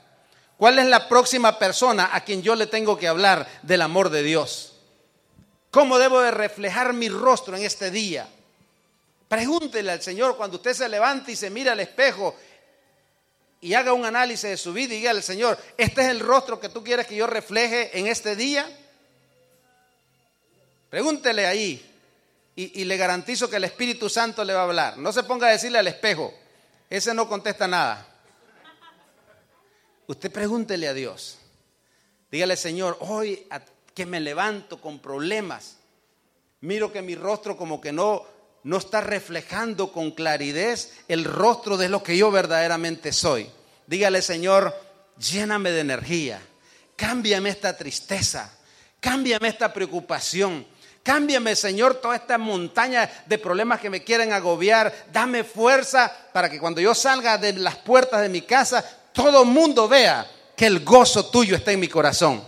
¿Cuál 0.59 0.79
es 0.79 0.87
la 0.87 1.09
próxima 1.09 1.59
persona 1.59 2.11
a 2.13 2.23
quien 2.23 2.43
yo 2.43 2.55
le 2.55 2.67
tengo 2.67 2.99
que 2.99 3.09
hablar 3.09 3.49
del 3.63 3.81
amor 3.81 4.11
de 4.11 4.23
Dios? 4.23 4.75
¿Cómo 5.71 5.99
debo 5.99 6.21
de 6.21 6.31
reflejar 6.31 6.93
mi 6.93 7.09
rostro 7.09 7.57
en 7.57 7.65
este 7.65 7.91
día? 7.91 8.29
Pregúntele 9.27 9.91
al 9.91 10.03
Señor 10.03 10.37
cuando 10.37 10.59
usted 10.59 10.75
se 10.75 10.89
levante 10.89 11.33
y 11.33 11.37
se 11.37 11.49
mira 11.49 11.73
al 11.73 11.81
espejo 11.81 12.37
y 13.63 13.73
haga 13.73 13.95
un 13.95 14.05
análisis 14.05 14.51
de 14.51 14.57
su 14.59 14.75
vida 14.75 14.93
y 14.93 14.99
diga 14.99 15.13
al 15.13 15.23
Señor, 15.23 15.59
¿este 15.79 16.03
es 16.03 16.09
el 16.09 16.21
rostro 16.21 16.61
que 16.61 16.69
tú 16.69 16.85
quieres 16.85 17.07
que 17.07 17.17
yo 17.17 17.27
refleje 17.27 17.99
en 17.99 18.07
este 18.07 18.37
día? 18.37 18.69
Pregúntele 20.91 21.47
ahí 21.47 21.92
y, 22.55 22.85
le 22.85 22.97
garantizo 22.97 23.49
que 23.49 23.57
el 23.57 23.65
Espíritu 23.65 24.09
Santo 24.09 24.45
le 24.45 24.53
va 24.53 24.61
a 24.61 24.65
hablar. 24.65 24.99
No 24.99 25.13
se 25.13 25.23
ponga 25.23 25.47
a 25.47 25.53
decirle 25.53 25.79
al 25.79 25.89
espejo, 25.89 26.35
ese 26.91 27.15
no 27.15 27.29
contesta 27.29 27.67
nada. 27.67 28.07
Usted 30.07 30.31
pregúntele 30.31 30.89
a 30.89 30.95
Dios. 30.95 31.39
Dígale, 32.31 32.57
Señor, 32.57 32.99
hoy 33.01 33.47
que 33.95 34.05
me 34.05 34.21
levanto 34.21 34.81
con 34.81 34.99
problemas, 34.99 35.77
miro 36.61 36.93
que 36.93 37.03
mi 37.03 37.15
rostro 37.15 37.57
como 37.57 37.81
que 37.81 37.93
no, 37.93 38.25
no 38.65 38.77
está 38.77 39.01
reflejando 39.01 39.93
con 39.93 40.11
claridad 40.11 40.79
el 41.09 41.25
rostro 41.25 41.77
de 41.77 41.89
lo 41.89 42.03
que 42.03 42.17
yo 42.17 42.31
verdaderamente 42.31 43.13
soy. 43.13 43.51
Dígale, 43.87 44.23
Señor, 44.23 44.75
lléname 45.19 45.71
de 45.71 45.81
energía, 45.81 46.41
cámbiame 46.97 47.51
esta 47.51 47.77
tristeza, 47.77 48.59
cámbiame 49.01 49.49
esta 49.49 49.73
preocupación. 49.73 50.67
Cámbiame, 51.03 51.57
Señor, 51.57 51.97
toda 51.97 52.15
esta 52.15 52.39
montaña 52.39 53.11
de 53.27 53.39
problemas 53.39 53.81
que 53.81 53.91
me 53.91 54.05
quieren 54.05 54.33
agobiar. 54.33 55.07
Dame 55.13 55.43
fuerza 55.43 56.11
para 56.33 56.49
que 56.49 56.61
cuando 56.61 56.81
yo 56.81 56.95
salga 56.95 57.39
de 57.39 57.55
las 57.55 57.77
puertas 57.77 58.21
de 58.21 58.29
mi 58.29 58.43
casa, 58.43 58.85
todo 59.13 59.45
mundo 59.45 59.89
vea 59.89 60.31
que 60.57 60.67
el 60.67 60.85
gozo 60.85 61.27
tuyo 61.27 61.57
está 61.57 61.73
en 61.73 61.81
mi 61.81 61.89
corazón. 61.89 62.45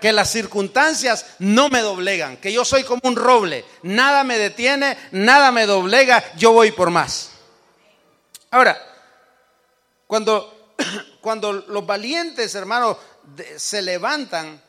Que 0.00 0.12
las 0.12 0.30
circunstancias 0.30 1.26
no 1.40 1.68
me 1.68 1.82
doblegan, 1.82 2.38
que 2.38 2.50
yo 2.50 2.64
soy 2.64 2.84
como 2.84 3.02
un 3.04 3.16
roble, 3.16 3.66
nada 3.82 4.24
me 4.24 4.38
detiene, 4.38 4.96
nada 5.10 5.52
me 5.52 5.66
doblega, 5.66 6.24
yo 6.36 6.52
voy 6.52 6.72
por 6.72 6.88
más. 6.88 7.32
Ahora, 8.50 8.80
cuando, 10.06 10.74
cuando 11.20 11.52
los 11.52 11.84
valientes, 11.84 12.54
hermanos, 12.54 12.96
se 13.56 13.82
levantan, 13.82 14.62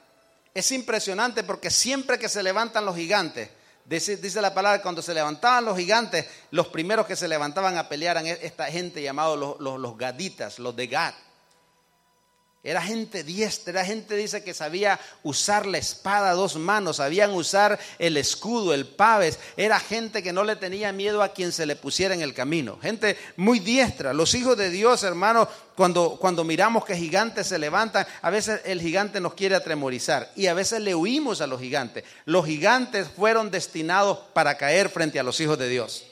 es 0.54 0.72
impresionante 0.72 1.44
porque 1.44 1.70
siempre 1.70 2.20
que 2.20 2.30
se 2.30 2.44
levantan 2.44 2.86
los 2.86 2.96
gigantes, 2.96 3.50
dice, 3.86 4.42
la 4.42 4.54
palabra, 4.54 4.82
cuando 4.82 5.02
se 5.02 5.14
levantaban 5.14 5.66
los 5.66 5.78
gigantes, 5.78 6.26
los 6.52 6.68
primeros 6.68 7.06
que 7.06 7.16
se 7.16 7.28
levantaban 7.28 7.78
a 7.78 7.90
pelear 7.90 8.18
eran 8.18 8.28
esta 8.28 8.66
gente 8.66 9.02
llamados 9.02 9.40
los, 9.40 9.60
los, 9.60 9.80
los 9.80 9.98
gaditas, 9.98 10.60
los 10.60 10.76
de 10.76 10.88
Gad. 10.88 11.14
Era 12.64 12.80
gente 12.80 13.24
diestra, 13.24 13.72
era 13.72 13.86
gente, 13.86 14.16
dice, 14.16 14.44
que 14.44 14.54
sabía 14.54 15.00
usar 15.24 15.66
la 15.66 15.80
espada 15.80 16.34
dos 16.34 16.58
manos, 16.58 16.98
sabían 16.98 17.32
usar 17.32 17.80
el 17.98 18.18
escudo, 18.18 18.76
el 18.76 18.86
paves. 18.86 19.40
Era 19.58 19.80
gente 19.80 20.22
que 20.22 20.32
no 20.32 20.44
le 20.44 20.56
tenía 20.56 20.92
miedo 20.92 21.24
a 21.24 21.34
quien 21.34 21.52
se 21.52 21.66
le 21.66 21.76
pusiera 21.76 22.14
en 22.14 22.22
el 22.22 22.36
camino. 22.36 22.78
Gente 22.80 23.18
muy 23.36 23.60
diestra. 23.60 24.14
Los 24.14 24.36
hijos 24.36 24.56
de 24.58 24.70
Dios, 24.70 25.02
hermanos, 25.02 25.48
cuando, 25.76 26.18
cuando 26.22 26.44
miramos 26.44 26.86
que 26.86 26.96
gigantes 26.96 27.48
se 27.48 27.58
levantan, 27.58 28.06
a 28.22 28.30
veces 28.30 28.62
el 28.66 28.80
gigante 28.80 29.20
nos 29.20 29.34
quiere 29.34 29.56
atemorizar 29.56 30.32
y 30.36 30.46
a 30.46 30.54
veces 30.54 30.82
le 30.82 30.94
huimos 30.94 31.42
a 31.42 31.48
los 31.48 31.60
gigantes. 31.60 32.04
Los 32.26 32.46
gigantes 32.46 33.08
fueron 33.08 33.50
destinados 33.50 34.20
para 34.34 34.58
caer 34.58 34.90
frente 34.90 35.20
a 35.20 35.24
los 35.24 35.40
hijos 35.40 35.58
de 35.58 35.68
Dios. 35.68 36.04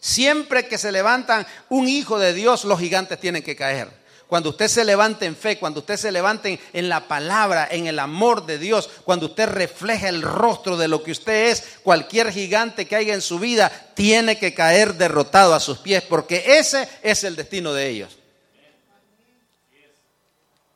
Siempre 0.00 0.66
que 0.66 0.78
se 0.78 0.92
levantan 0.92 1.46
un 1.68 1.88
hijo 1.88 2.18
de 2.18 2.32
Dios, 2.32 2.64
los 2.64 2.80
gigantes 2.80 3.20
tienen 3.20 3.42
que 3.42 3.54
caer. 3.54 4.01
Cuando 4.32 4.48
usted 4.48 4.68
se 4.68 4.86
levante 4.86 5.26
en 5.26 5.36
fe, 5.36 5.58
cuando 5.58 5.80
usted 5.80 5.98
se 5.98 6.10
levante 6.10 6.58
en 6.72 6.88
la 6.88 7.06
palabra, 7.06 7.68
en 7.70 7.86
el 7.86 7.98
amor 7.98 8.46
de 8.46 8.56
Dios, 8.56 8.88
cuando 9.04 9.26
usted 9.26 9.46
refleja 9.46 10.08
el 10.08 10.22
rostro 10.22 10.78
de 10.78 10.88
lo 10.88 11.02
que 11.02 11.12
usted 11.12 11.50
es, 11.50 11.62
cualquier 11.82 12.32
gigante 12.32 12.86
que 12.86 12.96
haya 12.96 13.12
en 13.12 13.20
su 13.20 13.38
vida 13.38 13.70
tiene 13.94 14.38
que 14.38 14.54
caer 14.54 14.94
derrotado 14.94 15.54
a 15.54 15.60
sus 15.60 15.76
pies, 15.76 16.02
porque 16.04 16.56
ese 16.58 16.88
es 17.02 17.24
el 17.24 17.36
destino 17.36 17.74
de 17.74 17.86
ellos. 17.90 18.16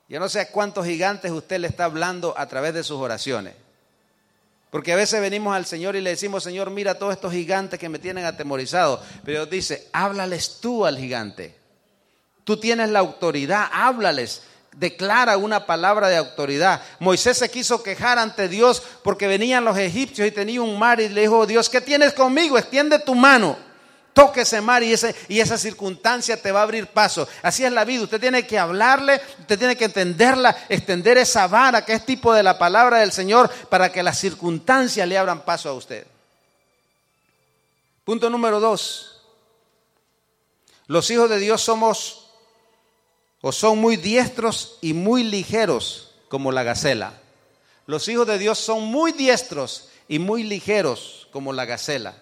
Yo 0.07 0.21
no 0.21 0.29
sé 0.29 0.41
a 0.41 0.51
cuántos 0.51 0.85
gigantes 0.85 1.31
usted 1.31 1.59
le 1.59 1.69
está 1.69 1.87
hablando 1.87 2.35
a 2.37 2.47
través 2.49 2.75
de 2.75 2.85
sus 2.85 2.99
oraciones. 2.99 3.55
Porque 4.69 4.93
a 4.93 4.97
veces 4.97 5.19
venimos 5.23 5.57
al 5.57 5.65
Señor 5.65 5.97
y 5.97 6.03
le 6.03 6.11
decimos, 6.11 6.45
Señor, 6.45 6.69
mira 6.69 6.99
todos 6.99 7.15
estos 7.15 7.33
gigantes 7.33 7.81
que 7.81 7.89
me 7.89 8.01
tienen 8.01 8.27
atemorizado. 8.27 9.03
Pero 9.25 9.47
Dios 9.47 9.51
dice, 9.51 9.89
háblales 9.95 10.59
tú 10.61 10.85
al 10.85 10.99
gigante. 10.99 11.65
Tú 12.47 12.57
tienes 12.59 12.91
la 12.91 13.01
autoridad, 13.01 13.69
háblales. 13.73 14.43
Declara 14.71 15.37
una 15.37 15.67
palabra 15.67 16.09
de 16.09 16.17
autoridad. 16.17 16.81
Moisés 17.01 17.39
se 17.39 17.51
quiso 17.51 17.83
quejar 17.83 18.21
ante 18.21 18.47
Dios 18.47 18.85
porque 19.03 19.27
venían 19.27 19.65
los 19.65 19.77
egipcios 19.77 20.29
y 20.29 20.31
tenía 20.31 20.63
un 20.63 20.79
mar 20.79 21.01
y 21.01 21.09
le 21.09 21.23
dijo, 21.23 21.45
Dios, 21.45 21.69
¿qué 21.69 21.81
tienes 21.81 22.13
conmigo? 22.13 22.57
Extiende 22.57 23.01
tu 23.01 23.17
mano 23.17 23.57
toque 24.13 24.43
ese 24.43 24.63
mar 24.63 24.83
y, 24.83 24.95
ese, 24.95 25.15
y, 25.29 25.41
esa 25.41 25.59
circunstancia 25.59 26.41
te 26.41 26.51
va 26.51 26.61
a 26.61 26.63
abrir 26.63 26.87
paso. 26.87 27.29
Así 27.43 27.65
es 27.65 27.73
la 27.73 27.85
vida. 27.85 28.05
Usted 28.05 28.19
tiene 28.19 28.47
que 28.47 28.59
hablarle, 28.59 29.21
usted 29.41 29.59
tiene 29.59 29.77
que 29.77 29.85
entenderla, 29.87 30.57
extender 30.71 31.19
esa 31.19 31.47
vara 31.49 31.85
que 31.85 31.93
es 31.93 32.07
tipo 32.07 32.33
de 32.33 32.43
la 32.43 32.57
palabra 32.57 33.01
del 33.01 33.13
Señor 33.13 33.51
para 33.69 33.93
que 33.93 34.03
las 34.03 34.19
circunstancias 34.19 35.07
le 35.07 35.19
abran 35.19 35.45
paso 35.45 35.69
a 35.69 35.75
usted. 35.75 36.07
Punto 38.05 38.31
número 38.31 38.61
dos. 38.61 39.21
Los 40.87 41.11
hijos 41.11 41.29
de 41.29 41.39
Dios 41.39 41.61
somos 41.61 42.26
o 43.41 43.53
son 43.53 43.78
muy 43.78 43.97
diestros 43.97 44.78
y 44.80 44.93
muy 44.93 45.22
ligeros 45.22 46.14
como 46.28 46.53
la 46.53 46.62
gacela. 46.62 47.20
Los 47.87 48.09
hijos 48.09 48.26
de 48.26 48.39
Dios 48.39 48.59
son 48.59 48.84
muy 48.84 49.12
diestros 49.12 49.89
y 50.09 50.18
muy 50.18 50.43
ligeros 50.43 51.28
como 51.32 51.53
la 51.53 51.64
gacela. 51.64 52.16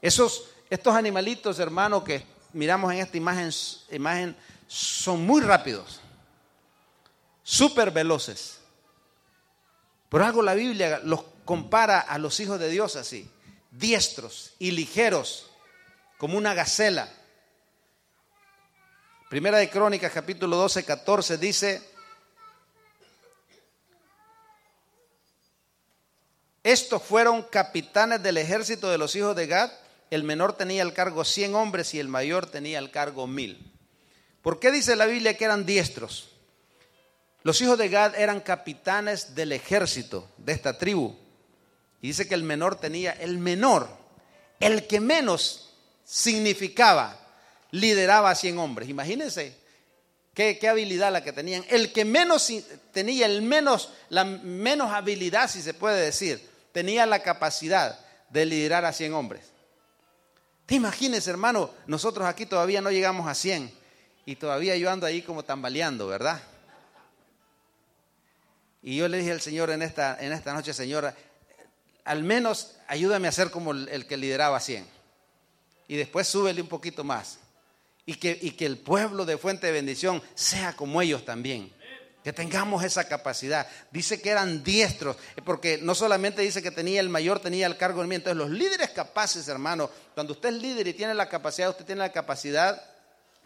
Esos, 0.00 0.44
estos 0.70 0.94
animalitos, 0.94 1.58
hermano, 1.58 2.04
que 2.04 2.24
miramos 2.52 2.92
en 2.92 3.00
esta 3.00 3.16
imagen, 3.16 3.50
imagen 3.90 4.36
son 4.68 5.24
muy 5.24 5.42
rápidos, 5.42 6.00
súper 7.42 7.90
veloces. 7.90 8.58
Por 10.08 10.22
algo 10.22 10.42
la 10.42 10.54
Biblia 10.54 11.00
los 11.02 11.22
compara 11.44 12.00
a 12.00 12.18
los 12.18 12.38
hijos 12.40 12.58
de 12.58 12.68
Dios 12.68 12.96
así, 12.96 13.28
diestros 13.70 14.52
y 14.58 14.70
ligeros 14.70 15.50
como 16.18 16.38
una 16.38 16.54
gacela. 16.54 17.12
Primera 19.28 19.58
de 19.58 19.68
Crónicas, 19.68 20.12
capítulo 20.12 20.56
12, 20.56 20.84
14, 20.84 21.36
dice, 21.36 21.82
estos 26.62 27.02
fueron 27.02 27.42
capitanes 27.42 28.22
del 28.22 28.36
ejército 28.36 28.88
de 28.88 28.98
los 28.98 29.16
hijos 29.16 29.34
de 29.34 29.48
Gad, 29.48 29.72
el 30.12 30.22
menor 30.22 30.52
tenía 30.52 30.84
el 30.84 30.92
cargo 30.92 31.24
100 31.24 31.56
hombres 31.56 31.92
y 31.92 31.98
el 31.98 32.06
mayor 32.06 32.46
tenía 32.46 32.78
el 32.78 32.92
cargo 32.92 33.26
1000. 33.26 33.72
¿Por 34.42 34.60
qué 34.60 34.70
dice 34.70 34.94
la 34.94 35.06
Biblia 35.06 35.36
que 35.36 35.44
eran 35.44 35.66
diestros? 35.66 36.28
Los 37.42 37.60
hijos 37.60 37.78
de 37.78 37.88
Gad 37.88 38.14
eran 38.14 38.38
capitanes 38.38 39.34
del 39.34 39.50
ejército 39.50 40.30
de 40.36 40.52
esta 40.52 40.78
tribu. 40.78 41.16
Y 42.00 42.08
dice 42.08 42.28
que 42.28 42.34
el 42.34 42.44
menor 42.44 42.76
tenía, 42.76 43.10
el 43.10 43.38
menor, 43.38 43.88
el 44.60 44.86
que 44.86 45.00
menos 45.00 45.74
significaba, 46.04 47.25
lideraba 47.76 48.30
a 48.30 48.34
100 48.34 48.58
hombres. 48.58 48.88
Imagínense 48.88 49.56
qué, 50.34 50.58
qué 50.58 50.68
habilidad 50.68 51.12
la 51.12 51.22
que 51.22 51.32
tenían. 51.32 51.64
El 51.68 51.92
que 51.92 52.04
menos 52.04 52.52
tenía, 52.92 53.26
el 53.26 53.42
menos, 53.42 53.90
la 54.08 54.24
menos 54.24 54.92
habilidad, 54.92 55.50
si 55.50 55.62
se 55.62 55.74
puede 55.74 56.00
decir, 56.00 56.46
tenía 56.72 57.06
la 57.06 57.20
capacidad 57.22 57.98
de 58.30 58.46
liderar 58.46 58.84
a 58.84 58.92
100 58.92 59.14
hombres. 59.14 59.56
¿Te 60.66 60.74
imaginas, 60.74 61.26
hermano? 61.28 61.70
Nosotros 61.86 62.26
aquí 62.26 62.44
todavía 62.44 62.80
no 62.80 62.90
llegamos 62.90 63.28
a 63.28 63.34
100 63.34 63.72
y 64.24 64.34
todavía 64.36 64.76
yo 64.76 64.90
ando 64.90 65.06
ahí 65.06 65.22
como 65.22 65.44
tambaleando, 65.44 66.08
¿verdad? 66.08 66.42
Y 68.82 68.96
yo 68.96 69.08
le 69.08 69.18
dije 69.18 69.32
al 69.32 69.40
Señor 69.40 69.70
en 69.70 69.82
esta, 69.82 70.16
en 70.20 70.32
esta 70.32 70.52
noche, 70.52 70.72
Señor, 70.74 71.14
al 72.04 72.22
menos 72.22 72.76
ayúdame 72.88 73.28
a 73.28 73.32
ser 73.32 73.50
como 73.50 73.72
el, 73.72 74.06
que 74.06 74.16
lideraba 74.16 74.58
100. 74.58 74.86
Y 75.88 75.96
después 75.96 76.26
súbele 76.26 76.60
un 76.60 76.68
poquito 76.68 77.04
más. 77.04 77.38
Y 78.06 78.14
que, 78.14 78.38
y 78.40 78.52
que 78.52 78.66
el 78.66 78.78
pueblo 78.78 79.24
de 79.24 79.36
Fuente 79.36 79.66
de 79.66 79.72
Bendición 79.72 80.22
sea 80.34 80.74
como 80.74 81.02
ellos 81.02 81.24
también 81.24 81.76
que 82.26 82.32
tengamos 82.32 82.82
esa 82.82 83.06
capacidad. 83.06 83.68
Dice 83.92 84.20
que 84.20 84.30
eran 84.30 84.64
diestros, 84.64 85.16
porque 85.44 85.78
no 85.80 85.94
solamente 85.94 86.42
dice 86.42 86.60
que 86.60 86.72
tenía 86.72 87.00
el 87.00 87.08
mayor, 87.08 87.38
tenía 87.38 87.68
el 87.68 87.76
cargo 87.76 88.00
de 88.00 88.08
mí. 88.08 88.16
Entonces, 88.16 88.36
los 88.36 88.50
líderes 88.50 88.90
capaces, 88.90 89.46
hermano, 89.46 89.88
cuando 90.12 90.32
usted 90.32 90.48
es 90.48 90.56
líder 90.56 90.88
y 90.88 90.92
tiene 90.92 91.14
la 91.14 91.28
capacidad, 91.28 91.70
usted 91.70 91.84
tiene 91.84 92.00
la 92.00 92.10
capacidad 92.10 92.82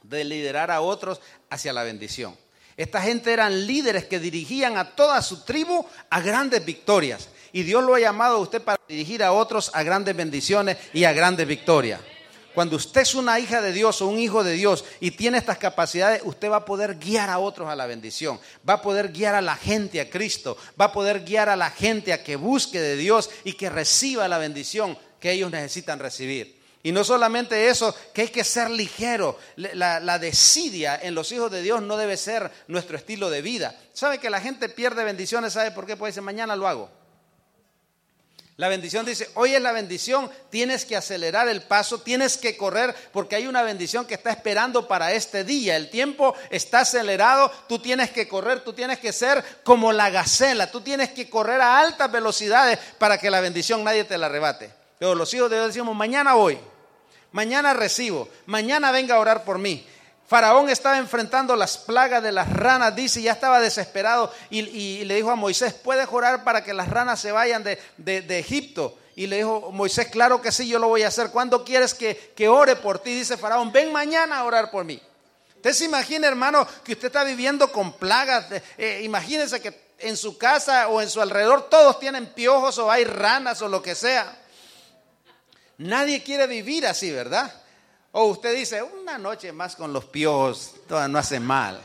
de 0.03 0.25
liderar 0.25 0.71
a 0.71 0.81
otros 0.81 1.21
hacia 1.51 1.75
la 1.75 1.83
bendición. 1.83 2.35
Esta 2.75 3.03
gente 3.03 3.31
eran 3.35 3.67
líderes 3.67 4.07
que 4.07 4.19
dirigían 4.19 4.79
a 4.79 4.97
toda 4.97 5.21
su 5.21 5.45
tribu 5.45 5.85
a 6.09 6.23
grandes 6.23 6.65
victorias. 6.65 7.29
Y 7.53 7.65
Dios 7.65 7.85
lo 7.85 7.95
ha 7.95 8.01
llamado 8.01 8.37
a 8.37 8.41
usted 8.41 8.63
para 8.63 8.81
dirigir 8.89 9.23
a 9.23 9.33
otros 9.33 9.71
a 9.75 9.83
grandes 9.83 10.17
bendiciones 10.17 10.79
y 10.95 11.05
a 11.05 11.13
grandes 11.13 11.47
victorias. 11.47 12.01
Cuando 12.55 12.77
usted 12.77 13.03
es 13.03 13.15
una 13.15 13.39
hija 13.39 13.61
de 13.61 13.73
Dios 13.73 14.03
o 14.03 14.09
un 14.09 14.19
hijo 14.19 14.43
de 14.43 14.53
Dios 14.53 14.85
y 14.99 15.13
tiene 15.13 15.39
estas 15.39 15.59
capacidades, 15.59 16.23
usted 16.25 16.51
va 16.51 16.57
a 16.57 16.65
poder 16.65 16.97
guiar 16.97 17.31
a 17.31 17.39
otros 17.39 17.69
a 17.69 17.77
la 17.77 17.87
bendición, 17.87 18.41
va 18.69 18.75
a 18.75 18.83
poder 18.83 19.13
guiar 19.13 19.37
a 19.37 19.41
la 19.41 19.57
gente 19.57 20.01
a 20.01 20.11
Cristo, 20.11 20.57
va 20.81 20.87
a 20.87 20.93
poder 20.93 21.25
guiar 21.25 21.49
a 21.49 21.57
la 21.57 21.71
gente 21.71 22.13
a 22.13 22.25
que 22.25 22.37
busque 22.37 22.81
de 22.81 22.97
Dios 22.97 23.31
y 23.45 23.53
que 23.53 23.71
reciba 23.71 24.27
la 24.27 24.39
bendición 24.39 24.99
que 25.21 25.33
ellos 25.33 25.51
necesitan 25.51 25.99
recibir. 26.01 26.61
Y 26.83 26.93
no 26.93 27.05
solamente 27.05 27.69
eso, 27.69 27.95
que 28.15 28.23
hay 28.23 28.29
que 28.29 28.43
ser 28.43 28.71
ligero. 28.71 29.39
La, 29.57 30.19
desidia 30.19 30.99
en 31.01 31.15
los 31.15 31.31
hijos 31.31 31.51
de 31.51 31.63
Dios 31.63 31.83
no 31.83 31.97
debe 31.97 32.17
ser 32.17 32.51
nuestro 32.69 32.97
estilo 32.97 33.29
de 33.29 33.43
vida. 33.43 33.79
¿Sabe 33.93 34.19
que 34.19 34.31
la 34.31 34.41
gente 34.41 34.69
pierde 34.69 35.05
bendiciones? 35.05 35.53
¿Sabe 35.53 35.73
por 35.73 35.87
qué? 35.87 35.97
Puede 35.97 36.11
decir, 36.11 36.23
mañana 36.23 36.57
lo 36.57 36.67
hago. 36.67 37.00
La 38.61 38.69
bendición 38.69 39.07
dice, 39.07 39.31
hoy 39.37 39.55
es 39.55 39.63
la 39.63 39.73
bendición, 39.73 40.31
tienes 40.51 40.85
que 40.85 40.95
acelerar 40.95 41.49
el 41.49 41.63
paso, 41.63 42.03
tienes 42.03 42.37
que 42.37 42.59
correr 42.59 42.95
porque 43.11 43.35
hay 43.35 43.47
una 43.47 43.63
bendición 43.63 44.05
que 44.05 44.13
está 44.13 44.29
esperando 44.29 44.87
para 44.87 45.15
este 45.15 45.45
día. 45.45 45.77
El 45.77 45.89
tiempo 45.89 46.35
está 46.51 46.81
acelerado, 46.81 47.51
tú 47.71 47.79
tienes 47.79 48.11
que 48.11 48.29
correr, 48.29 48.61
tú 48.61 48.75
tienes 48.75 48.99
que 48.99 49.15
ser 49.15 49.43
como 49.65 49.93
la 49.93 50.11
gacela, 50.11 50.71
tú 50.71 50.83
tienes 50.83 51.09
que 51.09 51.31
correr 51.31 51.59
a 51.63 51.79
altas 51.79 52.13
velocidades 52.13 52.79
para 52.99 53.17
que 53.17 53.31
la 53.31 53.41
bendición 53.41 53.83
nadie 53.83 54.05
te 54.05 54.19
la 54.19 54.27
arrebate. 54.27 54.71
Pero 54.99 55.15
los 55.15 55.33
hijos 55.33 55.49
de 55.49 55.57
Dios 55.57 55.69
decimos, 55.69 55.97
mañana 55.97 56.35
voy, 56.35 56.59
mañana 57.33 57.73
recibo, 57.73 58.29
mañana 58.45 58.93
venga 58.93 59.15
a 59.15 59.21
orar 59.21 59.43
por 59.43 59.57
mí. 59.57 59.87
Faraón 60.31 60.71
estaba 60.71 60.97
enfrentando 60.97 61.57
las 61.57 61.77
plagas 61.77 62.23
de 62.23 62.31
las 62.31 62.49
ranas, 62.53 62.95
dice, 62.95 63.21
ya 63.21 63.33
estaba 63.33 63.59
desesperado 63.59 64.33
y, 64.49 65.03
le 65.05 65.17
dijo 65.17 65.33
a 65.33 65.35
Moisés, 65.35 65.75
¿puedes 65.75 66.07
orar 66.09 66.45
para 66.45 66.63
que 66.63 66.73
las 66.73 66.87
ranas 66.89 67.21
se 67.21 67.33
vayan 67.33 67.65
de, 67.65 68.39
Egipto? 68.39 68.97
Y 69.17 69.27
le 69.27 69.39
dijo 69.39 69.73
Moisés, 69.73 70.07
claro 70.07 70.41
que 70.41 70.53
sí, 70.53 70.69
yo 70.69 70.79
lo 70.79 70.87
voy 70.87 71.03
a 71.03 71.09
hacer. 71.09 71.31
¿Cuándo 71.31 71.65
quieres 71.65 71.95
que, 71.95 72.49
ore 72.49 72.77
por 72.77 73.01
ti? 73.01 73.13
Dice 73.13 73.37
Faraón, 73.37 73.73
ven 73.73 73.93
mañana 73.93 74.39
a 74.39 74.45
orar 74.45 74.71
por 74.71 74.85
mí. 74.85 75.03
Usted 75.57 75.73
se 75.73 75.87
imagina, 75.87 76.29
hermano, 76.29 76.65
que 76.85 76.93
usted 76.93 77.09
está 77.09 77.25
viviendo 77.25 77.73
con 77.73 77.95
plagas. 77.95 78.47
Eh, 78.79 79.01
imagínense 79.03 79.61
que 79.61 79.97
en 79.99 80.17
su 80.17 80.39
casa 80.39 80.87
o 80.91 81.03
en 81.03 81.11
su 81.11 81.21
alrededor 81.21 81.69
todos 81.69 81.99
tienen 81.99 82.27
piojos 82.27 82.79
o 82.79 82.89
hay 82.89 83.03
ranas 83.03 83.63
o 83.63 83.69
lo 83.69 83.83
que 83.83 83.97
sea. 83.97 84.33
Nadie 85.79 86.23
quiere 86.23 86.47
vivir 86.47 86.87
así, 86.87 87.11
¿verdad? 87.11 87.53
O 88.13 88.25
usted 88.25 88.55
dice, 88.57 88.83
una 88.83 89.19
noche 89.19 89.53
más 89.53 89.77
con 89.77 89.93
los 89.93 90.05
piojos, 90.07 90.75
no 90.89 91.19
hace 91.19 91.39
mal. 91.39 91.81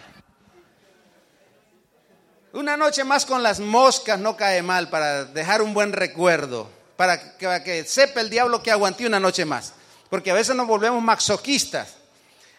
Una 2.53 2.77
noche 2.77 3.03
más 3.03 3.25
con 3.25 3.43
las 3.43 3.59
moscas 3.59 4.17
no 4.17 4.35
cae 4.35 4.61
mal 4.63 4.89
para 4.89 5.25
dejar 5.25 5.61
un 5.61 5.73
buen 5.73 5.91
recuerdo, 5.91 6.69
para 6.95 7.37
que, 7.37 7.45
para 7.45 7.63
que 7.63 7.83
sepa 7.83 8.21
el 8.21 8.29
diablo 8.29 8.63
que 8.63 8.71
aguanté 8.71 9.05
una 9.05 9.19
noche 9.19 9.45
más. 9.45 9.73
Porque 10.09 10.31
a 10.31 10.35
veces 10.35 10.55
nos 10.55 10.65
volvemos 10.65 11.03
masoquistas. 11.03 11.95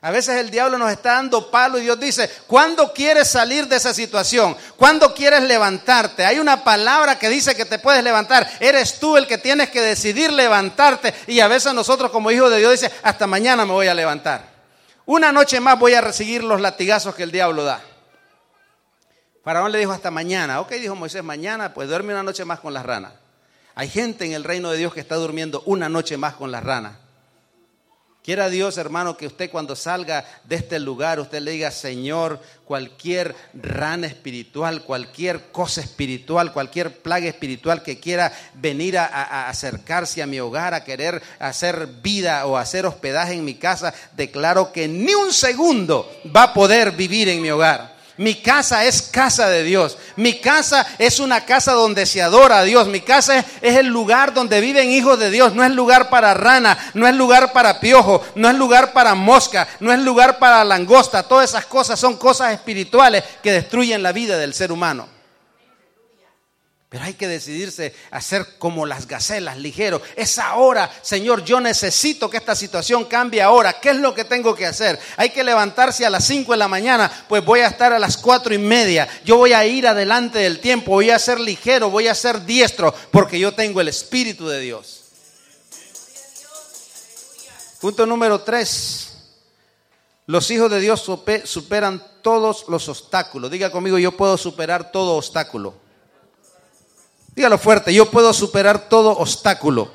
A 0.06 0.12
veces 0.12 0.36
el 0.36 0.50
diablo 0.52 0.78
nos 0.78 0.92
está 0.92 1.14
dando 1.14 1.50
palo 1.50 1.78
y 1.78 1.80
Dios 1.80 1.98
dice, 1.98 2.30
¿cuándo 2.46 2.92
quieres 2.92 3.26
salir 3.26 3.66
de 3.66 3.74
esa 3.74 3.92
situación? 3.92 4.56
¿Cuándo 4.76 5.12
quieres 5.12 5.42
levantarte? 5.42 6.24
Hay 6.24 6.38
una 6.38 6.62
palabra 6.62 7.18
que 7.18 7.28
dice 7.28 7.56
que 7.56 7.64
te 7.64 7.80
puedes 7.80 8.04
levantar. 8.04 8.48
Eres 8.60 9.00
tú 9.00 9.16
el 9.16 9.26
que 9.26 9.36
tienes 9.36 9.68
que 9.68 9.80
decidir 9.80 10.32
levantarte. 10.32 11.12
Y 11.26 11.40
a 11.40 11.48
veces 11.48 11.74
nosotros 11.74 12.12
como 12.12 12.30
hijos 12.30 12.52
de 12.52 12.58
Dios 12.58 12.70
dice, 12.70 12.92
hasta 13.02 13.26
mañana 13.26 13.66
me 13.66 13.72
voy 13.72 13.88
a 13.88 13.94
levantar. 13.94 14.48
Una 15.06 15.32
noche 15.32 15.58
más 15.58 15.76
voy 15.76 15.94
a 15.94 16.00
recibir 16.00 16.44
los 16.44 16.60
latigazos 16.60 17.12
que 17.16 17.24
el 17.24 17.32
diablo 17.32 17.64
da. 17.64 17.80
Faraón 19.42 19.72
le 19.72 19.78
dijo 19.78 19.90
hasta 19.90 20.12
mañana. 20.12 20.60
Ok, 20.60 20.70
dijo 20.74 20.94
Moisés, 20.94 21.24
mañana 21.24 21.74
pues 21.74 21.88
duerme 21.88 22.12
una 22.12 22.22
noche 22.22 22.44
más 22.44 22.60
con 22.60 22.72
las 22.72 22.86
ranas. 22.86 23.10
Hay 23.74 23.88
gente 23.88 24.24
en 24.24 24.34
el 24.34 24.44
reino 24.44 24.70
de 24.70 24.78
Dios 24.78 24.94
que 24.94 25.00
está 25.00 25.16
durmiendo 25.16 25.64
una 25.66 25.88
noche 25.88 26.16
más 26.16 26.34
con 26.34 26.52
las 26.52 26.62
ranas. 26.62 26.92
Quiera 28.26 28.50
Dios, 28.50 28.76
hermano, 28.76 29.16
que 29.16 29.28
usted 29.28 29.52
cuando 29.52 29.76
salga 29.76 30.24
de 30.42 30.56
este 30.56 30.80
lugar, 30.80 31.20
usted 31.20 31.40
le 31.40 31.52
diga, 31.52 31.70
Señor, 31.70 32.40
cualquier 32.64 33.36
rana 33.54 34.08
espiritual, 34.08 34.82
cualquier 34.82 35.52
cosa 35.52 35.80
espiritual, 35.80 36.52
cualquier 36.52 36.98
plaga 37.02 37.28
espiritual 37.28 37.84
que 37.84 38.00
quiera 38.00 38.32
venir 38.54 38.98
a, 38.98 39.48
acercarse 39.48 40.24
a 40.24 40.26
mi 40.26 40.40
hogar, 40.40 40.74
a 40.74 40.82
querer 40.82 41.22
hacer 41.38 41.86
vida 42.02 42.46
o 42.46 42.56
hacer 42.56 42.84
hospedaje 42.84 43.34
en 43.34 43.44
mi 43.44 43.54
casa, 43.54 43.94
declaro 44.16 44.72
que 44.72 44.88
ni 44.88 45.14
un 45.14 45.32
segundo 45.32 46.10
va 46.34 46.42
a 46.42 46.52
poder 46.52 46.90
vivir 46.90 47.28
en 47.28 47.40
mi 47.40 47.50
hogar. 47.50 47.95
Mi 48.18 48.36
casa 48.36 48.84
es 48.84 49.02
casa 49.02 49.48
de 49.48 49.62
Dios. 49.62 49.98
Mi 50.16 50.40
casa 50.40 50.86
es 50.98 51.20
una 51.20 51.44
casa 51.44 51.72
donde 51.72 52.06
se 52.06 52.22
adora 52.22 52.58
a 52.58 52.64
Dios. 52.64 52.88
Mi 52.88 53.00
casa 53.00 53.38
es, 53.38 53.76
el 53.76 53.88
lugar 53.88 54.32
donde 54.32 54.60
viven 54.60 54.90
hijos 54.90 55.18
de 55.18 55.30
Dios. 55.30 55.54
No 55.54 55.62
es 55.62 55.70
lugar 55.72 56.08
para 56.08 56.32
rana, 56.32 56.78
no 56.94 57.06
es 57.06 57.14
lugar 57.14 57.52
para 57.52 57.78
piojo, 57.80 58.24
no 58.34 58.48
es 58.48 58.56
lugar 58.56 58.92
para 58.92 59.14
mosca, 59.14 59.68
no 59.80 59.92
es 59.92 59.98
lugar 59.98 60.38
para 60.38 60.64
langosta. 60.64 61.22
Todas 61.24 61.50
esas 61.50 61.66
cosas 61.66 62.00
son 62.00 62.16
cosas 62.16 62.52
espirituales 62.52 63.22
que 63.42 63.52
destruyen 63.52 64.02
la 64.02 64.12
vida 64.12 64.38
del 64.38 64.54
ser 64.54 64.72
humano. 64.72 65.15
Pero 66.88 67.02
hay 67.02 67.14
que 67.14 67.26
decidirse 67.26 67.92
a 68.12 68.20
ser 68.20 68.58
como 68.58 68.86
las 68.86 69.08
gacelas, 69.08 69.58
ligero. 69.58 70.00
Es 70.14 70.38
ahora, 70.38 70.88
Señor, 71.02 71.44
yo 71.44 71.60
necesito 71.60 72.30
que 72.30 72.36
esta 72.36 72.54
situación 72.54 73.06
cambie 73.06 73.42
ahora. 73.42 73.80
¿Qué 73.80 73.90
es 73.90 73.96
lo 73.96 74.14
que 74.14 74.24
tengo 74.24 74.54
que 74.54 74.66
hacer? 74.66 74.98
Hay 75.16 75.30
que 75.30 75.42
levantarse 75.42 76.06
a 76.06 76.10
las 76.10 76.24
5 76.26 76.52
de 76.52 76.58
la 76.58 76.68
mañana, 76.68 77.10
pues 77.28 77.44
voy 77.44 77.60
a 77.60 77.66
estar 77.66 77.92
a 77.92 77.98
las 77.98 78.16
cuatro 78.16 78.54
y 78.54 78.58
media. 78.58 79.08
Yo 79.24 79.36
voy 79.36 79.52
a 79.52 79.66
ir 79.66 79.88
adelante 79.88 80.38
del 80.38 80.60
tiempo, 80.60 80.92
voy 80.92 81.10
a 81.10 81.18
ser 81.18 81.40
ligero, 81.40 81.90
voy 81.90 82.06
a 82.06 82.14
ser 82.14 82.44
diestro, 82.44 82.94
porque 83.10 83.40
yo 83.40 83.52
tengo 83.52 83.80
el 83.80 83.88
Espíritu 83.88 84.46
de 84.46 84.60
Dios. 84.60 85.02
Punto 87.80 88.06
número 88.06 88.42
3. 88.42 89.12
Los 90.26 90.50
hijos 90.52 90.70
de 90.70 90.78
Dios 90.78 91.04
superan 91.44 92.02
todos 92.22 92.64
los 92.68 92.88
obstáculos. 92.88 93.50
Diga 93.50 93.70
conmigo, 93.70 93.98
yo 93.98 94.12
puedo 94.12 94.36
superar 94.38 94.92
todo 94.92 95.16
obstáculo. 95.16 95.85
Dígalo 97.36 97.58
fuerte, 97.58 97.92
yo 97.92 98.10
puedo 98.10 98.32
superar 98.32 98.88
todo 98.88 99.10
obstáculo. 99.10 99.90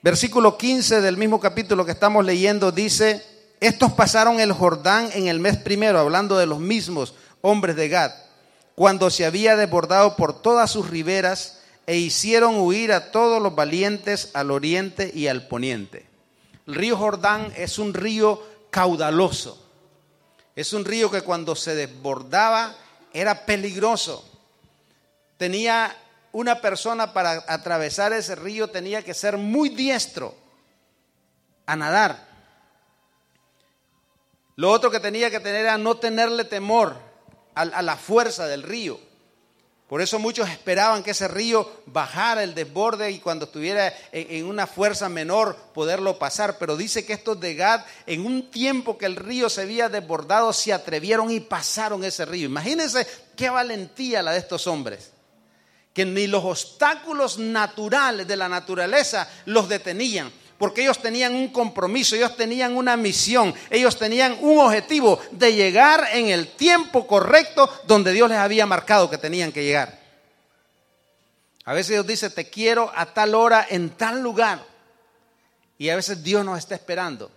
Versículo 0.00 0.56
15 0.56 1.02
del 1.02 1.18
mismo 1.18 1.38
capítulo 1.38 1.84
que 1.84 1.92
estamos 1.92 2.24
leyendo 2.24 2.72
dice, 2.72 3.22
estos 3.60 3.92
pasaron 3.92 4.40
el 4.40 4.54
Jordán 4.54 5.10
en 5.12 5.28
el 5.28 5.38
mes 5.38 5.58
primero, 5.58 5.98
hablando 5.98 6.38
de 6.38 6.46
los 6.46 6.58
mismos 6.58 7.12
hombres 7.42 7.76
de 7.76 7.90
Gad, 7.90 8.12
cuando 8.74 9.10
se 9.10 9.26
había 9.26 9.56
desbordado 9.56 10.16
por 10.16 10.40
todas 10.40 10.70
sus 10.70 10.88
riberas 10.88 11.60
e 11.86 11.98
hicieron 11.98 12.56
huir 12.56 12.90
a 12.90 13.12
todos 13.12 13.42
los 13.42 13.54
valientes 13.54 14.30
al 14.32 14.50
oriente 14.50 15.12
y 15.14 15.26
al 15.26 15.48
poniente. 15.48 16.06
El 16.66 16.76
río 16.76 16.96
Jordán 16.96 17.52
es 17.58 17.78
un 17.78 17.92
río 17.92 18.42
caudaloso. 18.70 19.62
Es 20.56 20.72
un 20.72 20.86
río 20.86 21.10
que 21.10 21.20
cuando 21.20 21.54
se 21.54 21.74
desbordaba 21.74 22.74
era 23.12 23.44
peligroso 23.44 24.29
tenía 25.40 25.96
una 26.32 26.60
persona 26.60 27.14
para 27.14 27.46
atravesar 27.48 28.12
ese 28.12 28.34
río 28.34 28.68
tenía 28.68 29.02
que 29.02 29.14
ser 29.14 29.38
muy 29.38 29.70
diestro 29.70 30.34
a 31.64 31.76
nadar. 31.76 32.28
Lo 34.56 34.70
otro 34.70 34.90
que 34.90 35.00
tenía 35.00 35.30
que 35.30 35.40
tener 35.40 35.62
era 35.62 35.78
no 35.78 35.96
tenerle 35.96 36.44
temor 36.44 36.94
a, 37.54 37.80
la 37.80 37.96
fuerza 37.96 38.48
del 38.48 38.62
río. 38.62 39.00
Por 39.88 40.02
eso 40.02 40.18
muchos 40.18 40.46
esperaban 40.50 41.02
que 41.02 41.12
ese 41.12 41.26
río 41.26 41.66
bajara 41.86 42.42
el 42.42 42.54
desborde 42.54 43.10
y 43.10 43.18
cuando 43.18 43.46
estuviera 43.46 43.94
en, 44.12 44.26
en, 44.30 44.44
una 44.44 44.66
fuerza 44.66 45.08
menor 45.08 45.56
poderlo 45.72 46.18
pasar. 46.18 46.58
Pero 46.58 46.76
dice 46.76 47.06
que 47.06 47.14
estos 47.14 47.40
de 47.40 47.54
Gad, 47.54 47.86
en 48.04 48.26
un 48.26 48.50
tiempo 48.50 48.98
que 48.98 49.06
el 49.06 49.16
río 49.16 49.48
se 49.48 49.62
había 49.62 49.88
desbordado, 49.88 50.52
se 50.52 50.74
atrevieron 50.74 51.30
y 51.30 51.40
pasaron 51.40 52.04
ese 52.04 52.26
río. 52.26 52.44
Imagínense 52.44 53.06
qué 53.34 53.48
valentía 53.48 54.22
la 54.22 54.32
de 54.32 54.38
estos 54.38 54.66
hombres. 54.66 55.12
Que 55.92 56.04
ni 56.04 56.26
los 56.26 56.44
obstáculos 56.44 57.38
naturales 57.38 58.26
de 58.26 58.36
la 58.36 58.48
naturaleza 58.48 59.28
los 59.46 59.68
detenían 59.68 60.32
porque 60.60 60.82
ellos 60.82 61.00
tenían 61.00 61.34
un 61.34 61.48
compromiso, 61.48 62.14
ellos 62.14 62.36
tenían 62.36 62.76
una 62.76 62.94
misión, 62.94 63.54
ellos 63.70 63.96
tenían 63.96 64.36
un 64.42 64.58
objetivo 64.58 65.18
de 65.30 65.54
llegar 65.54 66.06
en 66.12 66.28
el 66.28 66.48
tiempo 66.48 67.06
correcto 67.06 67.66
donde 67.86 68.12
Dios 68.12 68.28
les 68.28 68.36
había 68.36 68.66
marcado 68.66 69.08
que 69.08 69.16
tenían 69.16 69.52
que 69.52 69.64
llegar. 69.64 69.98
A 71.64 71.72
veces 71.72 71.92
Dios 71.92 72.06
dice, 72.06 72.28
te 72.28 72.50
quiero 72.50 72.92
a 72.94 73.06
tal 73.06 73.34
hora 73.34 73.66
en 73.70 73.88
tal 73.90 74.20
lugar. 74.20 74.62
Y 75.78 75.88
a 75.88 75.96
veces 75.96 76.22
Dios 76.22 76.44
nos 76.44 76.58
está 76.58 76.74
esperando. 76.74 77.30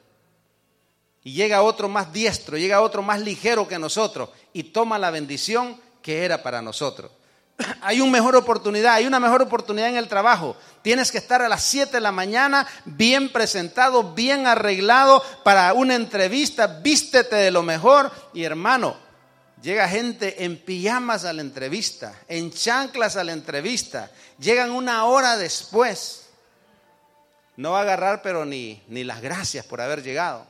Y 1.24 1.32
llega 1.32 1.62
otro 1.62 1.88
más 1.88 2.12
diestro, 2.12 2.58
llega 2.58 2.82
otro 2.82 3.02
más 3.02 3.22
ligero 3.22 3.70
que 3.70 3.80
nosotros 3.80 4.32
y 4.52 4.64
toma 4.64 5.00
la 5.00 5.12
bendición 5.12 5.80
que 6.02 6.26
era 6.26 6.44
para 6.44 6.62
nosotros. 6.62 7.10
hay 7.82 8.02
una 8.02 8.12
mejor 8.12 8.36
oportunidad, 8.36 8.96
hay 8.96 9.06
una 9.06 9.20
mejor 9.20 9.42
oportunidad 9.42 9.90
en 9.90 9.98
el 9.98 10.08
trabajo. 10.08 10.56
Tienes 10.82 11.12
que 11.12 11.18
estar 11.18 11.42
a 11.42 11.50
las 11.50 11.64
7 11.64 11.92
de 11.92 12.02
la 12.02 12.12
mañana 12.12 12.68
bien 12.86 13.32
presentado, 13.32 14.14
bien 14.14 14.48
arreglado 14.48 15.24
para 15.44 15.74
una 15.74 15.96
entrevista, 15.96 16.68
vístete 16.68 17.36
de 17.36 17.52
lo 17.52 17.64
mejor 17.64 18.12
y 18.34 18.44
hermano, 18.44 18.96
llega 19.62 19.88
gente 19.88 20.44
en 20.44 20.58
pijamas 20.58 21.26
a 21.26 21.34
la 21.34 21.42
entrevista, 21.42 22.14
en 22.28 22.52
chanclas 22.52 23.16
a 23.16 23.24
la 23.24 23.32
entrevista, 23.32 24.12
llegan 24.40 24.72
una 24.72 25.06
hora 25.06 25.38
después. 25.38 26.22
No 27.56 27.72
va 27.72 27.80
a 27.80 27.84
agarrar 27.84 28.22
pero 28.24 28.46
ni, 28.46 28.82
ni 28.88 29.04
las 29.04 29.22
gracias 29.22 29.66
por 29.66 29.80
haber 29.80 30.02
llegado. 30.02 30.48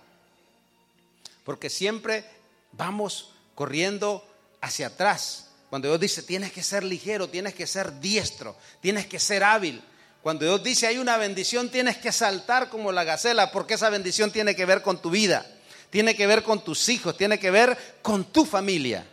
Porque 1.43 1.69
siempre 1.69 2.23
vamos 2.71 3.33
corriendo 3.55 4.25
hacia 4.61 4.87
atrás 4.87 5.52
cuando 5.73 5.87
Dios 5.87 6.01
dice, 6.01 6.21
tienes 6.21 6.51
que 6.51 6.61
ser 6.61 6.83
ligero, 6.83 7.29
tienes 7.29 7.55
que 7.55 7.65
ser 7.65 7.99
diestro, 7.99 8.55
tienes 8.79 9.07
que 9.07 9.19
ser 9.19 9.43
hábil. 9.43 9.81
Cuando 10.21 10.45
Dios 10.45 10.61
dice, 10.61 10.85
hay 10.85 10.99
una 10.99 11.17
bendición, 11.17 11.71
tienes 11.71 11.97
que 11.97 12.11
saltar 12.11 12.69
como 12.69 12.91
la 12.91 13.03
gacela, 13.03 13.51
porque 13.51 13.73
esa 13.73 13.89
bendición 13.89 14.29
tiene 14.29 14.55
que 14.55 14.67
ver 14.67 14.83
con 14.83 15.01
tu 15.01 15.09
vida, 15.09 15.43
tiene 15.89 16.15
que 16.15 16.27
ver 16.27 16.43
con 16.43 16.63
tus 16.63 16.89
hijos, 16.89 17.17
tiene 17.17 17.39
que 17.39 17.49
ver 17.49 17.75
con 18.03 18.23
tu 18.25 18.45
familia. 18.45 19.03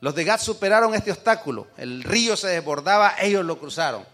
Los 0.00 0.16
de 0.16 0.24
Gad 0.24 0.40
superaron 0.40 0.92
este 0.92 1.12
obstáculo. 1.12 1.68
El 1.76 2.02
río 2.02 2.36
se 2.36 2.48
desbordaba, 2.48 3.14
ellos 3.20 3.44
lo 3.44 3.60
cruzaron. 3.60 4.04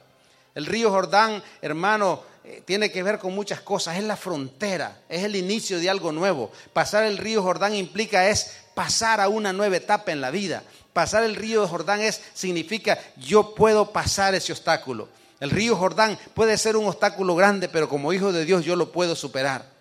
El 0.55 0.67
río 0.67 0.91
Jordán, 0.91 1.43
hermano, 1.63 2.23
eh, 2.45 2.63
tiene 2.65 2.93
que 2.93 3.03
ver 3.03 3.19
con 3.19 3.35
muchas 3.35 3.61
cosas. 3.61 3.97
Es 3.97 4.05
la 4.05 4.17
frontera, 4.17 5.01
es 5.09 5.25
el 5.25 5.35
inicio 5.35 5.79
de 5.79 5.89
algo 5.89 6.13
nuevo. 6.13 6.53
Pasar 6.73 7.05
el 7.05 7.17
río 7.17 7.43
Jordán 7.43 7.75
implica 7.75 8.29
es 8.29 8.53
pasar 8.75 9.21
a 9.21 9.29
una 9.29 9.53
nueva 9.53 9.77
etapa 9.77 10.13
en 10.13 10.21
la 10.21 10.31
vida. 10.31 10.63
Pasar 10.93 11.25
el 11.25 11.37
río 11.37 11.67
Jordán 11.67 12.01
es, 12.01 12.21
significa 12.35 12.99
yo 13.17 13.55
puedo 13.55 13.93
pasar 13.93 14.35
ese 14.35 14.53
obstáculo. 14.53 15.09
El 15.41 15.51
río 15.51 15.77
Jordán 15.77 16.19
puede 16.35 16.57
ser 16.59 16.77
un 16.77 16.87
obstáculo 16.87 17.35
grande, 17.35 17.69
pero 17.69 17.89
como 17.89 18.13
hijo 18.13 18.33
de 18.33 18.45
Dios 18.45 18.65
yo 18.65 18.77
lo 18.77 18.93
puedo 18.93 19.17
superar. 19.17 19.73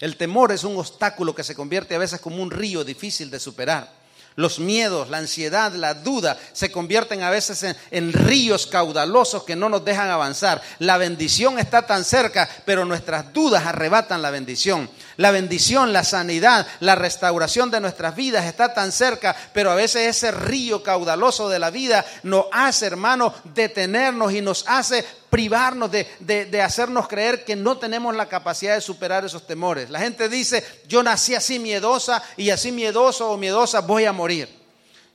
El 0.00 0.16
temor 0.16 0.52
es 0.52 0.64
un 0.64 0.76
obstáculo 0.76 1.34
que 1.34 1.42
se 1.42 1.54
convierte 1.54 1.94
a 1.94 1.98
veces 1.98 2.20
como 2.20 2.42
un 2.42 2.50
río 2.50 2.84
difícil 2.84 3.30
de 3.30 3.40
superar. 3.40 3.97
Los 4.38 4.60
miedos, 4.60 5.10
la 5.10 5.18
ansiedad, 5.18 5.72
la 5.72 5.94
duda 5.94 6.38
se 6.52 6.70
convierten 6.70 7.24
a 7.24 7.30
veces 7.30 7.74
en, 7.90 8.12
ríos 8.12 8.68
caudalosos 8.68 9.42
que 9.42 9.56
no 9.56 9.68
nos 9.68 9.84
dejan 9.84 10.10
avanzar. 10.10 10.62
La 10.78 10.96
bendición 10.96 11.58
está 11.58 11.84
tan 11.84 12.04
cerca, 12.04 12.48
pero 12.64 12.84
nuestras 12.84 13.32
dudas 13.32 13.66
arrebatan 13.66 14.22
la 14.22 14.30
bendición. 14.30 14.88
La 15.18 15.32
bendición, 15.32 15.92
la 15.92 16.04
sanidad, 16.04 16.64
la 16.78 16.94
restauración 16.94 17.72
de 17.72 17.80
nuestras 17.80 18.14
vidas 18.14 18.44
está 18.44 18.72
tan 18.72 18.92
cerca, 18.92 19.34
pero 19.52 19.72
a 19.72 19.74
veces 19.74 20.06
ese 20.06 20.30
río 20.30 20.84
caudaloso 20.84 21.48
de 21.48 21.58
la 21.58 21.70
vida 21.70 22.06
nos 22.22 22.46
hace, 22.52 22.86
hermano, 22.86 23.34
detenernos 23.42 24.32
y 24.32 24.40
nos 24.40 24.64
hace 24.68 25.04
privarnos 25.28 25.90
de, 25.90 26.06
de, 26.20 26.46
de, 26.46 26.62
hacernos 26.62 27.08
creer 27.08 27.44
que 27.44 27.56
no 27.56 27.78
tenemos 27.78 28.14
la 28.14 28.28
capacidad 28.28 28.76
de 28.76 28.80
superar 28.80 29.24
esos 29.24 29.44
temores. 29.44 29.90
La 29.90 29.98
gente 29.98 30.28
dice, 30.28 30.64
yo 30.86 31.02
nací 31.02 31.34
así 31.34 31.58
miedosa 31.58 32.22
y 32.36 32.50
así 32.50 32.70
miedoso 32.70 33.28
o 33.28 33.36
miedosa 33.36 33.80
voy 33.80 34.04
a 34.04 34.12
morir. 34.12 34.48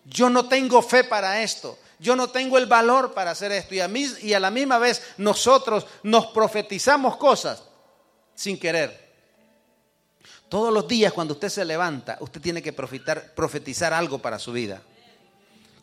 Yo 0.04 0.30
no 0.30 0.50
tengo 0.50 0.82
fe 0.82 1.06
para 1.06 1.44
esto. 1.44 1.80
Yo 1.98 2.18
no 2.18 2.30
tengo 2.30 2.58
el 2.58 2.66
valor 2.66 3.14
para 3.14 3.32
hacer 3.32 3.54
esto. 3.54 3.74
Y 3.74 3.80
a, 3.80 3.88
mí, 3.88 4.06
y 4.22 4.34
a 4.34 4.42
la 4.42 4.52
misma 4.52 4.80
vez 4.80 5.02
nosotros 5.16 5.86
nos 6.04 6.26
profetizamos 6.26 7.16
cosas 7.16 7.64
sin 8.36 8.60
querer. 8.60 9.03
Todos 10.54 10.72
los 10.72 10.88
días 10.88 11.12
cuando 11.12 11.34
usted 11.34 11.50
se 11.50 11.66
levanta, 11.66 12.16
usted 12.20 12.40
tiene 12.40 12.62
que 12.62 12.74
profetizar 12.74 13.92
algo 13.92 14.20
para 14.20 14.38
su 14.38 14.52
vida. 14.52 14.84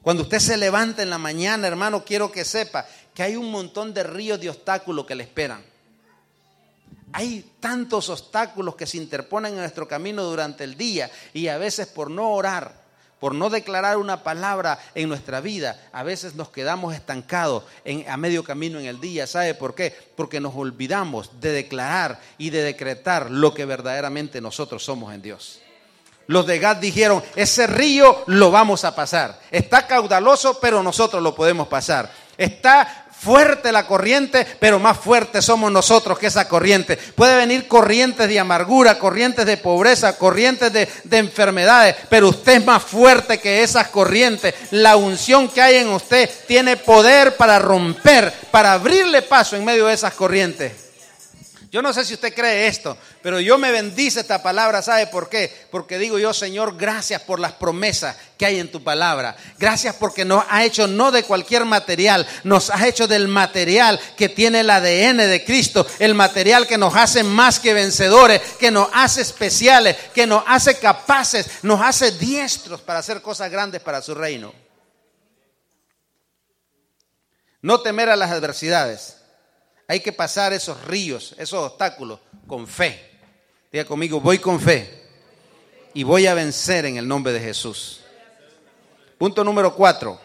Cuando 0.00 0.22
usted 0.22 0.38
se 0.38 0.56
levanta 0.56 1.02
en 1.02 1.10
la 1.10 1.18
mañana, 1.18 1.66
hermano, 1.66 2.04
quiero 2.04 2.30
que 2.30 2.44
sepa 2.44 2.86
que 3.12 3.24
hay 3.24 3.34
un 3.34 3.50
montón 3.50 3.92
de 3.92 4.04
ríos 4.04 4.40
de 4.40 4.48
obstáculos 4.48 5.06
que 5.06 5.16
le 5.16 5.24
esperan. 5.24 5.64
Hay 7.10 7.50
tantos 7.58 8.10
obstáculos 8.10 8.76
que 8.76 8.86
se 8.86 8.98
interponen 8.98 9.54
en 9.54 9.58
nuestro 9.58 9.88
camino 9.88 10.22
durante 10.22 10.62
el 10.62 10.76
día 10.76 11.10
y 11.34 11.48
a 11.48 11.58
veces 11.58 11.88
por 11.88 12.08
no 12.08 12.30
orar, 12.30 12.72
por 13.20 13.34
no 13.34 13.50
declarar 13.50 13.98
una 13.98 14.22
palabra 14.24 14.78
en 14.94 15.08
nuestra 15.08 15.40
vida, 15.40 15.78
a 15.92 16.02
veces 16.02 16.34
nos 16.34 16.48
quedamos 16.48 16.94
estancados 16.94 17.64
a 18.08 18.16
medio 18.16 18.42
camino 18.42 18.80
en 18.80 18.86
el 18.86 18.98
día. 18.98 19.26
¿Sabe 19.26 19.54
por 19.54 19.74
qué? 19.74 19.94
Porque 20.16 20.40
nos 20.40 20.56
olvidamos 20.56 21.38
de 21.38 21.52
declarar 21.52 22.18
y 22.38 22.50
de 22.50 22.62
decretar 22.62 23.30
lo 23.30 23.52
que 23.52 23.66
verdaderamente 23.66 24.40
nosotros 24.40 24.82
somos 24.82 25.14
en 25.14 25.20
Dios. 25.20 25.60
Los 26.26 26.46
de 26.46 26.58
Gad 26.60 26.76
dijeron, 26.76 27.22
ese 27.34 27.66
río 27.66 28.22
lo 28.26 28.50
vamos 28.50 28.84
a 28.84 28.94
pasar. 28.94 29.38
Está 29.50 29.86
caudaloso, 29.86 30.58
pero 30.60 30.82
nosotros 30.82 31.22
lo 31.22 31.34
podemos 31.34 31.68
pasar. 31.68 32.10
Está 32.38 32.99
fuerte 33.20 33.70
la 33.70 33.86
corriente, 33.86 34.46
pero 34.58 34.78
más 34.78 34.98
fuerte 34.98 35.42
somos 35.42 35.70
nosotros 35.70 36.18
que 36.18 36.26
esa 36.26 36.48
corriente. 36.48 36.96
Puede 36.96 37.36
venir 37.36 37.68
corrientes 37.68 38.26
de 38.26 38.40
amargura, 38.40 38.98
corrientes 38.98 39.44
de 39.44 39.58
pobreza, 39.58 40.16
corrientes 40.16 40.72
de, 40.72 40.88
de, 41.04 41.18
enfermedades, 41.18 41.96
pero 42.08 42.28
usted 42.28 42.54
es 42.54 42.64
más 42.64 42.82
fuerte 42.82 43.38
que 43.38 43.62
esas 43.62 43.88
corrientes. 43.88 44.54
La 44.70 44.96
unción 44.96 45.48
que 45.48 45.60
hay 45.60 45.76
en 45.76 45.88
usted 45.88 46.30
tiene 46.46 46.76
poder 46.76 47.36
para 47.36 47.58
romper, 47.58 48.32
para 48.50 48.72
abrirle 48.72 49.22
paso 49.22 49.56
en 49.56 49.64
medio 49.64 49.86
de 49.86 49.94
esas 49.94 50.14
corrientes. 50.14 50.89
Yo 51.70 51.82
no 51.82 51.92
sé 51.92 52.04
si 52.04 52.14
usted 52.14 52.34
cree 52.34 52.66
esto, 52.66 52.98
pero 53.22 53.38
yo 53.38 53.56
me 53.56 53.70
bendice 53.70 54.18
esta 54.18 54.42
palabra, 54.42 54.82
¿sabe 54.82 55.06
por 55.06 55.28
qué? 55.28 55.68
Porque 55.70 55.98
digo 55.98 56.18
yo, 56.18 56.34
Señor, 56.34 56.76
gracias 56.76 57.22
por 57.22 57.38
las 57.38 57.52
promesas 57.52 58.16
que 58.36 58.44
hay 58.44 58.58
en 58.58 58.72
tu 58.72 58.82
palabra. 58.82 59.36
Gracias 59.56 59.94
porque 59.94 60.24
nos 60.24 60.44
ha 60.48 60.64
hecho 60.64 60.88
no 60.88 61.12
de 61.12 61.22
cualquier 61.22 61.64
material, 61.64 62.26
nos 62.42 62.70
ha 62.70 62.88
hecho 62.88 63.06
del 63.06 63.28
material 63.28 64.00
que 64.16 64.28
tiene 64.28 64.60
el 64.60 64.70
ADN 64.70 65.18
de 65.18 65.44
Cristo, 65.46 65.86
el 66.00 66.16
material 66.16 66.66
que 66.66 66.76
nos 66.76 66.96
hace 66.96 67.22
más 67.22 67.60
que 67.60 67.72
vencedores, 67.72 68.42
que 68.58 68.72
nos 68.72 68.88
hace 68.92 69.20
especiales, 69.20 69.96
que 70.12 70.26
nos 70.26 70.42
hace 70.48 70.76
capaces, 70.76 71.46
nos 71.62 71.80
hace 71.80 72.10
diestros 72.10 72.80
para 72.80 72.98
hacer 72.98 73.22
cosas 73.22 73.48
grandes 73.48 73.80
para 73.80 74.02
su 74.02 74.12
reino. 74.16 74.52
No 77.62 77.80
temer 77.80 78.08
a 78.08 78.16
las 78.16 78.32
adversidades. 78.32 79.19
Hay 79.90 79.98
que 79.98 80.12
pasar 80.12 80.52
esos 80.52 80.84
ríos, 80.84 81.34
esos 81.36 81.66
obstáculos 81.66 82.20
con 82.46 82.68
fe. 82.68 83.10
Diga 83.72 83.84
conmigo, 83.84 84.20
voy 84.20 84.38
con 84.38 84.60
fe 84.60 85.02
y 85.92 86.04
voy 86.04 86.28
a 86.28 86.34
vencer 86.34 86.84
en 86.84 86.96
el 86.96 87.08
nombre 87.08 87.32
de 87.32 87.40
Jesús. 87.40 88.00
Punto 89.18 89.42
número 89.42 89.74
cuatro. 89.74 90.20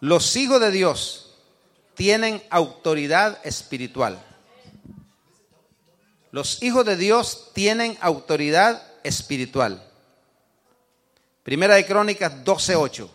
Los 0.00 0.36
hijos 0.36 0.58
de 0.58 0.70
Dios 0.70 1.34
tienen 1.92 2.42
autoridad 2.48 3.38
espiritual. 3.44 4.24
Los 6.30 6.62
hijos 6.62 6.86
de 6.86 6.96
Dios 6.96 7.50
tienen 7.52 7.98
autoridad 8.00 8.82
espiritual. 9.02 9.86
Primera 11.42 11.74
de 11.74 11.84
Crónicas 11.84 12.42
12:8. 12.42 13.10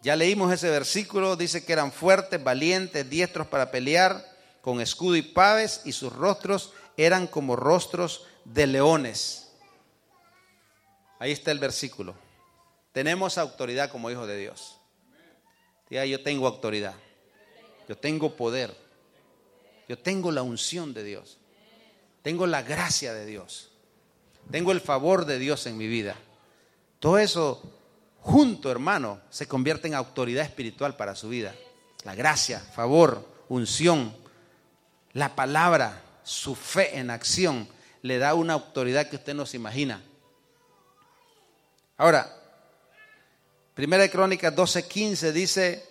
Ya 0.00 0.16
leímos 0.16 0.52
ese 0.52 0.70
versículo, 0.70 1.36
dice 1.36 1.64
que 1.64 1.72
eran 1.72 1.92
fuertes, 1.92 2.42
valientes, 2.42 3.08
diestros 3.08 3.46
para 3.46 3.70
pelear, 3.70 4.24
con 4.60 4.80
escudo 4.80 5.16
y 5.16 5.22
paves, 5.22 5.82
y 5.84 5.92
sus 5.92 6.12
rostros 6.12 6.72
eran 6.96 7.26
como 7.26 7.56
rostros 7.56 8.26
de 8.44 8.66
leones. 8.66 9.52
Ahí 11.18 11.32
está 11.32 11.50
el 11.50 11.58
versículo. 11.58 12.14
Tenemos 12.92 13.38
autoridad 13.38 13.90
como 13.90 14.10
hijos 14.10 14.28
de 14.28 14.36
Dios. 14.36 14.78
Ya 15.90 16.04
yo 16.04 16.22
tengo 16.22 16.46
autoridad. 16.46 16.94
Yo 17.88 17.96
tengo 17.96 18.36
poder. 18.36 18.76
Yo 19.88 19.98
tengo 19.98 20.30
la 20.30 20.42
unción 20.42 20.92
de 20.92 21.02
Dios. 21.02 21.38
tengo 22.22 22.46
la 22.46 22.60
gracia 22.60 23.14
de 23.14 23.24
Dios, 23.24 23.70
tengo 24.50 24.72
el 24.72 24.82
favor 24.82 25.24
de 25.24 25.38
Dios 25.38 25.66
en 25.66 25.78
mi 25.78 25.86
vida. 25.86 26.14
Todo 26.98 27.18
eso 27.18 27.62
junto, 28.28 28.70
hermano, 28.70 29.20
se 29.30 29.48
convierte 29.48 29.88
en 29.88 29.94
autoridad 29.94 30.44
espiritual 30.44 30.96
para 30.96 31.14
su 31.14 31.30
vida. 31.30 31.54
La 32.04 32.14
gracia, 32.14 32.60
favor, 32.60 33.26
unción, 33.48 34.14
la 35.14 35.34
palabra, 35.34 36.02
su 36.24 36.54
fe 36.54 36.98
en 36.98 37.08
acción, 37.08 37.66
le 38.02 38.18
da 38.18 38.34
una 38.34 38.52
autoridad 38.52 39.08
que 39.08 39.16
usted 39.16 39.32
no 39.32 39.46
se 39.46 39.56
imagina. 39.56 40.02
Ahora, 41.96 42.30
Primera 43.72 44.02
de 44.02 44.10
Crónicas 44.10 44.54
12:15 44.54 45.32
dice, 45.32 45.88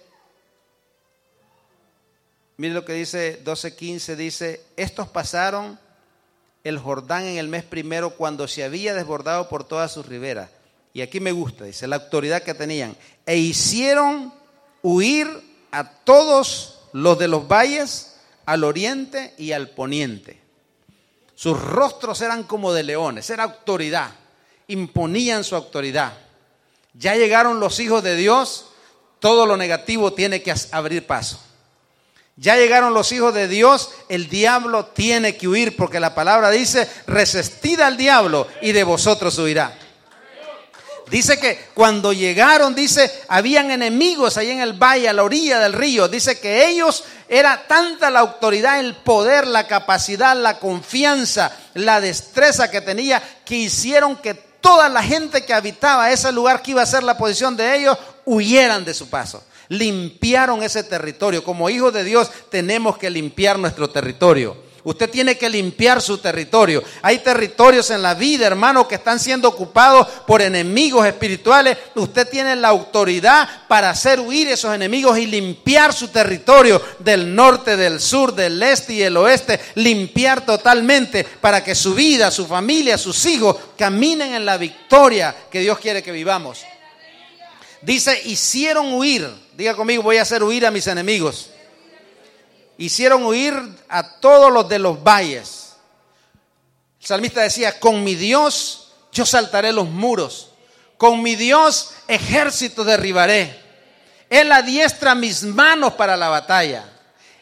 mire 2.58 2.76
lo 2.76 2.86
que 2.86 2.94
dice 2.94 3.44
12:15, 3.44 4.16
dice, 4.16 4.64
estos 4.76 5.08
pasaron 5.10 5.80
el 6.64 6.78
Jordán 6.78 7.24
en 7.24 7.38
el 7.38 7.48
mes 7.48 7.64
primero 7.64 8.12
cuando 8.12 8.48
se 8.48 8.64
había 8.64 8.94
desbordado 8.94 9.50
por 9.50 9.64
todas 9.64 9.92
sus 9.92 10.06
riberas. 10.06 10.52
Y 10.98 11.02
aquí 11.04 11.20
me 11.20 11.32
gusta, 11.32 11.64
dice, 11.64 11.86
la 11.86 11.98
autoridad 11.98 12.42
que 12.42 12.56
tenían. 12.56 12.98
E 13.24 13.38
hicieron 13.38 14.34
huir 14.82 15.28
a 15.70 15.88
todos 15.88 16.80
los 16.92 17.20
de 17.20 17.28
los 17.28 17.48
valles 17.48 18.16
al 18.48 18.64
oriente 18.64 19.36
y 19.38 19.52
al 19.52 19.70
poniente. 19.70 20.42
Sus 21.36 21.62
rostros 21.62 22.20
eran 22.22 22.46
como 22.46 22.74
de 22.74 22.82
leones, 22.82 23.30
era 23.30 23.44
autoridad, 23.44 24.10
imponían 24.66 25.44
su 25.44 25.56
autoridad. 25.56 26.14
Ya 26.96 27.14
llegaron 27.16 27.60
los 27.60 27.80
hijos 27.80 28.02
de 28.02 28.16
Dios, 28.16 28.66
todo 29.20 29.46
lo 29.46 29.56
negativo 29.56 30.14
tiene 30.14 30.42
que 30.42 30.52
abrir 30.72 31.06
paso. 31.06 31.40
Ya 32.38 32.56
llegaron 32.56 32.96
los 32.96 33.12
hijos 33.12 33.36
de 33.36 33.48
Dios, 33.48 33.92
el 34.10 34.30
diablo 34.30 34.88
tiene 34.88 35.38
que 35.38 35.48
huir 35.48 35.76
porque 35.76 36.00
la 36.00 36.16
palabra 36.16 36.50
dice, 36.50 36.90
resistid 37.06 37.82
al 37.82 37.98
diablo 37.98 38.48
y 38.64 38.72
de 38.72 38.84
vosotros 38.84 39.38
huirá. 39.38 39.78
Dice 41.10 41.40
que 41.40 41.68
cuando 41.74 42.12
llegaron, 42.12 42.76
dice, 42.76 43.24
habían 43.30 43.72
enemigos 43.72 44.38
ahí 44.38 44.52
en 44.52 44.60
el 44.60 44.74
valle, 44.74 45.08
a 45.08 45.14
la 45.14 45.24
orilla 45.24 45.60
del 45.60 45.74
río. 45.74 46.08
Dice 46.10 46.40
que 46.40 46.68
ellos, 46.68 47.06
era 47.30 47.66
tanta 47.68 48.10
la 48.10 48.20
autoridad, 48.20 48.80
el 48.80 48.96
poder, 48.96 49.48
la 49.48 49.68
capacidad, 49.68 50.36
la 50.36 50.60
confianza, 50.60 51.52
la 51.74 52.02
destreza 52.02 52.70
que 52.70 52.82
tenía, 52.82 53.22
que 53.46 53.56
hicieron 53.56 54.18
que 54.18 54.34
toda 54.34 54.90
la 54.90 55.02
gente 55.02 55.46
que 55.46 55.54
habitaba 55.54 56.12
ese 56.12 56.32
lugar 56.34 56.62
que 56.62 56.72
iba 56.72 56.82
a 56.82 56.86
ser 56.86 57.04
la 57.04 57.18
posición 57.18 57.56
de 57.56 57.78
ellos, 57.78 57.98
huyeran 58.26 58.84
de 58.84 58.94
su 58.94 59.10
paso. 59.10 59.44
Limpiaron 59.70 60.62
ese 60.62 60.84
territorio. 60.84 61.44
Como 61.44 61.70
hijos 61.70 61.94
de 61.94 62.04
Dios 62.04 62.30
tenemos 62.50 62.98
que 62.98 63.10
limpiar 63.10 63.58
nuestro 63.58 63.90
territorio. 63.90 64.67
Usted 64.88 65.10
tiene 65.10 65.38
que 65.38 65.50
limpiar 65.50 66.02
su 66.02 66.18
territorio. 66.18 66.82
Hay 67.02 67.20
territorios 67.20 67.90
en 67.90 68.02
la 68.02 68.14
vida, 68.14 68.48
hermano, 68.48 68.88
que 68.88 68.96
están 68.96 69.20
siendo 69.20 69.50
ocupados 69.50 70.08
por 70.26 70.42
enemigos 70.42 71.06
espirituales. 71.06 71.78
Usted 71.96 72.26
tiene 72.30 72.56
la 72.56 72.70
autoridad 72.70 73.68
para 73.68 73.90
hacer 73.90 74.22
huir 74.22 74.48
esos 74.48 74.74
enemigos 74.74 75.18
y 75.18 75.26
limpiar 75.26 75.92
su 75.92 76.08
territorio 76.08 76.82
del 77.00 77.36
norte, 77.36 77.76
del 77.76 78.00
sur, 78.00 78.34
del 78.34 78.64
este 78.64 78.94
y 78.94 79.02
el 79.02 79.18
oeste. 79.18 79.60
Limpiar 79.76 80.46
totalmente 80.46 81.26
para 81.26 81.62
que 81.62 81.76
su 81.76 81.94
vida, 81.94 82.32
su 82.32 82.48
familia, 82.48 82.98
sus 82.98 83.26
hijos 83.26 83.58
caminen 83.78 84.36
en 84.36 84.46
la 84.46 84.56
victoria 84.56 85.36
que 85.52 85.60
Dios 85.60 85.80
quiere 85.80 86.02
que 86.02 86.14
vivamos. 86.14 86.62
Dice, 87.82 88.22
hicieron 88.24 88.94
huir. 88.94 89.30
Diga 89.58 89.76
conmigo, 89.76 90.02
voy 90.02 90.16
a 90.16 90.22
hacer 90.22 90.44
huir 90.44 90.66
a 90.66 90.72
mis 90.72 90.88
enemigos 90.88 91.50
hicieron 92.78 93.24
huir 93.26 93.54
a 93.90 94.20
todos 94.20 94.52
los 94.52 94.68
de 94.70 94.80
los 94.80 95.04
valles. 95.04 95.76
El 97.00 97.08
salmista 97.08 97.42
decía, 97.42 97.80
con 97.80 98.04
mi 98.04 98.16
Dios 98.16 98.92
yo 99.12 99.26
saltaré 99.26 99.72
los 99.72 99.88
muros, 99.88 100.52
con 100.98 101.22
mi 101.22 101.36
Dios 101.36 101.92
ejército 102.08 102.84
derribaré. 102.84 103.68
Él 104.30 104.52
adiestra 104.52 105.16
mis 105.16 105.44
manos 105.44 105.94
para 105.94 106.18
la 106.18 106.30
batalla. 106.30 106.86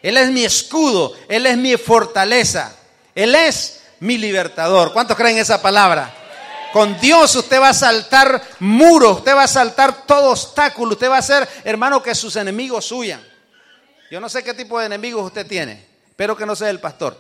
Él 0.02 0.18
es 0.18 0.30
mi 0.30 0.46
escudo, 0.46 1.14
Él 1.28 1.48
es 1.48 1.58
mi 1.58 1.76
fortaleza, 1.78 2.76
Él 3.16 3.34
es 3.34 3.82
mi 4.02 4.20
libertador. 4.20 4.94
¿Cuántos 4.94 5.18
creen 5.18 5.40
esa 5.40 5.62
palabra? 5.62 6.14
Con 6.72 7.00
Dios 7.00 7.36
usted 7.36 7.60
va 7.60 7.70
a 7.70 7.74
saltar 7.74 8.42
muros, 8.60 9.18
usted 9.18 9.34
va 9.34 9.44
a 9.44 9.48
saltar 9.48 10.06
todo 10.06 10.32
obstáculo, 10.32 10.92
usted 10.92 11.10
va 11.10 11.16
a 11.16 11.20
hacer, 11.20 11.48
hermano, 11.64 12.04
que 12.04 12.14
sus 12.14 12.36
enemigos 12.36 12.92
huyan. 12.92 13.35
Yo 14.12 14.20
no 14.20 14.30
sé 14.30 14.43
qué 14.43 14.53
tipo 14.53 14.80
de 14.80 14.86
enemigos 14.86 15.26
usted 15.26 15.47
tiene. 15.47 15.86
Espero 16.08 16.38
que 16.38 16.45
no 16.45 16.56
sea 16.56 16.70
el 16.70 16.80
pastor. 16.80 17.18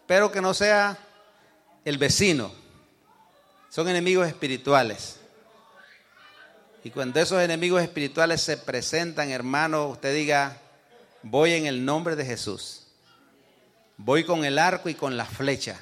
Espero 0.00 0.30
que 0.30 0.40
no 0.40 0.54
sea 0.54 0.98
el 1.84 1.98
vecino. 1.98 2.52
Son 3.70 3.88
enemigos 3.88 4.26
espirituales. 4.26 5.16
Y 6.82 6.90
cuando 6.90 7.20
esos 7.20 7.42
enemigos 7.42 7.82
espirituales 7.82 8.40
se 8.40 8.56
presentan, 8.56 9.30
hermano, 9.30 9.88
usted 9.88 10.14
diga, 10.14 10.58
voy 11.22 11.54
en 11.54 11.66
el 11.66 11.84
nombre 11.84 12.14
de 12.14 12.24
Jesús. 12.24 12.86
Voy 13.96 14.24
con 14.24 14.44
el 14.44 14.58
arco 14.58 14.88
y 14.88 14.94
con 14.94 15.16
la 15.16 15.24
flecha, 15.24 15.80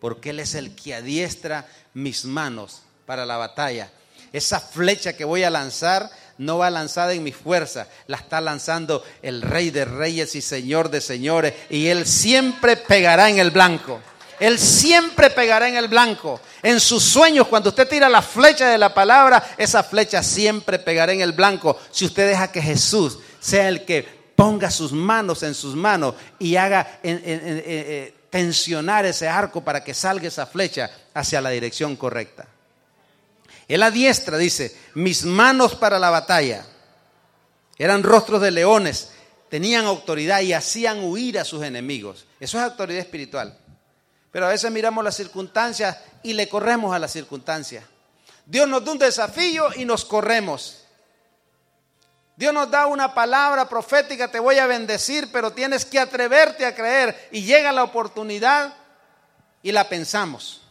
porque 0.00 0.30
Él 0.30 0.40
es 0.40 0.54
el 0.54 0.74
que 0.74 0.94
adiestra 0.94 1.66
mis 1.92 2.24
manos 2.24 2.82
para 3.04 3.26
la 3.26 3.36
batalla. 3.36 3.90
Esa 4.32 4.60
flecha 4.60 5.16
que 5.16 5.24
voy 5.24 5.42
a 5.42 5.50
lanzar 5.50 6.10
no 6.38 6.58
va 6.58 6.70
lanzada 6.70 7.12
en 7.12 7.22
mi 7.22 7.32
fuerza, 7.32 7.88
la 8.06 8.18
está 8.18 8.40
lanzando 8.40 9.02
el 9.22 9.42
Rey 9.42 9.70
de 9.70 9.84
Reyes 9.84 10.34
y 10.34 10.42
Señor 10.42 10.90
de 10.90 11.00
Señores, 11.00 11.54
y 11.70 11.86
Él 11.86 12.06
siempre 12.06 12.76
pegará 12.76 13.30
en 13.30 13.38
el 13.38 13.50
blanco. 13.50 14.00
Él 14.38 14.58
siempre 14.58 15.30
pegará 15.30 15.68
en 15.68 15.76
el 15.76 15.88
blanco. 15.88 16.40
En 16.62 16.78
sus 16.78 17.02
sueños, 17.02 17.46
cuando 17.48 17.70
usted 17.70 17.88
tira 17.88 18.08
la 18.08 18.20
flecha 18.20 18.68
de 18.68 18.76
la 18.76 18.92
palabra, 18.92 19.54
esa 19.56 19.82
flecha 19.82 20.22
siempre 20.22 20.78
pegará 20.78 21.12
en 21.12 21.22
el 21.22 21.32
blanco. 21.32 21.78
Si 21.90 22.04
usted 22.04 22.28
deja 22.28 22.52
que 22.52 22.60
Jesús 22.60 23.18
sea 23.40 23.68
el 23.68 23.84
que 23.84 24.06
ponga 24.36 24.70
sus 24.70 24.92
manos 24.92 25.42
en 25.42 25.54
sus 25.54 25.74
manos 25.74 26.14
y 26.38 26.56
haga 26.56 27.00
eh, 27.02 28.14
tensionar 28.28 29.06
ese 29.06 29.26
arco 29.26 29.64
para 29.64 29.82
que 29.82 29.94
salga 29.94 30.28
esa 30.28 30.46
flecha 30.46 30.90
hacia 31.14 31.40
la 31.40 31.48
dirección 31.48 31.96
correcta. 31.96 32.46
Él 33.68 33.82
a 33.82 33.90
diestra, 33.90 34.38
dice, 34.38 34.76
mis 34.94 35.24
manos 35.24 35.74
para 35.74 35.98
la 35.98 36.10
batalla. 36.10 36.64
Eran 37.78 38.02
rostros 38.02 38.40
de 38.40 38.50
leones, 38.50 39.12
tenían 39.48 39.86
autoridad 39.86 40.40
y 40.40 40.52
hacían 40.52 41.04
huir 41.04 41.38
a 41.38 41.44
sus 41.44 41.62
enemigos. 41.62 42.26
Eso 42.40 42.58
es 42.58 42.64
autoridad 42.64 43.00
espiritual. 43.00 43.58
Pero 44.30 44.46
a 44.46 44.50
veces 44.50 44.70
miramos 44.70 45.02
las 45.02 45.16
circunstancias 45.16 45.96
y 46.22 46.34
le 46.34 46.48
corremos 46.48 46.94
a 46.94 46.98
las 46.98 47.12
circunstancias. 47.12 47.84
Dios 48.44 48.68
nos 48.68 48.84
da 48.84 48.92
un 48.92 48.98
desafío 48.98 49.68
y 49.74 49.84
nos 49.84 50.04
corremos. 50.04 50.84
Dios 52.36 52.52
nos 52.52 52.70
da 52.70 52.86
una 52.86 53.14
palabra 53.14 53.68
profética, 53.68 54.30
te 54.30 54.38
voy 54.38 54.58
a 54.58 54.66
bendecir, 54.66 55.32
pero 55.32 55.52
tienes 55.52 55.84
que 55.86 55.98
atreverte 55.98 56.66
a 56.66 56.74
creer. 56.74 57.28
Y 57.32 57.42
llega 57.42 57.72
la 57.72 57.82
oportunidad 57.82 58.74
y 59.62 59.72
la 59.72 59.88
pensamos. 59.88 60.65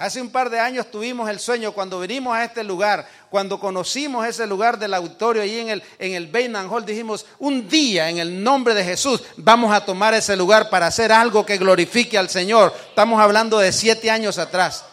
Hace 0.00 0.18
un 0.18 0.30
par 0.30 0.48
de 0.48 0.58
años 0.58 0.90
tuvimos 0.90 1.28
el 1.28 1.38
sueño 1.38 1.72
cuando 1.72 2.00
vinimos 2.00 2.34
a 2.34 2.42
este 2.42 2.64
lugar, 2.64 3.06
cuando 3.28 3.60
conocimos 3.60 4.26
ese 4.26 4.46
lugar 4.46 4.78
del 4.78 4.94
auditorio 4.94 5.42
ahí 5.42 5.58
en 5.58 5.68
el, 5.68 5.82
en 5.98 6.14
el 6.14 6.56
Hall, 6.70 6.86
dijimos, 6.86 7.26
un 7.38 7.68
día 7.68 8.08
en 8.08 8.16
el 8.16 8.42
nombre 8.42 8.72
de 8.72 8.82
Jesús 8.82 9.22
vamos 9.36 9.74
a 9.74 9.84
tomar 9.84 10.14
ese 10.14 10.34
lugar 10.36 10.70
para 10.70 10.86
hacer 10.86 11.12
algo 11.12 11.44
que 11.44 11.58
glorifique 11.58 12.16
al 12.16 12.30
Señor. 12.30 12.74
Estamos 12.88 13.20
hablando 13.20 13.58
de 13.58 13.72
siete 13.72 14.10
años 14.10 14.38
atrás. 14.38 14.86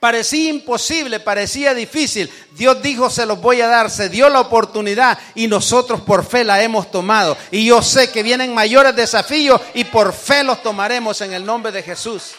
Parecía 0.00 0.48
imposible, 0.48 1.20
parecía 1.20 1.74
difícil. 1.74 2.32
Dios 2.52 2.80
dijo, 2.80 3.10
se 3.10 3.26
los 3.26 3.38
voy 3.38 3.60
a 3.60 3.66
dar, 3.66 3.90
se 3.90 4.08
dio 4.08 4.30
la 4.30 4.40
oportunidad 4.40 5.18
y 5.34 5.46
nosotros 5.46 6.00
por 6.00 6.24
fe 6.24 6.42
la 6.42 6.62
hemos 6.62 6.90
tomado. 6.90 7.36
Y 7.50 7.66
yo 7.66 7.82
sé 7.82 8.10
que 8.10 8.22
vienen 8.22 8.54
mayores 8.54 8.96
desafíos 8.96 9.60
y 9.74 9.84
por 9.84 10.14
fe 10.14 10.42
los 10.42 10.62
tomaremos 10.62 11.20
en 11.20 11.34
el 11.34 11.44
nombre 11.44 11.70
de 11.70 11.82
Jesús. 11.82 12.32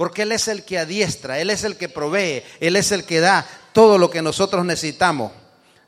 Porque 0.00 0.22
Él 0.22 0.32
es 0.32 0.48
el 0.48 0.64
que 0.64 0.78
adiestra, 0.78 1.40
Él 1.40 1.50
es 1.50 1.62
el 1.62 1.76
que 1.76 1.90
provee, 1.90 2.42
Él 2.58 2.76
es 2.76 2.90
el 2.90 3.04
que 3.04 3.20
da 3.20 3.46
todo 3.74 3.98
lo 3.98 4.08
que 4.08 4.22
nosotros 4.22 4.64
necesitamos. 4.64 5.30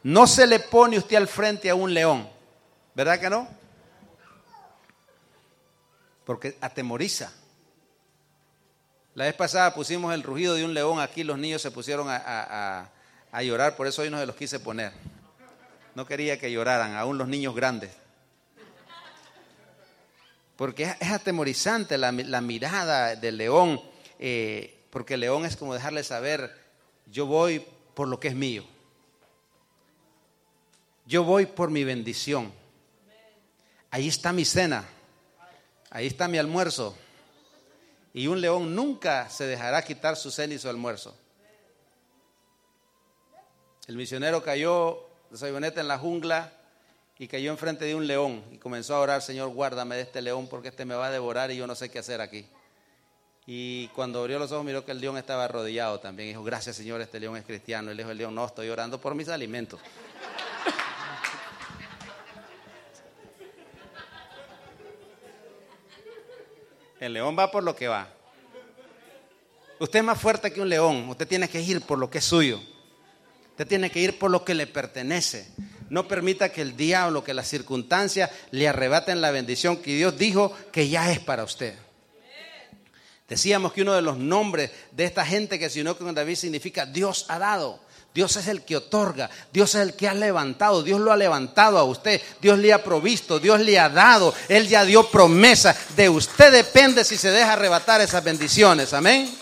No 0.03 0.27
se 0.27 0.47
le 0.47 0.61
pone 0.61 0.99
usted 0.99 1.17
al 1.17 1.27
frente 1.27 1.71
a 1.71 1.75
un 1.75 1.95
león, 1.95 2.29
¿verdad 2.95 3.19
que 3.19 3.31
no? 3.31 3.49
Porque 6.27 6.59
atemoriza. 6.61 7.33
La 9.15 9.25
vez 9.25 9.35
pasada 9.35 9.73
pusimos 9.73 10.13
el 10.13 10.23
rugido 10.23 10.57
de 10.57 10.67
un 10.67 10.75
león 10.75 11.01
aquí, 11.01 11.25
los 11.25 11.39
niños 11.39 11.63
se 11.63 11.71
pusieron 11.71 12.09
a, 12.11 12.91
llorar, 13.41 13.77
por 13.77 13.87
eso 13.87 14.03
hoy 14.03 14.11
no 14.11 14.19
se 14.19 14.27
los 14.27 14.37
quise 14.37 14.61
poner. 14.61 14.93
No 15.95 16.05
quería 16.05 16.39
que 16.39 16.53
lloraran, 16.53 16.97
aún 16.97 17.17
los 17.17 17.29
niños 17.29 17.55
grandes. 17.55 17.93
Porque 20.57 20.95
es, 21.01 21.11
atemorizante 21.11 21.97
la 21.97 22.13
mirada 22.13 23.17
del 23.17 23.39
león 23.39 23.81
eh, 24.25 24.79
porque 24.91 25.17
león 25.17 25.45
es 25.45 25.57
como 25.57 25.75
dejarle 25.75 26.05
saber, 26.05 26.57
yo 27.11 27.27
voy 27.27 27.67
por 27.95 28.07
lo 28.07 28.21
que 28.21 28.29
es 28.29 28.37
mío. 28.37 28.63
Yo 31.07 31.25
voy 31.25 31.47
por 31.47 31.71
mi 31.71 31.83
bendición. 31.83 32.53
ahí 33.91 34.07
está 34.07 34.33
mi 34.33 34.45
cena, 34.45 34.85
ahí 35.91 36.07
está 36.07 36.29
mi 36.29 36.39
almuerzo. 36.39 36.97
Y 38.15 38.29
un 38.29 38.41
león 38.41 38.77
nunca 38.77 39.29
se 39.29 39.45
dejará 39.45 39.83
quitar 39.83 40.15
su 40.15 40.31
cena 40.31 40.55
y 40.55 40.59
su 40.61 40.69
almuerzo. 40.69 41.17
El 43.89 43.97
misionero 43.97 44.45
cayó 44.45 45.05
de 45.33 45.39
Sayoneta 45.39 45.81
en 45.81 45.89
la 45.89 45.99
jungla 45.99 46.53
y 47.19 47.27
cayó 47.27 47.51
enfrente 47.51 47.87
de 47.87 47.97
un 47.97 48.07
león 48.07 48.45
y 48.53 48.59
comenzó 48.59 48.95
a 48.95 49.01
orar, 49.01 49.21
Señor, 49.21 49.49
guárdame 49.49 49.97
de 49.97 50.03
este 50.03 50.23
león 50.23 50.47
porque 50.47 50.69
este 50.69 50.85
me 50.85 50.95
va 50.95 51.09
a 51.09 51.11
devorar 51.11 51.51
y 51.51 51.57
yo 51.57 51.67
no 51.67 51.75
sé 51.75 51.91
qué 51.91 51.99
hacer 51.99 52.21
aquí. 52.21 52.47
Y 53.47 53.89
cuando 53.89 54.21
abrió 54.21 54.39
los 54.39 54.53
ojos 54.53 54.65
miró 54.65 54.85
que 54.85 54.93
el 54.93 55.01
león 55.01 55.17
estaba 55.17 55.45
arrodillado 55.45 55.99
también. 55.99 56.29
dijo, 56.29 56.45
gracias 56.45 56.77
Señor, 56.77 57.01
este 57.01 57.19
león 57.19 57.37
es 57.37 57.45
cristiano. 57.45 57.91
Le 57.91 58.03
dijo 58.03 58.11
el 58.11 58.19
león, 58.19 58.35
no, 58.35 58.47
estoy 58.47 58.69
orando 58.69 59.01
por 59.01 59.15
mis 59.15 59.29
alimentos. 59.29 59.81
El 67.01 67.15
león 67.15 67.37
va 67.37 67.51
por 67.51 67.65
lo 67.65 67.75
que 67.75 67.89
va. 67.89 68.09
Usted 69.81 69.99
es 69.99 70.05
más 70.05 70.21
fuerte 70.21 70.53
que 70.53 70.61
un 70.61 70.69
león. 70.69 71.09
Usted 71.09 71.27
tiene 71.27 71.49
que 71.49 71.61
ir 71.61 71.81
por 71.81 71.99
lo 71.99 72.09
que 72.09 72.19
es 72.19 72.25
suyo. 72.25 72.61
Usted 73.51 73.67
tiene 73.67 73.91
que 73.91 73.99
ir 73.99 74.21
por 74.21 74.31
lo 74.31 74.45
que 74.45 74.55
le 74.55 74.69
pertenece. 74.69 75.49
No 75.91 76.07
permita 76.07 76.53
que 76.53 76.63
el 76.63 76.77
diablo, 76.77 77.25
que 77.25 77.35
las 77.35 77.49
circunstancias 77.49 78.31
le 78.53 78.69
arrebaten 78.69 79.21
la 79.21 79.33
bendición 79.33 79.79
que 79.79 79.97
Dios 79.97 80.17
dijo 80.17 80.57
que 80.71 80.89
ya 80.89 81.11
es 81.11 81.19
para 81.19 81.43
usted. 81.43 81.75
Decíamos 83.33 83.73
que 83.73 83.81
uno 83.81 83.95
de 83.95 84.03
los 84.03 84.19
nombres 84.19 84.71
de 84.91 85.05
esta 85.05 85.25
gente 85.25 85.59
que 85.59 85.71
se 85.71 85.81
unió 85.81 85.97
con 85.97 86.15
David 86.15 86.37
significa 86.37 86.85
Dios 86.85 87.25
ha 87.29 87.39
dado. 87.39 87.81
Dios 88.13 88.37
es 88.37 88.47
el 88.47 88.61
que 88.61 88.77
otorga, 88.77 89.31
Dios 89.51 89.75
es 89.75 89.81
el 89.81 89.95
que 89.95 90.07
ha 90.07 90.13
levantado, 90.13 90.83
Dios 90.83 91.01
lo 91.01 91.11
ha 91.11 91.17
levantado 91.17 91.79
a 91.79 91.85
usted, 91.85 92.21
Dios 92.43 92.59
le 92.59 92.75
ha 92.75 92.85
provisto, 92.85 93.39
Dios 93.39 93.61
le 93.61 93.79
ha 93.79 93.89
dado, 93.89 94.35
Él 94.51 94.69
ya 94.69 94.85
dio 94.85 95.09
promesa. 95.09 95.75
De 95.97 96.11
usted 96.11 96.53
depende 96.53 97.05
si 97.05 97.17
se 97.17 97.31
deja 97.31 97.55
arrebatar 97.55 98.03
esas 98.03 98.23
bendiciones, 98.23 98.93
amén. 98.93 99.35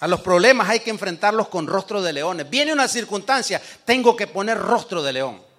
A 0.00 0.08
los 0.08 0.20
problemas 0.20 0.68
hay 0.68 0.80
que 0.80 0.90
enfrentarlos 0.90 1.46
con 1.46 1.68
rostro 1.68 2.02
de 2.02 2.12
leones. 2.12 2.50
Viene 2.50 2.72
una 2.72 2.88
circunstancia, 2.88 3.62
tengo 3.84 4.16
que 4.16 4.26
poner 4.26 4.58
rostro 4.58 5.00
de 5.00 5.12
león. 5.12 5.49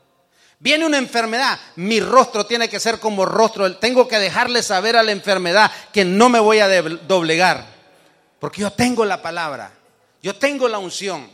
Viene 0.62 0.86
una 0.86 1.00
enfermedad, 1.00 1.60
mi 1.76 2.00
rostro 2.00 2.46
tiene 2.46 2.70
que 2.70 2.80
ser 2.80 3.00
como 3.00 3.26
rostro. 3.26 3.78
Tengo 3.78 4.08
que 4.08 4.20
dejarle 4.20 4.62
saber 4.62 4.96
a 4.96 5.02
la 5.02 5.12
enfermedad 5.12 5.72
que 5.92 6.06
no 6.06 6.30
me 6.30 6.40
voy 6.40 6.60
a 6.60 6.82
doblegar. 7.08 7.66
Porque 8.40 8.62
yo 8.62 8.72
tengo 8.72 9.04
la 9.04 9.24
palabra, 9.24 9.72
yo 10.22 10.36
tengo 10.36 10.68
la 10.68 10.78
unción. 10.78 11.28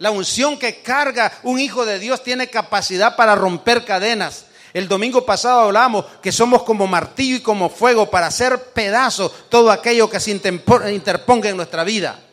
La 0.00 0.10
unción 0.10 0.58
que 0.58 0.82
carga 0.82 1.32
un 1.44 1.60
hijo 1.60 1.86
de 1.86 2.00
Dios 2.00 2.24
tiene 2.24 2.50
capacidad 2.50 3.14
para 3.14 3.36
romper 3.36 3.84
cadenas. 3.84 4.46
El 4.74 4.88
domingo 4.88 5.24
pasado 5.24 5.60
hablamos 5.60 6.04
que 6.20 6.32
somos 6.32 6.64
como 6.64 6.88
martillo 6.88 7.36
y 7.36 7.42
como 7.42 7.70
fuego 7.70 8.10
para 8.10 8.26
hacer 8.26 8.60
pedazos 8.74 9.48
todo 9.48 9.70
aquello 9.70 10.10
que 10.10 10.18
se 10.18 10.32
interponga 10.32 11.48
en 11.48 11.56
nuestra 11.56 11.84
vida. 11.84 12.25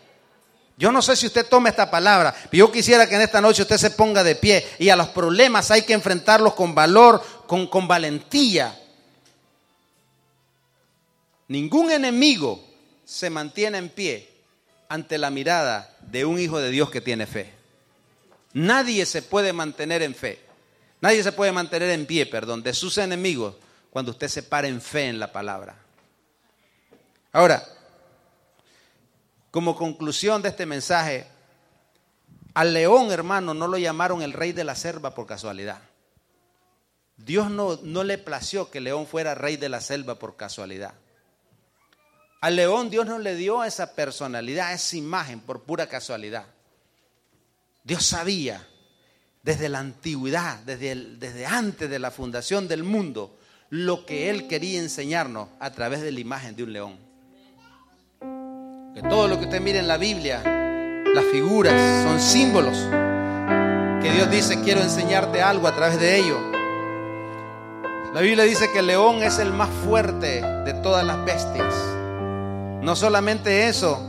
Yo 0.78 0.92
no 0.92 1.02
sé 1.02 1.16
si 1.16 1.28
usted 1.28 1.46
toma 1.48 1.70
esta 1.70 1.90
palabra, 1.90 2.34
pero 2.50 2.66
yo 2.66 2.72
quisiera 2.72 3.08
que 3.08 3.16
en 3.16 3.22
esta 3.22 3.42
noche 3.42 3.62
usted 3.62 3.78
se 3.78 3.92
ponga 3.92 4.24
de 4.24 4.36
pie 4.36 4.66
y 4.80 4.90
a 4.90 4.96
los 4.96 5.10
problemas 5.10 5.70
hay 5.72 5.84
que 5.84 5.94
enfrentarlos 5.94 6.54
con 6.56 6.74
valor, 6.74 7.24
con, 7.46 7.68
con 7.68 7.88
valentía. 7.88 8.80
Ningún 11.48 11.92
enemigo 11.92 12.64
se 13.06 13.30
mantiene 13.30 13.78
en 13.78 13.90
pie 13.90 14.30
ante 14.90 15.18
la 15.18 15.30
mirada 15.30 15.96
de 16.02 16.26
un 16.26 16.40
hijo 16.40 16.60
de 16.60 16.72
Dios 16.72 16.90
que 16.90 17.02
tiene 17.02 17.28
fe. 17.28 17.54
Nadie 18.54 19.06
se 19.06 19.22
puede 19.22 19.54
mantener 19.54 20.02
en 20.02 20.16
fe. 20.16 20.40
Nadie 21.02 21.22
se 21.22 21.32
puede 21.32 21.52
mantener 21.52 21.90
en 21.90 22.06
pie, 22.06 22.26
perdón, 22.26 22.64
de 22.64 22.74
sus 22.74 22.98
enemigos 22.98 23.56
cuando 23.90 24.12
usted 24.12 24.28
se 24.28 24.42
para 24.42 24.68
en 24.68 24.82
fe 24.82 25.08
en 25.08 25.20
la 25.20 25.32
palabra. 25.32 25.76
Ahora, 27.32 27.68
como 29.54 29.76
conclusión 29.76 30.42
de 30.42 30.50
este 30.50 30.66
mensaje, 30.66 31.28
al 32.56 32.74
león, 32.74 33.12
hermano, 33.12 33.54
no 33.54 33.68
lo 33.68 33.78
llamaron 33.78 34.24
el 34.24 34.34
rey 34.34 34.52
de 34.52 34.64
la 34.64 34.74
selva 34.74 35.14
por 35.14 35.28
casualidad. 35.28 35.80
Dios 37.18 37.52
no, 37.52 37.78
no 37.84 38.04
le 38.04 38.18
plació 38.18 38.72
que 38.72 38.80
el 38.80 38.86
león 38.86 39.06
fuera 39.06 39.36
rey 39.36 39.58
de 39.58 39.70
la 39.70 39.80
selva 39.80 40.18
por 40.18 40.38
casualidad. 40.38 40.96
Al 42.42 42.56
león 42.56 42.90
Dios 42.90 43.06
no 43.06 43.20
le 43.20 43.36
dio 43.36 43.64
esa 43.64 43.94
personalidad, 43.94 44.74
esa 44.74 44.98
imagen 44.98 45.40
por 45.40 45.62
pura 45.62 45.86
casualidad. 45.86 46.48
Dios 47.84 48.04
sabía 48.04 48.68
desde 49.44 49.70
la 49.70 49.78
antigüedad, 49.78 50.58
desde, 50.66 50.96
desde 50.96 51.46
antes 51.46 51.92
de 51.92 52.00
la 52.00 52.10
fundación 52.10 52.68
del 52.68 52.84
mundo, 52.84 53.38
lo 53.70 54.04
que 54.08 54.32
Él 54.32 54.48
quería 54.48 54.80
enseñarnos 54.80 55.48
a 55.60 55.70
través 55.74 56.02
de 56.02 56.12
la 56.12 56.22
imagen 56.22 56.56
de 56.56 56.64
un 56.64 56.74
león. 56.74 57.03
Que 58.94 59.02
todo 59.02 59.28
lo 59.28 59.40
que 59.40 59.46
usted 59.46 59.60
mire 59.60 59.80
en 59.80 59.88
la 59.88 59.98
Biblia, 59.98 60.44
las 61.16 61.26
figuras 61.32 61.74
son 62.04 62.20
símbolos. 62.20 62.78
Que 64.04 64.12
Dios 64.12 64.30
dice, 64.30 64.62
quiero 64.62 64.82
enseñarte 64.82 65.42
algo 65.42 65.68
a 65.68 65.76
través 65.76 66.00
de 66.00 66.18
ello. 66.18 66.38
La 68.14 68.22
Biblia 68.22 68.44
dice 68.44 68.70
que 68.72 68.80
el 68.80 68.88
león 68.88 69.24
es 69.24 69.40
el 69.40 69.52
más 69.52 69.70
fuerte 69.84 70.44
de 70.44 70.74
todas 70.84 71.04
las 71.04 71.26
bestias. 71.26 71.74
No 72.84 72.96
solamente 72.96 73.68
eso, 73.68 74.06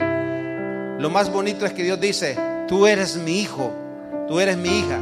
lo 0.99 1.09
más 1.09 1.32
bonito 1.32 1.64
es 1.64 1.72
que 1.72 1.82
Dios 1.82 1.99
dice, 1.99 2.37
tú 2.68 2.87
eres 2.87 3.16
mi 3.16 3.41
hijo, 3.41 3.72
tú 4.28 4.39
eres 4.39 4.59
mi 4.59 4.80
hija. 4.80 4.99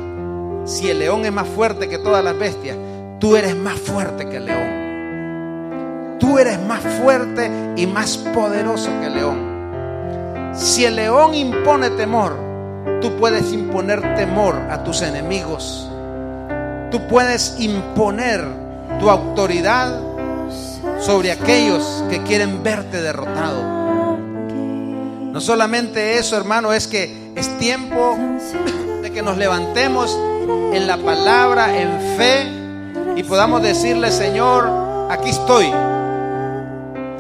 Si 0.64 0.91
el 0.91 1.01
león 1.01 1.24
es 1.24 1.33
más 1.33 1.49
fuerte 1.49 1.89
que 1.89 1.99
todas 1.99 2.22
las 2.22 2.39
bestias, 2.39 2.76
tú 3.18 3.35
eres 3.35 3.57
más 3.57 3.80
fuerte 3.80 4.28
que 4.28 4.37
el 4.37 4.45
león. 4.45 6.18
Tú 6.20 6.39
eres 6.39 6.61
más 6.61 6.83
fuerte 7.03 7.51
y 7.74 7.85
más 7.89 8.16
poderoso 8.16 8.89
que 9.01 9.07
el 9.07 9.14
león. 9.14 9.51
Si 10.55 10.84
el 10.84 10.96
león 10.96 11.34
impone 11.34 11.90
temor, 11.90 12.36
tú 13.00 13.16
puedes 13.16 13.53
imponer 13.53 14.14
temor 14.16 14.55
a 14.70 14.84
tus 14.84 15.00
enemigos. 15.00 15.88
Tú 16.90 17.00
puedes 17.09 17.57
imponer 17.59 18.44
tu 19.00 19.09
autoridad 19.09 19.98
sobre 21.00 21.32
aquellos 21.32 22.05
que 22.11 22.22
quieren 22.22 22.62
verte 22.62 23.00
derrotado. 23.00 23.62
No 25.32 25.40
solamente 25.40 26.18
eso, 26.18 26.36
hermano, 26.36 26.74
es 26.74 26.86
que 26.86 27.32
es 27.34 27.48
tiempo 27.59 28.16
de 29.00 29.11
que 29.11 29.22
nos 29.22 29.38
levantemos 29.38 30.18
en 30.74 30.86
la 30.86 30.98
palabra, 30.98 31.80
en 31.80 32.16
fe, 32.18 32.46
y 33.16 33.22
podamos 33.22 33.62
decirle, 33.62 34.12
Señor, 34.12 34.68
aquí 35.11 35.30
estoy. 35.30 35.70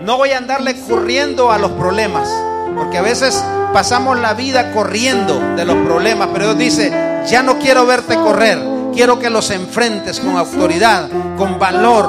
No 0.04 0.18
voy 0.18 0.32
a 0.32 0.38
andarle 0.38 0.74
corriendo 0.86 1.50
a 1.50 1.58
los 1.58 1.70
problemas. 1.72 2.28
Porque 2.76 2.98
a 2.98 3.02
veces 3.02 3.42
pasamos 3.72 4.18
la 4.18 4.34
vida 4.34 4.72
corriendo 4.72 5.40
de 5.56 5.64
los 5.64 5.76
problemas, 5.76 6.28
pero 6.32 6.54
Dios 6.54 6.58
dice, 6.58 7.22
ya 7.26 7.42
no 7.42 7.58
quiero 7.58 7.86
verte 7.86 8.16
correr, 8.16 8.58
quiero 8.92 9.18
que 9.18 9.30
los 9.30 9.50
enfrentes 9.50 10.20
con 10.20 10.36
autoridad, 10.36 11.08
con 11.36 11.58
valor, 11.58 12.06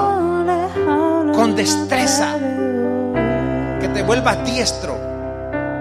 con 1.34 1.56
destreza, 1.56 2.36
que 3.80 3.88
te 3.88 4.04
vuelvas 4.04 4.44
diestro, 4.46 4.98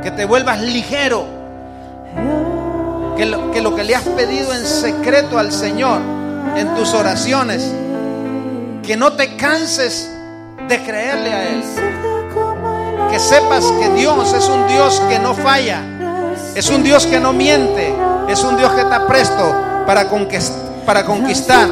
que 0.03 0.11
te 0.11 0.25
vuelvas 0.25 0.61
ligero, 0.61 1.27
que 3.17 3.27
lo, 3.27 3.51
que 3.51 3.61
lo 3.61 3.75
que 3.75 3.85
le 3.85 3.95
has 3.95 4.05
pedido 4.05 4.53
en 4.55 4.65
secreto 4.65 5.39
al 5.39 5.53
Señor, 5.53 6.01
en 6.57 6.75
tus 6.75 6.95
oraciones, 6.95 7.71
que 8.83 8.97
no 8.97 9.13
te 9.13 9.37
canses 9.37 10.11
de 10.69 10.83
creerle 10.83 11.33
a 11.33 11.49
Él 11.49 11.63
que 13.13 13.19
sepas 13.19 13.63
que 13.79 13.91
Dios 13.91 14.33
es 14.33 14.49
un 14.49 14.67
Dios 14.69 15.03
que 15.07 15.19
no 15.19 15.35
falla, 15.35 15.83
es 16.55 16.71
un 16.71 16.83
Dios 16.83 17.05
que 17.05 17.21
no 17.21 17.35
miente, 17.35 17.95
es 18.27 18.43
un 18.43 18.57
Dios 18.57 18.73
que 18.73 18.81
está 18.81 19.07
presto 19.07 19.55
para, 19.85 20.09
conquistar. 20.09 21.69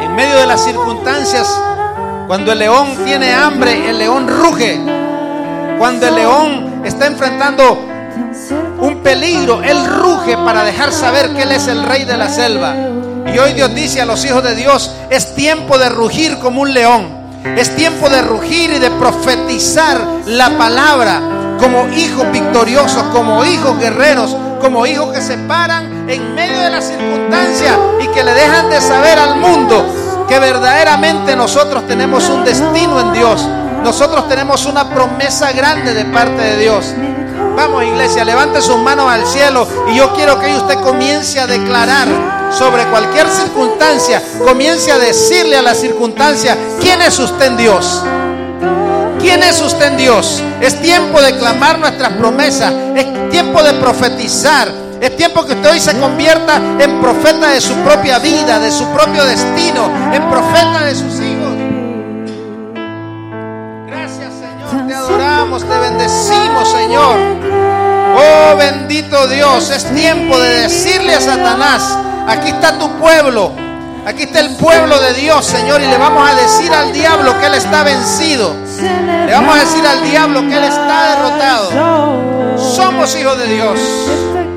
En 0.00 0.14
medio 0.14 0.36
de 0.36 0.46
las 0.46 0.62
circunstancias, 0.62 1.52
cuando 2.28 2.52
el 2.52 2.60
león 2.60 2.98
tiene 3.04 3.32
hambre, 3.32 3.90
el 3.90 3.98
león 3.98 4.28
ruge. 4.28 4.80
Cuando 5.76 6.06
el 6.06 6.14
león 6.14 6.82
está 6.84 7.08
enfrentando 7.08 7.84
un 8.78 9.00
peligro, 9.02 9.60
él 9.64 9.84
ruge 9.84 10.36
para 10.36 10.62
dejar 10.62 10.92
saber 10.92 11.30
que 11.30 11.42
él 11.42 11.50
es 11.50 11.66
el 11.66 11.82
rey 11.82 12.04
de 12.04 12.16
la 12.16 12.28
selva. 12.28 12.76
Y 13.34 13.36
hoy 13.40 13.54
Dios 13.54 13.74
dice 13.74 14.00
a 14.00 14.06
los 14.06 14.24
hijos 14.24 14.44
de 14.44 14.54
Dios, 14.54 14.94
es 15.10 15.34
tiempo 15.34 15.78
de 15.78 15.88
rugir 15.88 16.38
como 16.38 16.60
un 16.62 16.72
león. 16.72 17.21
Es 17.44 17.74
tiempo 17.74 18.08
de 18.08 18.22
rugir 18.22 18.72
y 18.72 18.78
de 18.78 18.90
profetizar 18.90 20.00
la 20.26 20.56
palabra 20.56 21.20
como 21.58 21.88
hijos 21.88 22.30
victoriosos, 22.32 23.02
como 23.12 23.44
hijos 23.44 23.78
guerreros, 23.78 24.36
como 24.60 24.86
hijos 24.86 25.12
que 25.12 25.20
se 25.20 25.36
paran 25.38 26.08
en 26.08 26.34
medio 26.34 26.60
de 26.60 26.70
las 26.70 26.86
circunstancias 26.86 27.76
y 28.00 28.06
que 28.08 28.22
le 28.22 28.32
dejan 28.32 28.70
de 28.70 28.80
saber 28.80 29.18
al 29.18 29.36
mundo 29.36 29.84
que 30.28 30.38
verdaderamente 30.38 31.36
nosotros 31.36 31.86
tenemos 31.86 32.28
un 32.28 32.44
destino 32.44 33.00
en 33.00 33.12
Dios. 33.12 33.46
Nosotros 33.82 34.28
tenemos 34.28 34.64
una 34.66 34.88
promesa 34.88 35.52
grande 35.52 35.92
de 35.94 36.04
parte 36.06 36.40
de 36.40 36.56
Dios. 36.58 36.94
Vamos 37.56 37.84
iglesia, 37.84 38.24
levante 38.24 38.62
sus 38.62 38.78
manos 38.78 39.10
al 39.10 39.26
cielo 39.26 39.68
y 39.90 39.96
yo 39.96 40.14
quiero 40.14 40.38
que 40.40 40.54
usted 40.56 40.76
comience 40.80 41.38
a 41.38 41.46
declarar 41.46 42.41
sobre 42.52 42.84
cualquier 42.86 43.28
circunstancia, 43.28 44.22
comience 44.44 44.92
a 44.92 44.98
decirle 44.98 45.56
a 45.56 45.62
la 45.62 45.74
circunstancia, 45.74 46.56
¿quién 46.80 47.00
es 47.02 47.18
usted 47.18 47.46
en 47.46 47.56
Dios? 47.56 48.02
¿Quién 49.20 49.42
es 49.42 49.60
usted 49.60 49.86
en 49.86 49.96
Dios? 49.96 50.42
Es 50.60 50.80
tiempo 50.82 51.20
de 51.20 51.36
clamar 51.38 51.78
nuestras 51.78 52.12
promesas, 52.14 52.72
es 52.96 53.30
tiempo 53.30 53.62
de 53.62 53.72
profetizar, 53.74 54.68
es 55.00 55.16
tiempo 55.16 55.44
que 55.44 55.54
usted 55.54 55.70
hoy 55.70 55.80
se 55.80 55.98
convierta 55.98 56.60
en 56.78 57.00
profeta 57.00 57.50
de 57.50 57.60
su 57.60 57.74
propia 57.76 58.18
vida, 58.18 58.58
de 58.58 58.70
su 58.70 58.84
propio 58.88 59.24
destino, 59.24 59.90
en 60.12 60.28
profeta 60.28 60.84
de 60.84 60.94
sus 60.94 61.20
hijos. 61.20 61.52
Gracias 63.86 64.32
Señor, 64.40 64.86
te 64.88 64.94
adoramos, 64.94 65.64
te 65.64 65.78
bendecimos 65.78 66.68
Señor. 66.68 67.16
Oh 68.14 68.56
bendito 68.56 69.26
Dios, 69.28 69.70
es 69.70 69.84
tiempo 69.94 70.38
de 70.38 70.62
decirle 70.62 71.14
a 71.14 71.20
Satanás, 71.20 71.96
aquí 72.26 72.48
está 72.50 72.78
tu 72.78 72.88
pueblo, 72.98 73.52
aquí 74.06 74.24
está 74.24 74.40
el 74.40 74.56
pueblo 74.56 74.98
de 75.00 75.14
Dios 75.14 75.44
Señor 75.44 75.80
y 75.80 75.86
le 75.86 75.98
vamos 75.98 76.28
a 76.28 76.34
decir 76.34 76.72
al 76.72 76.92
diablo 76.92 77.38
que 77.38 77.46
él 77.46 77.54
está 77.54 77.82
vencido. 77.82 78.54
Le 79.26 79.32
vamos 79.32 79.54
a 79.54 79.60
decir 79.60 79.86
al 79.86 80.02
diablo 80.02 80.40
que 80.40 80.56
él 80.56 80.64
está 80.64 81.16
derrotado. 81.16 82.58
Somos 82.58 83.14
hijos 83.16 83.38
de 83.38 83.46
Dios. 83.46 83.78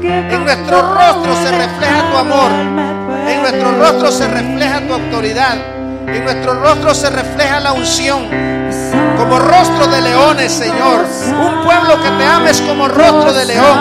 En 0.01 0.43
nuestro 0.43 0.81
rostro 0.81 1.35
se 1.43 1.51
refleja 1.51 2.11
tu 2.11 2.17
amor. 2.17 2.51
En 3.27 3.41
nuestro 3.41 3.71
rostro 3.79 4.11
se 4.11 4.27
refleja 4.27 4.81
tu 4.81 4.93
autoridad. 4.93 5.57
En 6.07 6.23
nuestro 6.23 6.53
rostro 6.53 6.93
se 6.93 7.09
refleja 7.09 7.59
la 7.59 7.73
unción. 7.73 8.27
Como 9.17 9.39
rostro 9.39 9.87
de 9.87 10.01
leones, 10.01 10.51
Señor. 10.51 11.05
Un 11.29 11.63
pueblo 11.63 12.01
que 12.01 12.09
te 12.09 12.25
ames 12.25 12.61
como 12.61 12.87
rostro 12.87 13.33
de 13.33 13.45
león. 13.45 13.79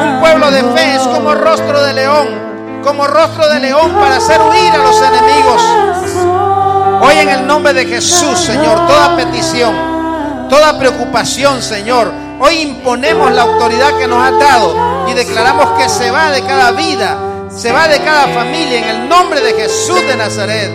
Un 0.00 0.20
pueblo 0.20 0.50
de 0.50 0.62
fe 0.62 0.94
es 0.96 1.02
como 1.02 1.34
rostro 1.34 1.82
de 1.82 1.94
león. 1.94 2.49
Como 2.82 3.06
rostro 3.06 3.48
de 3.48 3.60
león 3.60 3.92
para 3.92 4.16
hacer 4.16 4.40
huir 4.40 4.72
a 4.72 4.78
los 4.78 4.96
enemigos. 5.02 5.62
Hoy 7.02 7.14
en 7.18 7.28
el 7.28 7.46
nombre 7.46 7.72
de 7.72 7.86
Jesús, 7.86 8.38
Señor, 8.38 8.86
toda 8.86 9.16
petición, 9.16 10.48
toda 10.48 10.78
preocupación, 10.78 11.62
Señor, 11.62 12.12
hoy 12.38 12.60
imponemos 12.60 13.30
la 13.32 13.42
autoridad 13.42 13.96
que 13.98 14.06
nos 14.06 14.22
has 14.22 14.38
dado 14.38 15.06
y 15.08 15.14
declaramos 15.14 15.78
que 15.78 15.88
se 15.88 16.10
va 16.10 16.30
de 16.30 16.42
cada 16.42 16.72
vida, 16.72 17.16
se 17.50 17.72
va 17.72 17.88
de 17.88 18.00
cada 18.00 18.28
familia 18.28 18.78
en 18.78 18.84
el 18.84 19.08
nombre 19.08 19.40
de 19.40 19.54
Jesús 19.54 20.00
de 20.06 20.16
Nazaret. 20.16 20.70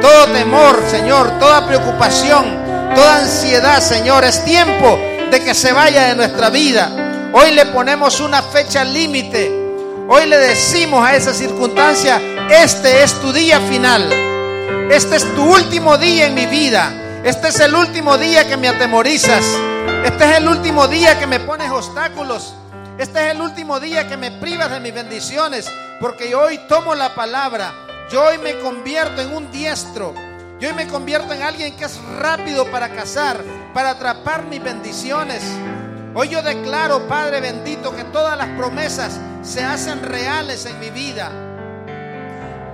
Todo 0.00 0.26
temor, 0.32 0.82
Señor, 0.90 1.38
toda 1.38 1.66
preocupación, 1.66 2.92
toda 2.94 3.18
ansiedad, 3.18 3.80
Señor, 3.80 4.24
es 4.24 4.44
tiempo 4.44 4.98
de 5.30 5.40
que 5.44 5.54
se 5.54 5.72
vaya 5.72 6.08
de 6.08 6.14
nuestra 6.16 6.50
vida. 6.50 6.90
Hoy 7.32 7.52
le 7.52 7.66
ponemos 7.66 8.20
una 8.20 8.42
fecha 8.42 8.84
límite. 8.84 9.61
Hoy 10.08 10.26
le 10.26 10.36
decimos 10.36 11.06
a 11.06 11.14
esa 11.14 11.32
circunstancia, 11.32 12.20
este 12.50 13.02
es 13.04 13.14
tu 13.20 13.32
día 13.32 13.60
final. 13.60 14.12
Este 14.90 15.16
es 15.16 15.34
tu 15.34 15.42
último 15.42 15.96
día 15.96 16.26
en 16.26 16.34
mi 16.34 16.46
vida. 16.46 17.22
Este 17.24 17.48
es 17.48 17.60
el 17.60 17.74
último 17.74 18.18
día 18.18 18.46
que 18.46 18.56
me 18.56 18.68
atemorizas. 18.68 19.44
Este 20.04 20.24
es 20.24 20.38
el 20.38 20.48
último 20.48 20.88
día 20.88 21.18
que 21.18 21.26
me 21.26 21.38
pones 21.40 21.70
obstáculos. 21.70 22.52
Este 22.98 23.26
es 23.26 23.34
el 23.34 23.40
último 23.40 23.78
día 23.78 24.08
que 24.08 24.16
me 24.16 24.32
privas 24.32 24.70
de 24.72 24.80
mis 24.80 24.92
bendiciones. 24.92 25.70
Porque 26.00 26.34
hoy 26.34 26.58
tomo 26.68 26.94
la 26.94 27.14
palabra. 27.14 27.72
Yo 28.10 28.24
hoy 28.24 28.38
me 28.38 28.58
convierto 28.58 29.22
en 29.22 29.32
un 29.32 29.50
diestro. 29.52 30.14
Yo 30.58 30.68
hoy 30.68 30.74
me 30.74 30.88
convierto 30.88 31.32
en 31.32 31.42
alguien 31.42 31.76
que 31.76 31.84
es 31.84 31.96
rápido 32.18 32.70
para 32.70 32.90
cazar, 32.90 33.42
para 33.72 33.90
atrapar 33.90 34.44
mis 34.44 34.62
bendiciones. 34.62 35.42
Hoy 36.14 36.28
yo 36.28 36.42
declaro, 36.42 37.08
Padre 37.08 37.40
bendito, 37.40 37.94
que 37.96 38.04
todas 38.04 38.36
las 38.36 38.48
promesas 38.48 39.18
se 39.42 39.64
hacen 39.64 40.02
reales 40.02 40.66
en 40.66 40.78
mi 40.78 40.90
vida. 40.90 41.30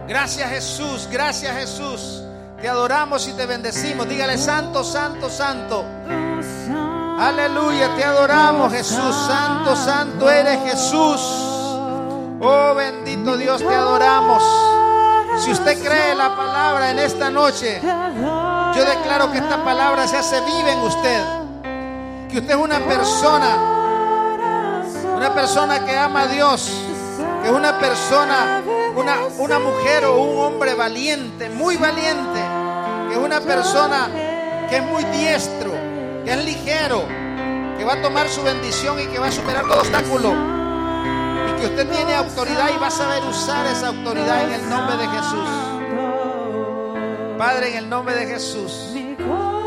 Gracias 0.08 0.50
Jesús, 0.50 1.08
gracias 1.10 1.56
Jesús. 1.56 2.22
Te 2.60 2.68
adoramos 2.68 3.28
y 3.28 3.32
te 3.34 3.46
bendecimos. 3.46 4.08
Dígale 4.08 4.36
santo, 4.38 4.82
santo, 4.82 5.30
santo. 5.30 5.84
Aleluya, 7.20 7.94
te 7.94 8.02
adoramos 8.02 8.72
Jesús. 8.72 9.14
Santo, 9.28 9.76
santo 9.76 10.28
eres 10.28 10.58
Jesús. 10.64 11.20
Oh 12.40 12.74
bendito 12.76 13.36
Dios, 13.36 13.60
te 13.60 13.74
adoramos. 13.74 14.42
Si 15.44 15.52
usted 15.52 15.80
cree 15.80 16.16
la 16.16 16.34
palabra 16.34 16.90
en 16.90 16.98
esta 16.98 17.30
noche, 17.30 17.80
yo 17.82 18.84
declaro 18.84 19.30
que 19.30 19.38
esta 19.38 19.62
palabra 19.62 20.08
se 20.08 20.16
hace 20.16 20.40
viva 20.40 20.72
en 20.72 20.80
usted. 20.80 21.37
Que 22.30 22.38
usted 22.40 22.50
es 22.50 22.56
una 22.56 22.78
persona, 22.80 23.56
una 25.16 25.34
persona 25.34 25.84
que 25.84 25.96
ama 25.96 26.22
a 26.22 26.26
Dios, 26.26 26.70
que 27.42 27.48
es 27.48 27.54
una 27.54 27.78
persona, 27.78 28.62
una, 28.94 29.16
una 29.38 29.58
mujer 29.58 30.04
o 30.04 30.22
un 30.22 30.44
hombre 30.44 30.74
valiente, 30.74 31.48
muy 31.48 31.76
valiente, 31.78 32.40
que 33.08 33.14
es 33.14 33.18
una 33.18 33.40
persona 33.40 34.10
que 34.68 34.76
es 34.76 34.82
muy 34.82 35.04
diestro, 35.04 35.72
que 36.24 36.32
es 36.32 36.44
ligero, 36.44 37.06
que 37.78 37.84
va 37.84 37.94
a 37.94 38.02
tomar 38.02 38.28
su 38.28 38.42
bendición 38.42 39.00
y 39.00 39.06
que 39.06 39.18
va 39.18 39.28
a 39.28 39.32
superar 39.32 39.66
todo 39.66 39.80
obstáculo. 39.80 40.34
Y 41.48 41.60
que 41.60 41.66
usted 41.66 41.88
tiene 41.90 42.14
autoridad 42.14 42.68
y 42.74 42.78
va 42.78 42.88
a 42.88 42.90
saber 42.90 43.22
usar 43.24 43.66
esa 43.66 43.88
autoridad 43.88 44.44
en 44.44 44.52
el 44.52 44.68
nombre 44.68 44.96
de 44.98 45.06
Jesús. 45.08 45.48
Padre, 47.38 47.70
en 47.70 47.76
el 47.84 47.88
nombre 47.88 48.14
de 48.14 48.26
Jesús, 48.26 48.92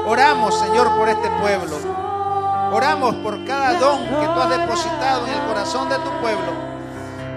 oramos, 0.05 0.59
Señor, 0.59 0.95
por 0.97 1.09
este 1.09 1.29
pueblo. 1.41 2.00
Oramos 2.71 3.15
por 3.15 3.43
cada 3.43 3.73
don 3.73 3.99
que 4.05 4.25
tú 4.25 4.39
has 4.39 4.49
depositado 4.49 5.27
en 5.27 5.33
el 5.33 5.47
corazón 5.47 5.89
de 5.89 5.95
tu 5.97 6.09
pueblo. 6.21 6.53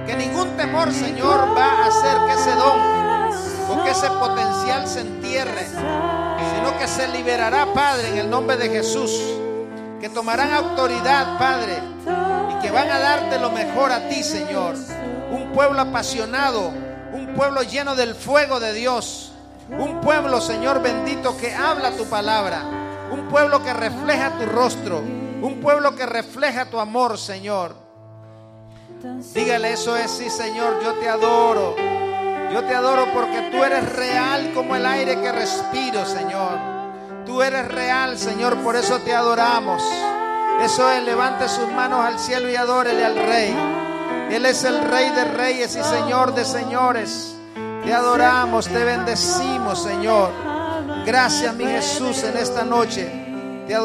Que 0.06 0.14
ningún 0.14 0.56
temor, 0.56 0.92
Señor, 0.92 1.56
va 1.56 1.64
a 1.64 1.86
hacer 1.88 2.18
que 2.26 2.32
ese 2.34 2.54
don 2.54 2.94
o 3.68 3.82
que 3.82 3.90
ese 3.90 4.08
potencial 4.10 4.86
se 4.86 5.00
entierre, 5.00 5.66
sino 5.66 6.78
que 6.78 6.86
se 6.86 7.08
liberará, 7.08 7.66
Padre, 7.72 8.10
en 8.10 8.18
el 8.18 8.30
nombre 8.30 8.56
de 8.56 8.68
Jesús. 8.68 9.10
Que 10.00 10.08
tomarán 10.08 10.52
autoridad, 10.52 11.36
Padre, 11.36 11.78
y 12.52 12.62
que 12.62 12.70
van 12.70 12.90
a 12.90 13.00
darte 13.00 13.38
lo 13.40 13.50
mejor 13.50 13.90
a 13.90 14.08
ti, 14.08 14.22
Señor. 14.22 14.76
Un 15.32 15.50
pueblo 15.52 15.80
apasionado, 15.80 16.68
un 17.12 17.34
pueblo 17.34 17.62
lleno 17.62 17.96
del 17.96 18.14
fuego 18.14 18.60
de 18.60 18.72
Dios. 18.72 19.32
Un 19.68 20.00
pueblo, 20.00 20.40
Señor 20.40 20.80
bendito, 20.80 21.36
que 21.38 21.52
habla 21.54 21.90
tu 21.96 22.04
palabra. 22.04 22.62
Un 23.10 23.28
pueblo 23.28 23.64
que 23.64 23.72
refleja 23.72 24.38
tu 24.38 24.46
rostro. 24.46 25.23
Un 25.44 25.60
pueblo 25.60 25.94
que 25.94 26.06
refleja 26.06 26.70
tu 26.70 26.80
amor, 26.80 27.18
Señor. 27.18 27.74
Dígale, 29.34 29.74
eso 29.74 29.94
es, 29.94 30.10
sí, 30.10 30.30
Señor, 30.30 30.82
yo 30.82 30.94
te 30.94 31.06
adoro. 31.06 31.76
Yo 32.50 32.64
te 32.64 32.74
adoro 32.74 33.04
porque 33.12 33.50
tú 33.52 33.62
eres 33.62 33.92
real 33.92 34.52
como 34.54 34.74
el 34.74 34.86
aire 34.86 35.20
que 35.20 35.30
respiro, 35.30 36.06
Señor. 36.06 36.58
Tú 37.26 37.42
eres 37.42 37.68
real, 37.68 38.16
Señor, 38.16 38.56
por 38.62 38.74
eso 38.74 39.00
te 39.00 39.14
adoramos. 39.14 39.82
Eso 40.62 40.90
es, 40.90 41.04
levante 41.04 41.46
sus 41.46 41.68
manos 41.72 42.02
al 42.02 42.18
cielo 42.18 42.48
y 42.48 42.56
adórele 42.56 43.04
al 43.04 43.14
Rey. 43.14 43.54
Él 44.30 44.46
es 44.46 44.64
el 44.64 44.82
Rey 44.82 45.10
de 45.10 45.24
reyes 45.24 45.76
y 45.76 45.84
Señor 45.84 46.34
de 46.34 46.46
señores. 46.46 47.36
Te 47.84 47.92
adoramos, 47.92 48.66
te 48.66 48.82
bendecimos, 48.82 49.82
Señor. 49.82 50.30
Gracias, 51.04 51.54
mi 51.54 51.66
Jesús, 51.66 52.22
en 52.22 52.38
esta 52.38 52.64
noche. 52.64 53.23